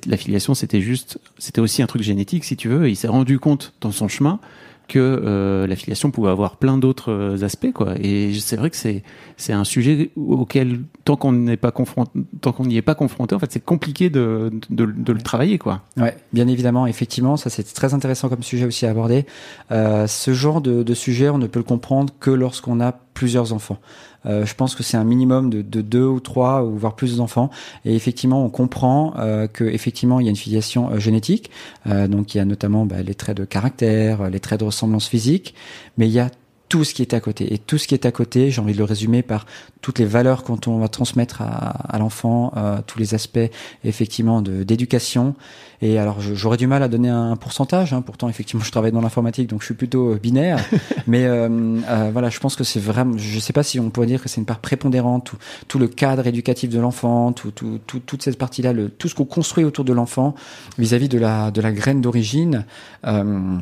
la 0.05 0.17
filiation 0.17 0.53
c'était 0.53 0.81
juste, 0.81 1.19
c'était 1.37 1.61
aussi 1.61 1.81
un 1.81 1.87
truc 1.87 2.01
génétique 2.01 2.43
si 2.43 2.55
tu 2.55 2.69
veux, 2.69 2.87
et 2.87 2.91
il 2.91 2.95
s'est 2.95 3.07
rendu 3.07 3.39
compte 3.39 3.73
dans 3.81 3.91
son 3.91 4.07
chemin 4.07 4.39
que 4.87 4.99
euh, 4.99 5.67
l'affiliation 5.67 6.11
pouvait 6.11 6.29
avoir 6.29 6.57
plein 6.57 6.77
d'autres 6.77 7.11
euh, 7.11 7.43
aspects 7.43 7.71
quoi. 7.73 7.93
Et 8.01 8.33
c'est 8.33 8.55
vrai 8.55 8.69
que 8.69 8.75
c'est 8.75 9.03
c'est 9.37 9.53
un 9.53 9.63
sujet 9.63 10.11
auquel 10.15 10.81
tant 11.03 11.15
qu'on 11.15 11.33
n'est 11.33 11.57
pas 11.57 11.71
confronté 11.71 12.11
tant 12.41 12.51
qu'on 12.51 12.65
n'y 12.65 12.77
est 12.77 12.81
pas 12.81 12.95
confronté 12.95 13.35
en 13.35 13.39
fait 13.39 13.51
c'est 13.51 13.63
compliqué 13.63 14.09
de, 14.09 14.51
de, 14.69 14.85
le 14.85 15.21
travailler 15.21 15.57
quoi. 15.57 15.81
Ouais 15.97 16.15
bien 16.33 16.47
évidemment 16.47 16.87
effectivement 16.87 17.37
ça 17.37 17.49
c'est 17.49 17.63
très 17.63 17.93
intéressant 17.93 18.29
comme 18.29 18.43
sujet 18.43 18.65
aussi 18.65 18.85
à 18.85 18.91
aborder. 18.91 19.25
Euh, 19.71 20.07
ce 20.07 20.33
genre 20.33 20.61
de, 20.61 20.83
de 20.83 20.93
sujet 20.93 21.29
on 21.29 21.37
ne 21.37 21.47
peut 21.47 21.59
le 21.59 21.65
comprendre 21.65 22.13
que 22.19 22.31
lorsqu'on 22.31 22.79
a 22.81 22.93
plusieurs 23.15 23.51
enfants 23.51 23.79
euh, 24.25 24.45
je 24.45 24.55
pense 24.55 24.75
que 24.75 24.83
c'est 24.83 24.97
un 24.97 25.03
minimum 25.03 25.49
de, 25.49 25.61
de, 25.61 25.81
deux 25.81 26.05
ou 26.05 26.19
trois 26.19 26.63
ou 26.63 26.77
voire 26.77 26.95
plus 26.95 27.17
d'enfants. 27.17 27.49
Et 27.83 27.95
effectivement, 27.95 28.43
on 28.43 28.49
comprend 28.49 29.13
euh, 29.17 29.47
que 29.47 29.63
effectivement 29.63 30.19
il 30.19 30.25
y 30.25 30.27
a 30.27 30.31
une 30.31 30.35
filiation 30.35 30.91
euh, 30.91 30.99
génétique. 30.99 31.51
Euh, 31.87 32.07
donc 32.07 32.33
il 32.33 32.39
y 32.39 32.41
a 32.41 32.45
notamment 32.45 32.85
bah, 32.85 33.01
les 33.03 33.15
traits 33.15 33.37
de 33.37 33.45
caractère, 33.45 34.29
les 34.29 34.39
traits 34.39 34.59
de 34.59 34.65
ressemblance 34.65 35.07
physique, 35.07 35.53
mais 35.97 36.07
il 36.07 36.13
y 36.13 36.19
a 36.19 36.29
tout 36.69 36.83
ce 36.83 36.93
qui 36.93 37.01
est 37.01 37.13
à 37.13 37.19
côté. 37.19 37.53
Et 37.53 37.57
tout 37.57 37.77
ce 37.77 37.87
qui 37.87 37.93
est 37.93 38.05
à 38.05 38.11
côté, 38.11 38.51
j'ai 38.51 38.61
envie 38.61 38.73
de 38.73 38.77
le 38.77 38.83
résumer 38.83 39.21
par 39.21 39.45
toutes 39.81 39.99
les 39.99 40.05
valeurs 40.05 40.43
quand 40.43 40.67
on 40.67 40.79
va 40.79 40.87
transmettre 40.87 41.41
à, 41.41 41.45
à 41.47 41.99
l'enfant, 41.99 42.51
euh, 42.57 42.79
tous 42.85 42.99
les 42.99 43.13
aspects 43.13 43.39
effectivement 43.83 44.41
de 44.41 44.63
d'éducation. 44.63 45.35
Et 45.81 45.99
alors 45.99 46.21
j'aurais 46.21 46.57
du 46.57 46.67
mal 46.67 46.83
à 46.83 46.87
donner 46.87 47.09
un 47.09 47.35
pourcentage, 47.35 47.93
hein, 47.93 48.01
pourtant 48.01 48.29
effectivement 48.29 48.63
je 48.63 48.71
travaille 48.71 48.91
dans 48.91 49.01
l'informatique, 49.01 49.47
donc 49.47 49.61
je 49.61 49.65
suis 49.65 49.73
plutôt 49.73 50.13
euh, 50.13 50.19
binaire. 50.21 50.63
mais 51.07 51.25
euh, 51.25 51.47
euh, 51.87 52.09
voilà, 52.11 52.29
je 52.29 52.39
pense 52.39 52.55
que 52.55 52.63
c'est 52.63 52.79
vraiment, 52.79 53.17
je 53.17 53.39
sais 53.39 53.53
pas 53.53 53.63
si 53.63 53.79
on 53.79 53.89
pourrait 53.89 54.07
dire 54.07 54.21
que 54.21 54.29
c'est 54.29 54.39
une 54.39 54.45
part 54.45 54.59
prépondérante, 54.59 55.25
tout, 55.25 55.37
tout 55.67 55.79
le 55.79 55.87
cadre 55.87 56.25
éducatif 56.27 56.69
de 56.69 56.79
l'enfant, 56.79 57.33
tout, 57.33 57.51
tout, 57.51 57.79
tout, 57.85 57.99
toute 57.99 58.23
cette 58.23 58.37
partie-là, 58.37 58.73
le, 58.73 58.89
tout 58.89 59.07
ce 59.07 59.15
qu'on 59.15 59.25
construit 59.25 59.63
autour 59.63 59.85
de 59.85 59.93
l'enfant 59.93 60.35
vis-à-vis 60.77 61.09
de 61.09 61.19
la 61.19 61.51
de 61.51 61.61
la 61.61 61.71
graine 61.71 62.01
d'origine. 62.01 62.65
Euh, 63.05 63.57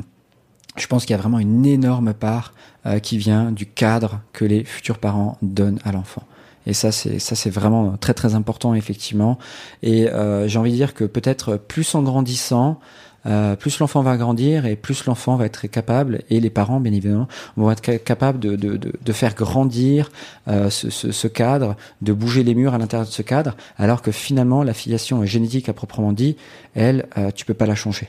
je 0.76 0.86
pense 0.86 1.04
qu'il 1.04 1.12
y 1.12 1.18
a 1.18 1.22
vraiment 1.22 1.38
une 1.38 1.66
énorme 1.66 2.14
part 2.14 2.52
euh, 2.86 2.98
qui 2.98 3.18
vient 3.18 3.50
du 3.50 3.66
cadre 3.66 4.20
que 4.32 4.44
les 4.44 4.64
futurs 4.64 4.98
parents 4.98 5.38
donnent 5.42 5.80
à 5.84 5.92
l'enfant. 5.92 6.22
Et 6.66 6.72
ça, 6.72 6.92
c'est 6.92 7.18
ça, 7.18 7.34
c'est 7.34 7.50
vraiment 7.50 7.96
très 7.98 8.14
très 8.14 8.34
important 8.34 8.74
effectivement. 8.74 9.38
Et 9.82 10.08
euh, 10.08 10.48
j'ai 10.48 10.58
envie 10.58 10.70
de 10.70 10.76
dire 10.76 10.94
que 10.94 11.04
peut-être 11.04 11.56
plus 11.56 11.94
en 11.94 12.02
grandissant, 12.02 12.80
euh, 13.26 13.56
plus 13.56 13.78
l'enfant 13.78 14.02
va 14.02 14.16
grandir 14.16 14.66
et 14.66 14.76
plus 14.76 15.06
l'enfant 15.06 15.36
va 15.36 15.46
être 15.46 15.66
capable, 15.66 16.22
et 16.30 16.40
les 16.40 16.50
parents 16.50 16.80
bien 16.80 16.92
évidemment, 16.92 17.28
vont 17.56 17.70
être 17.70 18.04
capables 18.04 18.38
de, 18.38 18.56
de, 18.56 18.76
de, 18.76 18.92
de 19.00 19.12
faire 19.12 19.34
grandir 19.34 20.10
euh, 20.48 20.68
ce, 20.68 20.90
ce, 20.90 21.28
cadre, 21.28 21.76
de 22.02 22.12
bouger 22.12 22.42
les 22.42 22.54
murs 22.54 22.74
à 22.74 22.78
l'intérieur 22.78 23.06
de 23.06 23.12
ce 23.12 23.22
cadre, 23.22 23.56
alors 23.78 24.02
que 24.02 24.12
finalement 24.12 24.62
la 24.62 24.74
filiation 24.74 25.24
génétique 25.24 25.68
à 25.68 25.72
proprement 25.72 26.12
dit, 26.12 26.36
elle, 26.74 27.06
euh, 27.16 27.30
tu 27.34 27.44
peux 27.44 27.54
pas 27.54 27.66
la 27.66 27.74
changer. 27.74 28.08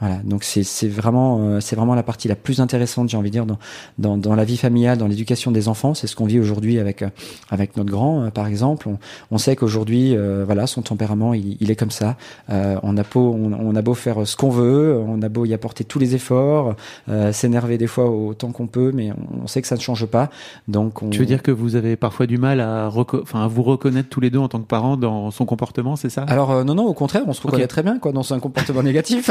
Voilà, 0.00 0.16
donc 0.24 0.44
c'est 0.44 0.88
vraiment 0.88 1.38
euh, 1.40 1.60
c'est 1.60 1.74
vraiment 1.74 1.94
la 1.94 2.02
partie 2.02 2.28
la 2.28 2.36
plus 2.36 2.60
intéressante, 2.60 3.08
j'ai 3.08 3.16
envie 3.16 3.30
de 3.30 3.32
dire, 3.32 3.46
dans 3.46 3.58
dans, 3.98 4.18
dans 4.18 4.34
la 4.34 4.44
vie 4.44 4.58
familiale, 4.58 4.98
dans 4.98 5.06
l'éducation 5.06 5.52
des 5.52 5.68
enfants. 5.68 5.94
C'est 5.94 6.06
ce 6.06 6.14
qu'on 6.14 6.26
vit 6.26 6.38
aujourd'hui 6.38 6.78
avec 6.78 7.00
euh, 7.00 7.08
avec 7.50 7.78
notre 7.78 7.90
grand, 7.90 8.24
euh, 8.24 8.30
par 8.30 8.46
exemple. 8.46 8.88
On, 8.88 8.98
on 9.30 9.38
sait 9.38 9.56
qu'aujourd'hui, 9.56 10.14
voilà, 10.44 10.66
son 10.66 10.82
tempérament, 10.82 11.32
il, 11.32 11.56
il 11.60 11.70
est 11.70 11.76
comme 11.76 11.90
ça. 11.90 12.16
on 12.48 12.96
a 12.96 13.02
beau 13.02 13.34
on, 13.34 13.52
on, 13.52 13.74
a 13.74 13.82
beau 13.82 13.94
faire 13.94 14.26
ce 14.26 14.36
qu'on 14.36 14.50
veut, 14.50 15.02
on 15.06 15.22
a 15.22 15.28
beau 15.28 15.44
y 15.44 15.54
apporter 15.54 15.84
tous 15.84 15.98
les 15.98 16.14
efforts, 16.14 16.74
s'énerver 17.32 17.78
des 17.78 17.86
fois 17.86 18.10
autant 18.10 18.52
qu'on 18.52 18.66
peut, 18.66 18.92
mais 18.94 19.10
on, 19.42 19.46
sait 19.46 19.62
que 19.62 19.68
ça 19.68 19.76
ne 19.76 19.80
change 19.80 20.06
pas. 20.06 20.30
Donc, 20.68 21.02
on... 21.02 21.10
tu 21.10 21.20
veux 21.20 21.26
dire 21.26 21.42
que 21.42 21.50
vous 21.50 21.76
avez 21.76 21.96
parfois 21.96 22.26
du 22.26 22.38
mal 22.38 22.60
à, 22.60 22.90
enfin, 22.90 23.44
à 23.44 23.46
vous 23.46 23.62
reconnaître 23.62 24.08
tous 24.08 24.20
les 24.20 24.30
deux 24.30 24.38
en 24.38 24.48
tant 24.48 24.60
que 24.60 24.66
parents 24.66 24.96
dans 24.96 25.30
son 25.30 25.46
comportement, 25.46 25.96
c'est 25.96 26.10
ça? 26.10 26.22
Alors 26.22 26.64
non 26.64 26.74
non, 26.74 26.84
au 26.84 26.94
contraire, 26.94 27.22
on 27.26 27.32
se 27.32 27.40
reconnaît 27.40 27.64
okay. 27.64 27.68
très 27.68 27.82
bien 27.82 27.98
quoi 27.98 28.12
dans 28.12 28.32
un 28.32 28.38
comportement 28.38 28.82
négatif. 28.82 29.30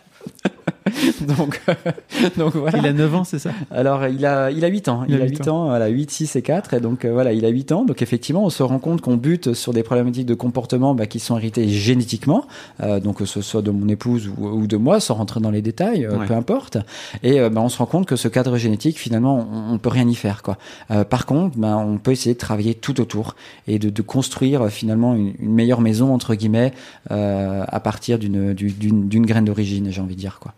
donc, 1.37 1.61
donc 2.37 2.55
voilà. 2.55 2.77
Il 2.77 2.85
a 2.85 2.93
9 2.93 3.15
ans, 3.15 3.23
c'est 3.23 3.39
ça? 3.39 3.51
Alors, 3.71 4.05
il 4.07 4.25
a, 4.25 4.51
il 4.51 4.63
a 4.65 4.67
8 4.67 4.87
ans. 4.89 5.03
Il, 5.07 5.15
il 5.15 5.21
a 5.21 5.25
8, 5.25 5.29
8 5.29 5.47
ans. 5.47 5.63
ans, 5.63 5.65
voilà, 5.67 5.87
8, 5.87 6.11
6 6.11 6.35
et 6.35 6.41
4. 6.41 6.73
Et 6.73 6.79
donc, 6.79 7.05
euh, 7.05 7.11
voilà, 7.11 7.33
il 7.33 7.45
a 7.45 7.49
8 7.49 7.71
ans. 7.71 7.85
Donc, 7.85 8.01
effectivement, 8.01 8.43
on 8.43 8.49
se 8.49 8.63
rend 8.63 8.79
compte 8.79 9.01
qu'on 9.01 9.17
bute 9.17 9.53
sur 9.53 9.73
des 9.73 9.83
problématiques 9.83 10.25
de 10.25 10.33
comportement 10.33 10.95
bah, 10.95 11.05
qui 11.05 11.19
sont 11.19 11.37
héritées 11.37 11.67
génétiquement. 11.69 12.45
Euh, 12.81 12.99
donc, 12.99 13.17
que 13.17 13.25
ce 13.25 13.41
soit 13.41 13.61
de 13.61 13.71
mon 13.71 13.87
épouse 13.87 14.29
ou, 14.37 14.47
ou, 14.47 14.67
de 14.67 14.77
moi, 14.77 14.99
sans 14.99 15.15
rentrer 15.15 15.39
dans 15.39 15.51
les 15.51 15.61
détails, 15.61 16.05
euh, 16.05 16.17
ouais. 16.17 16.25
peu 16.25 16.33
importe. 16.33 16.77
Et 17.23 17.39
euh, 17.39 17.49
bah, 17.49 17.61
on 17.61 17.69
se 17.69 17.77
rend 17.77 17.85
compte 17.85 18.05
que 18.05 18.15
ce 18.15 18.27
cadre 18.27 18.57
génétique, 18.57 18.97
finalement, 18.97 19.47
on, 19.51 19.73
on 19.73 19.77
peut 19.77 19.89
rien 19.89 20.07
y 20.07 20.15
faire. 20.15 20.41
Quoi. 20.43 20.57
Euh, 20.89 21.03
par 21.03 21.25
contre, 21.25 21.57
bah, 21.57 21.77
on 21.77 21.97
peut 21.97 22.11
essayer 22.11 22.33
de 22.33 22.39
travailler 22.39 22.73
tout 22.73 22.99
autour 22.99 23.35
et 23.67 23.79
de, 23.79 23.89
de 23.89 24.01
construire 24.01 24.69
finalement 24.69 25.15
une, 25.15 25.33
une, 25.39 25.53
meilleure 25.53 25.81
maison, 25.81 26.13
entre 26.13 26.35
guillemets, 26.35 26.73
euh, 27.11 27.63
à 27.67 27.79
partir 27.79 28.17
d'une 28.19 28.53
d'une 28.53 29.25
graine 29.25 29.45
d'origine, 29.45 29.91
j'ai 29.91 30.01
envie 30.01 30.15
de 30.15 30.19
dire. 30.19 30.39
quoi. 30.39 30.53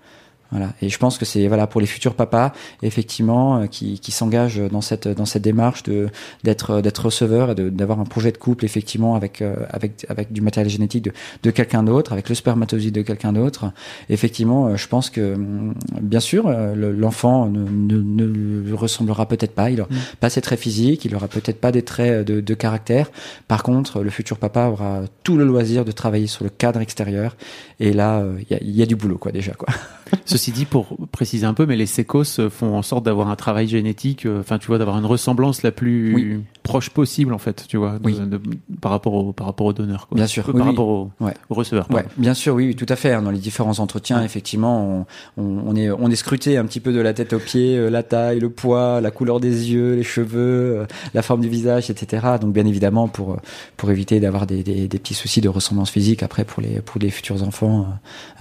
Voilà. 0.53 0.73
Et 0.83 0.89
je 0.89 0.99
pense 0.99 1.17
que 1.17 1.25
c'est 1.25 1.47
voilà 1.47 1.65
pour 1.65 1.81
les 1.81 1.87
futurs 1.87 2.13
papas 2.13 2.51
effectivement 2.83 3.61
euh, 3.61 3.65
qui, 3.65 3.99
qui 3.99 4.11
s'engagent 4.11 4.61
dans 4.71 4.81
cette 4.81 5.07
dans 5.07 5.25
cette 5.25 5.41
démarche 5.41 5.81
de 5.81 6.09
d'être 6.43 6.79
d'être 6.79 7.05
receveur 7.05 7.49
et 7.49 7.55
d'avoir 7.55 7.99
un 7.99 8.03
projet 8.03 8.31
de 8.31 8.37
couple 8.37 8.63
effectivement 8.63 9.15
avec 9.15 9.41
euh, 9.41 9.55
avec 9.71 10.05
avec 10.09 10.31
du 10.31 10.41
matériel 10.41 10.71
génétique 10.71 11.05
de, 11.05 11.11
de 11.41 11.49
quelqu'un 11.49 11.81
d'autre, 11.81 12.13
avec 12.13 12.29
le 12.29 12.35
spermatozoïde 12.35 12.93
de 12.93 13.01
quelqu'un 13.01 13.33
d'autre. 13.33 13.71
Effectivement, 14.09 14.67
euh, 14.67 14.75
je 14.75 14.87
pense 14.87 15.09
que 15.09 15.35
mm, 15.35 15.73
bien 16.01 16.19
sûr 16.19 16.47
l'enfant 16.75 17.47
ne, 17.47 17.63
ne, 17.97 18.27
ne 18.61 18.73
ressemblera 18.73 19.27
peut-être 19.27 19.55
pas, 19.55 19.71
il 19.71 19.81
aura 19.81 19.89
mmh. 19.89 19.97
pas 20.19 20.29
ses 20.29 20.41
traits 20.41 20.59
physiques, 20.59 21.03
il 21.05 21.15
aura 21.15 21.27
peut-être 21.27 21.59
pas 21.59 21.71
des 21.71 21.81
traits 21.81 22.27
de, 22.27 22.41
de 22.41 22.53
caractère. 22.53 23.09
Par 23.47 23.63
contre, 23.63 24.03
le 24.03 24.11
futur 24.11 24.37
papa 24.37 24.67
aura 24.67 25.01
tout 25.23 25.35
le 25.35 25.45
loisir 25.45 25.83
de 25.83 25.91
travailler 25.91 26.27
sur 26.27 26.43
le 26.43 26.51
cadre 26.51 26.79
extérieur. 26.79 27.35
Et 27.79 27.91
là, 27.91 28.23
il 28.39 28.55
y 28.55 28.59
a, 28.59 28.59
y 28.61 28.83
a 28.83 28.85
du 28.85 28.95
boulot 28.95 29.17
quoi 29.17 29.31
déjà 29.31 29.53
quoi. 29.53 29.73
Ceci 30.25 30.51
dit, 30.51 30.65
pour 30.65 30.97
préciser 31.11 31.45
un 31.45 31.53
peu, 31.53 31.65
mais 31.65 31.75
les 31.75 31.85
sécos 31.85 32.49
font 32.49 32.75
en 32.75 32.81
sorte 32.81 33.05
d'avoir 33.05 33.29
un 33.29 33.35
travail 33.35 33.67
génétique, 33.67 34.27
enfin, 34.39 34.57
tu 34.57 34.67
vois, 34.67 34.77
d'avoir 34.77 34.97
une 34.97 35.05
ressemblance 35.05 35.63
la 35.63 35.71
plus 35.71 36.13
oui. 36.13 36.43
proche 36.63 36.89
possible, 36.89 37.33
en 37.33 37.37
fait, 37.37 37.65
tu 37.67 37.77
vois, 37.77 37.99
de, 37.99 38.05
oui. 38.05 38.19
de, 38.19 38.39
par 38.81 38.91
rapport 38.91 39.13
au 39.13 39.33
par 39.33 39.47
rapport 39.47 39.67
au 39.67 39.73
donneur, 39.73 40.07
quoi. 40.07 40.15
Bien 40.15 40.27
sûr, 40.27 40.45
par 40.45 40.55
oui, 40.55 40.61
rapport 40.61 40.87
au, 40.87 41.11
ouais. 41.19 41.33
au 41.49 41.55
receveur. 41.55 41.87
Ouais, 41.91 42.05
bien 42.17 42.33
sûr, 42.33 42.55
oui, 42.55 42.75
tout 42.75 42.85
à 42.89 42.95
fait. 42.95 43.13
Dans 43.21 43.31
les 43.31 43.39
différents 43.39 43.79
entretiens, 43.79 44.19
ouais. 44.19 44.25
effectivement, 44.25 45.05
on, 45.37 45.41
on, 45.41 45.63
on, 45.67 45.75
est 45.75 45.91
on 45.91 46.09
est 46.09 46.15
scruté 46.15 46.57
un 46.57 46.65
petit 46.65 46.79
peu 46.79 46.93
de 46.93 46.99
la 46.99 47.13
tête 47.13 47.33
aux 47.33 47.39
pieds, 47.39 47.77
euh, 47.77 47.89
la 47.89 48.03
taille, 48.03 48.39
le 48.39 48.49
poids, 48.49 49.01
la 49.01 49.11
couleur 49.11 49.39
des 49.39 49.71
yeux, 49.71 49.95
les 49.95 50.03
cheveux, 50.03 50.79
euh, 50.79 50.85
la 51.13 51.21
forme 51.21 51.41
du 51.41 51.49
visage, 51.49 51.89
etc. 51.89 52.25
Donc, 52.39 52.53
bien 52.53 52.65
évidemment, 52.65 53.07
pour 53.07 53.37
pour 53.77 53.91
éviter 53.91 54.19
d'avoir 54.19 54.47
des, 54.47 54.63
des, 54.63 54.87
des, 54.87 54.99
petits 54.99 55.13
soucis 55.13 55.41
de 55.41 55.49
ressemblance 55.49 55.89
physique 55.89 56.23
après 56.23 56.45
pour 56.45 56.61
les 56.61 56.81
pour 56.81 56.99
les 56.99 57.09
futurs 57.09 57.43
enfants 57.43 57.87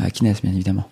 euh, 0.00 0.08
qui 0.08 0.24
naissent, 0.24 0.42
bien 0.42 0.52
évidemment. 0.52 0.86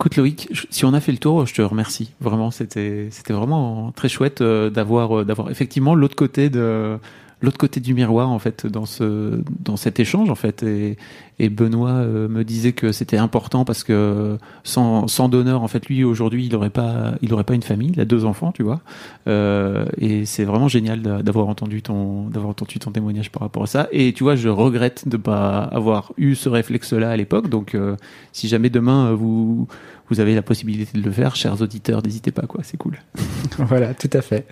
Écoute 0.00 0.14
Loïc, 0.14 0.48
si 0.70 0.84
on 0.84 0.94
a 0.94 1.00
fait 1.00 1.10
le 1.10 1.18
tour, 1.18 1.44
je 1.44 1.52
te 1.52 1.60
remercie. 1.60 2.12
Vraiment, 2.20 2.52
c'était 2.52 3.08
c'était 3.10 3.32
vraiment 3.32 3.90
très 3.90 4.08
chouette 4.08 4.42
euh, 4.42 4.70
d'avoir 4.70 5.18
euh, 5.18 5.24
d'avoir 5.24 5.50
effectivement 5.50 5.96
l'autre 5.96 6.14
côté 6.14 6.50
de 6.50 6.98
l'autre 7.40 7.58
côté 7.58 7.80
du 7.80 7.94
miroir 7.94 8.30
en 8.30 8.38
fait 8.38 8.66
dans 8.66 8.86
ce 8.86 9.40
dans 9.60 9.76
cet 9.76 10.00
échange 10.00 10.30
en 10.30 10.34
fait. 10.34 10.62
Et, 10.62 10.96
et 11.40 11.50
Benoît 11.50 11.90
euh, 11.90 12.28
me 12.28 12.42
disait 12.42 12.72
que 12.72 12.90
c'était 12.90 13.16
important 13.16 13.64
parce 13.64 13.84
que 13.84 14.38
sans 14.64 15.06
sans 15.06 15.28
donneur 15.28 15.62
en 15.62 15.68
fait 15.68 15.86
lui 15.86 16.02
aujourd'hui 16.02 16.46
il 16.46 16.56
aurait 16.56 16.70
pas 16.70 17.14
il 17.22 17.32
aurait 17.32 17.44
pas 17.44 17.54
une 17.54 17.62
famille. 17.62 17.90
Il 17.92 18.00
a 18.00 18.04
deux 18.04 18.24
enfants 18.24 18.52
tu 18.52 18.62
vois. 18.62 18.80
Euh, 19.28 19.86
et 19.98 20.24
c'est 20.24 20.44
vraiment 20.44 20.68
génial 20.68 21.00
d'avoir 21.00 21.48
entendu 21.48 21.82
ton 21.82 22.28
d'avoir 22.28 22.50
entendu 22.50 22.78
ton 22.78 22.90
témoignage 22.90 23.30
par 23.30 23.42
rapport 23.42 23.62
à 23.62 23.66
ça. 23.66 23.88
Et 23.92 24.12
tu 24.12 24.24
vois 24.24 24.34
je 24.34 24.48
regrette 24.48 25.08
de 25.08 25.16
pas 25.16 25.60
avoir 25.60 26.12
eu 26.16 26.34
ce 26.34 26.48
réflexe 26.48 26.92
là 26.92 27.10
à 27.10 27.16
l'époque. 27.16 27.48
Donc 27.48 27.74
euh, 27.74 27.96
si 28.32 28.48
jamais 28.48 28.70
demain 28.70 29.12
vous 29.12 29.68
vous 30.10 30.20
avez 30.20 30.34
la 30.34 30.42
possibilité 30.42 30.98
de 30.98 31.04
le 31.04 31.12
faire 31.12 31.36
chers 31.36 31.60
auditeurs 31.62 32.02
n'hésitez 32.02 32.32
pas 32.32 32.46
quoi. 32.46 32.62
C'est 32.64 32.76
cool. 32.76 32.98
Voilà 33.58 33.94
tout 33.94 34.10
à 34.12 34.22
fait. 34.22 34.46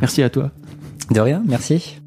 Merci 0.00 0.22
à 0.22 0.28
toi. 0.28 0.50
De 1.10 1.20
rien 1.20 1.42
merci 1.46 2.00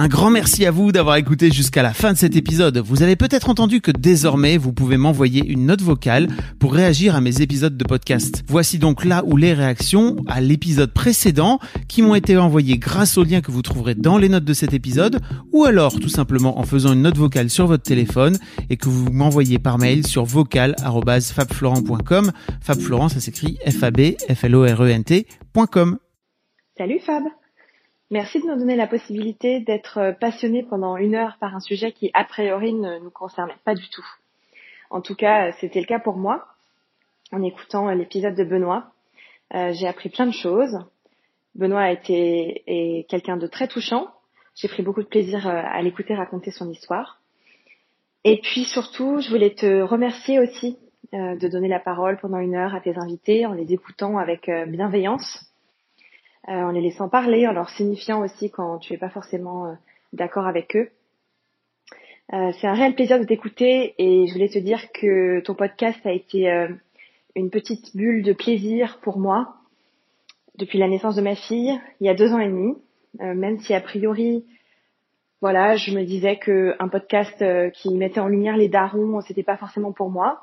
un 0.00 0.08
grand 0.08 0.30
merci 0.30 0.64
à 0.64 0.70
vous 0.70 0.92
d'avoir 0.92 1.16
écouté 1.16 1.50
jusqu'à 1.50 1.82
la 1.82 1.92
fin 1.92 2.14
de 2.14 2.16
cet 2.16 2.34
épisode. 2.34 2.78
Vous 2.78 3.02
avez 3.02 3.16
peut-être 3.16 3.50
entendu 3.50 3.82
que 3.82 3.90
désormais, 3.90 4.56
vous 4.56 4.72
pouvez 4.72 4.96
m'envoyer 4.96 5.44
une 5.44 5.66
note 5.66 5.82
vocale 5.82 6.28
pour 6.58 6.72
réagir 6.72 7.14
à 7.14 7.20
mes 7.20 7.42
épisodes 7.42 7.76
de 7.76 7.84
podcast. 7.84 8.42
Voici 8.48 8.78
donc 8.78 9.04
là 9.04 9.22
où 9.26 9.36
les 9.36 9.52
réactions 9.52 10.16
à 10.26 10.40
l'épisode 10.40 10.94
précédent 10.94 11.58
qui 11.86 12.00
m'ont 12.00 12.14
été 12.14 12.38
envoyées 12.38 12.78
grâce 12.78 13.18
au 13.18 13.24
lien 13.24 13.42
que 13.42 13.50
vous 13.50 13.60
trouverez 13.60 13.94
dans 13.94 14.16
les 14.16 14.30
notes 14.30 14.46
de 14.46 14.54
cet 14.54 14.72
épisode 14.72 15.20
ou 15.52 15.66
alors 15.66 16.00
tout 16.00 16.08
simplement 16.08 16.58
en 16.58 16.62
faisant 16.62 16.94
une 16.94 17.02
note 17.02 17.18
vocale 17.18 17.50
sur 17.50 17.66
votre 17.66 17.82
téléphone 17.82 18.38
et 18.70 18.78
que 18.78 18.88
vous 18.88 19.12
m'envoyez 19.12 19.58
par 19.58 19.76
mail 19.76 20.06
sur 20.06 20.24
vocal@fabflorent.com. 20.24 22.32
Fab 22.62 22.80
Florent, 22.80 23.10
ça 23.10 23.20
s'écrit 23.20 23.58
F 23.68 23.82
A 23.82 23.90
B 23.90 24.14
F 24.32 24.44
L 24.44 24.56
O 24.56 24.64
R 24.64 24.82
E 24.82 24.88
N 24.88 25.04
T.com. 25.04 25.98
Salut 26.78 27.00
Fab. 27.04 27.24
Merci 28.10 28.40
de 28.40 28.46
nous 28.46 28.56
donner 28.56 28.76
la 28.76 28.86
possibilité 28.86 29.60
d'être 29.60 30.16
passionnés 30.20 30.62
pendant 30.62 30.96
une 30.96 31.14
heure 31.14 31.36
par 31.38 31.54
un 31.54 31.60
sujet 31.60 31.92
qui, 31.92 32.10
a 32.12 32.24
priori, 32.24 32.72
ne 32.72 32.98
nous 32.98 33.10
concernait 33.10 33.54
pas 33.64 33.74
du 33.74 33.88
tout. 33.88 34.04
En 34.90 35.00
tout 35.00 35.14
cas, 35.14 35.52
c'était 35.60 35.80
le 35.80 35.86
cas 35.86 36.00
pour 36.00 36.16
moi. 36.16 36.46
En 37.32 37.42
écoutant 37.42 37.88
l'épisode 37.90 38.34
de 38.34 38.42
Benoît, 38.42 38.90
euh, 39.54 39.72
j'ai 39.72 39.86
appris 39.86 40.08
plein 40.08 40.26
de 40.26 40.32
choses. 40.32 40.78
Benoît 41.54 41.82
a 41.82 41.92
été 41.92 43.06
quelqu'un 43.08 43.36
de 43.36 43.46
très 43.46 43.68
touchant. 43.68 44.08
J'ai 44.56 44.68
pris 44.68 44.82
beaucoup 44.82 45.02
de 45.02 45.08
plaisir 45.08 45.46
à 45.46 45.80
l'écouter 45.82 46.14
raconter 46.14 46.50
son 46.50 46.68
histoire. 46.70 47.20
Et 48.24 48.40
puis 48.40 48.64
surtout, 48.64 49.20
je 49.20 49.30
voulais 49.30 49.54
te 49.54 49.82
remercier 49.82 50.38
aussi 50.38 50.78
euh, 51.14 51.36
de 51.36 51.48
donner 51.48 51.68
la 51.68 51.80
parole 51.80 52.18
pendant 52.18 52.38
une 52.38 52.54
heure 52.54 52.74
à 52.74 52.80
tes 52.80 52.96
invités 52.96 53.46
en 53.46 53.52
les 53.52 53.72
écoutant 53.72 54.18
avec 54.18 54.48
euh, 54.48 54.66
bienveillance 54.66 55.24
euh, 55.34 55.49
en 56.46 56.70
les 56.70 56.80
laissant 56.80 57.08
parler, 57.08 57.46
en 57.46 57.52
leur 57.52 57.70
signifiant 57.70 58.22
aussi 58.22 58.50
quand 58.50 58.78
tu 58.78 58.94
es 58.94 58.98
pas 58.98 59.10
forcément 59.10 59.66
euh, 59.66 59.74
d'accord 60.12 60.46
avec 60.46 60.76
eux. 60.76 60.90
Euh, 62.32 62.52
c'est 62.60 62.66
un 62.66 62.74
réel 62.74 62.94
plaisir 62.94 63.18
de 63.18 63.24
t'écouter 63.24 63.94
et 63.98 64.26
je 64.26 64.32
voulais 64.32 64.48
te 64.48 64.58
dire 64.58 64.92
que 64.92 65.40
ton 65.40 65.54
podcast 65.54 65.98
a 66.06 66.12
été 66.12 66.48
une 67.34 67.50
petite 67.50 67.96
bulle 67.96 68.22
de 68.22 68.32
plaisir 68.32 68.98
pour 69.02 69.18
moi 69.18 69.56
depuis 70.56 70.78
la 70.78 70.88
naissance 70.88 71.16
de 71.16 71.22
ma 71.22 71.34
fille, 71.34 71.80
il 72.00 72.06
y 72.06 72.10
a 72.10 72.14
deux 72.14 72.32
ans 72.32 72.38
et 72.38 72.46
demi, 72.46 72.76
même 73.18 73.58
si 73.60 73.72
a 73.72 73.80
priori, 73.80 74.44
voilà, 75.40 75.74
je 75.76 75.90
me 75.92 76.04
disais 76.04 76.36
que 76.36 76.76
un 76.78 76.88
podcast 76.88 77.42
qui 77.72 77.94
mettait 77.94 78.20
en 78.20 78.28
lumière 78.28 78.56
les 78.56 78.68
darons, 78.68 79.20
c'était 79.22 79.42
pas 79.42 79.56
forcément 79.56 79.90
pour 79.90 80.10
moi. 80.10 80.42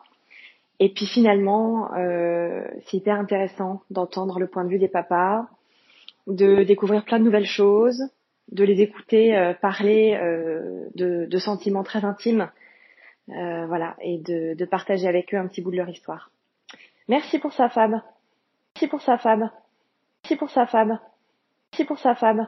Et 0.80 0.90
puis 0.90 1.08
finalement, 1.08 1.94
euh, 1.96 2.64
c'est 2.86 2.98
hyper 2.98 3.20
intéressant 3.20 3.82
d'entendre 3.90 4.40
le 4.40 4.48
point 4.48 4.64
de 4.64 4.70
vue 4.70 4.80
des 4.80 4.88
papas, 4.88 5.48
de 6.28 6.64
découvrir 6.64 7.06
plein 7.06 7.20
de 7.20 7.24
nouvelles 7.24 7.46
choses, 7.46 8.04
de 8.52 8.64
les 8.64 8.82
écouter 8.82 9.36
euh, 9.36 9.54
parler 9.54 10.18
euh, 10.22 10.88
de, 10.96 11.38
sentiments 11.38 11.84
très 11.84 12.06
intimes, 12.06 12.50
euh, 13.30 13.66
voilà, 13.68 13.96
et 14.02 14.20
de, 14.20 14.54
de, 14.54 14.66
partager 14.66 15.08
avec 15.08 15.34
eux 15.34 15.38
un 15.38 15.48
petit 15.48 15.62
bout 15.62 15.72
de 15.72 15.78
leur 15.78 15.90
histoire. 15.90 16.32
Merci 17.08 17.40
pour 17.40 17.54
ça, 17.54 17.70
Fab. 17.70 18.02
Merci 18.76 18.88
pour 18.88 19.02
ça, 19.02 19.18
Fab. 19.18 19.50
Merci 20.24 20.36
pour 20.38 20.50
ça, 20.50 20.66
Fab. 20.66 20.98
Merci 21.72 21.86
pour 21.86 22.00
ça, 22.00 22.16
Fab. 22.16 22.48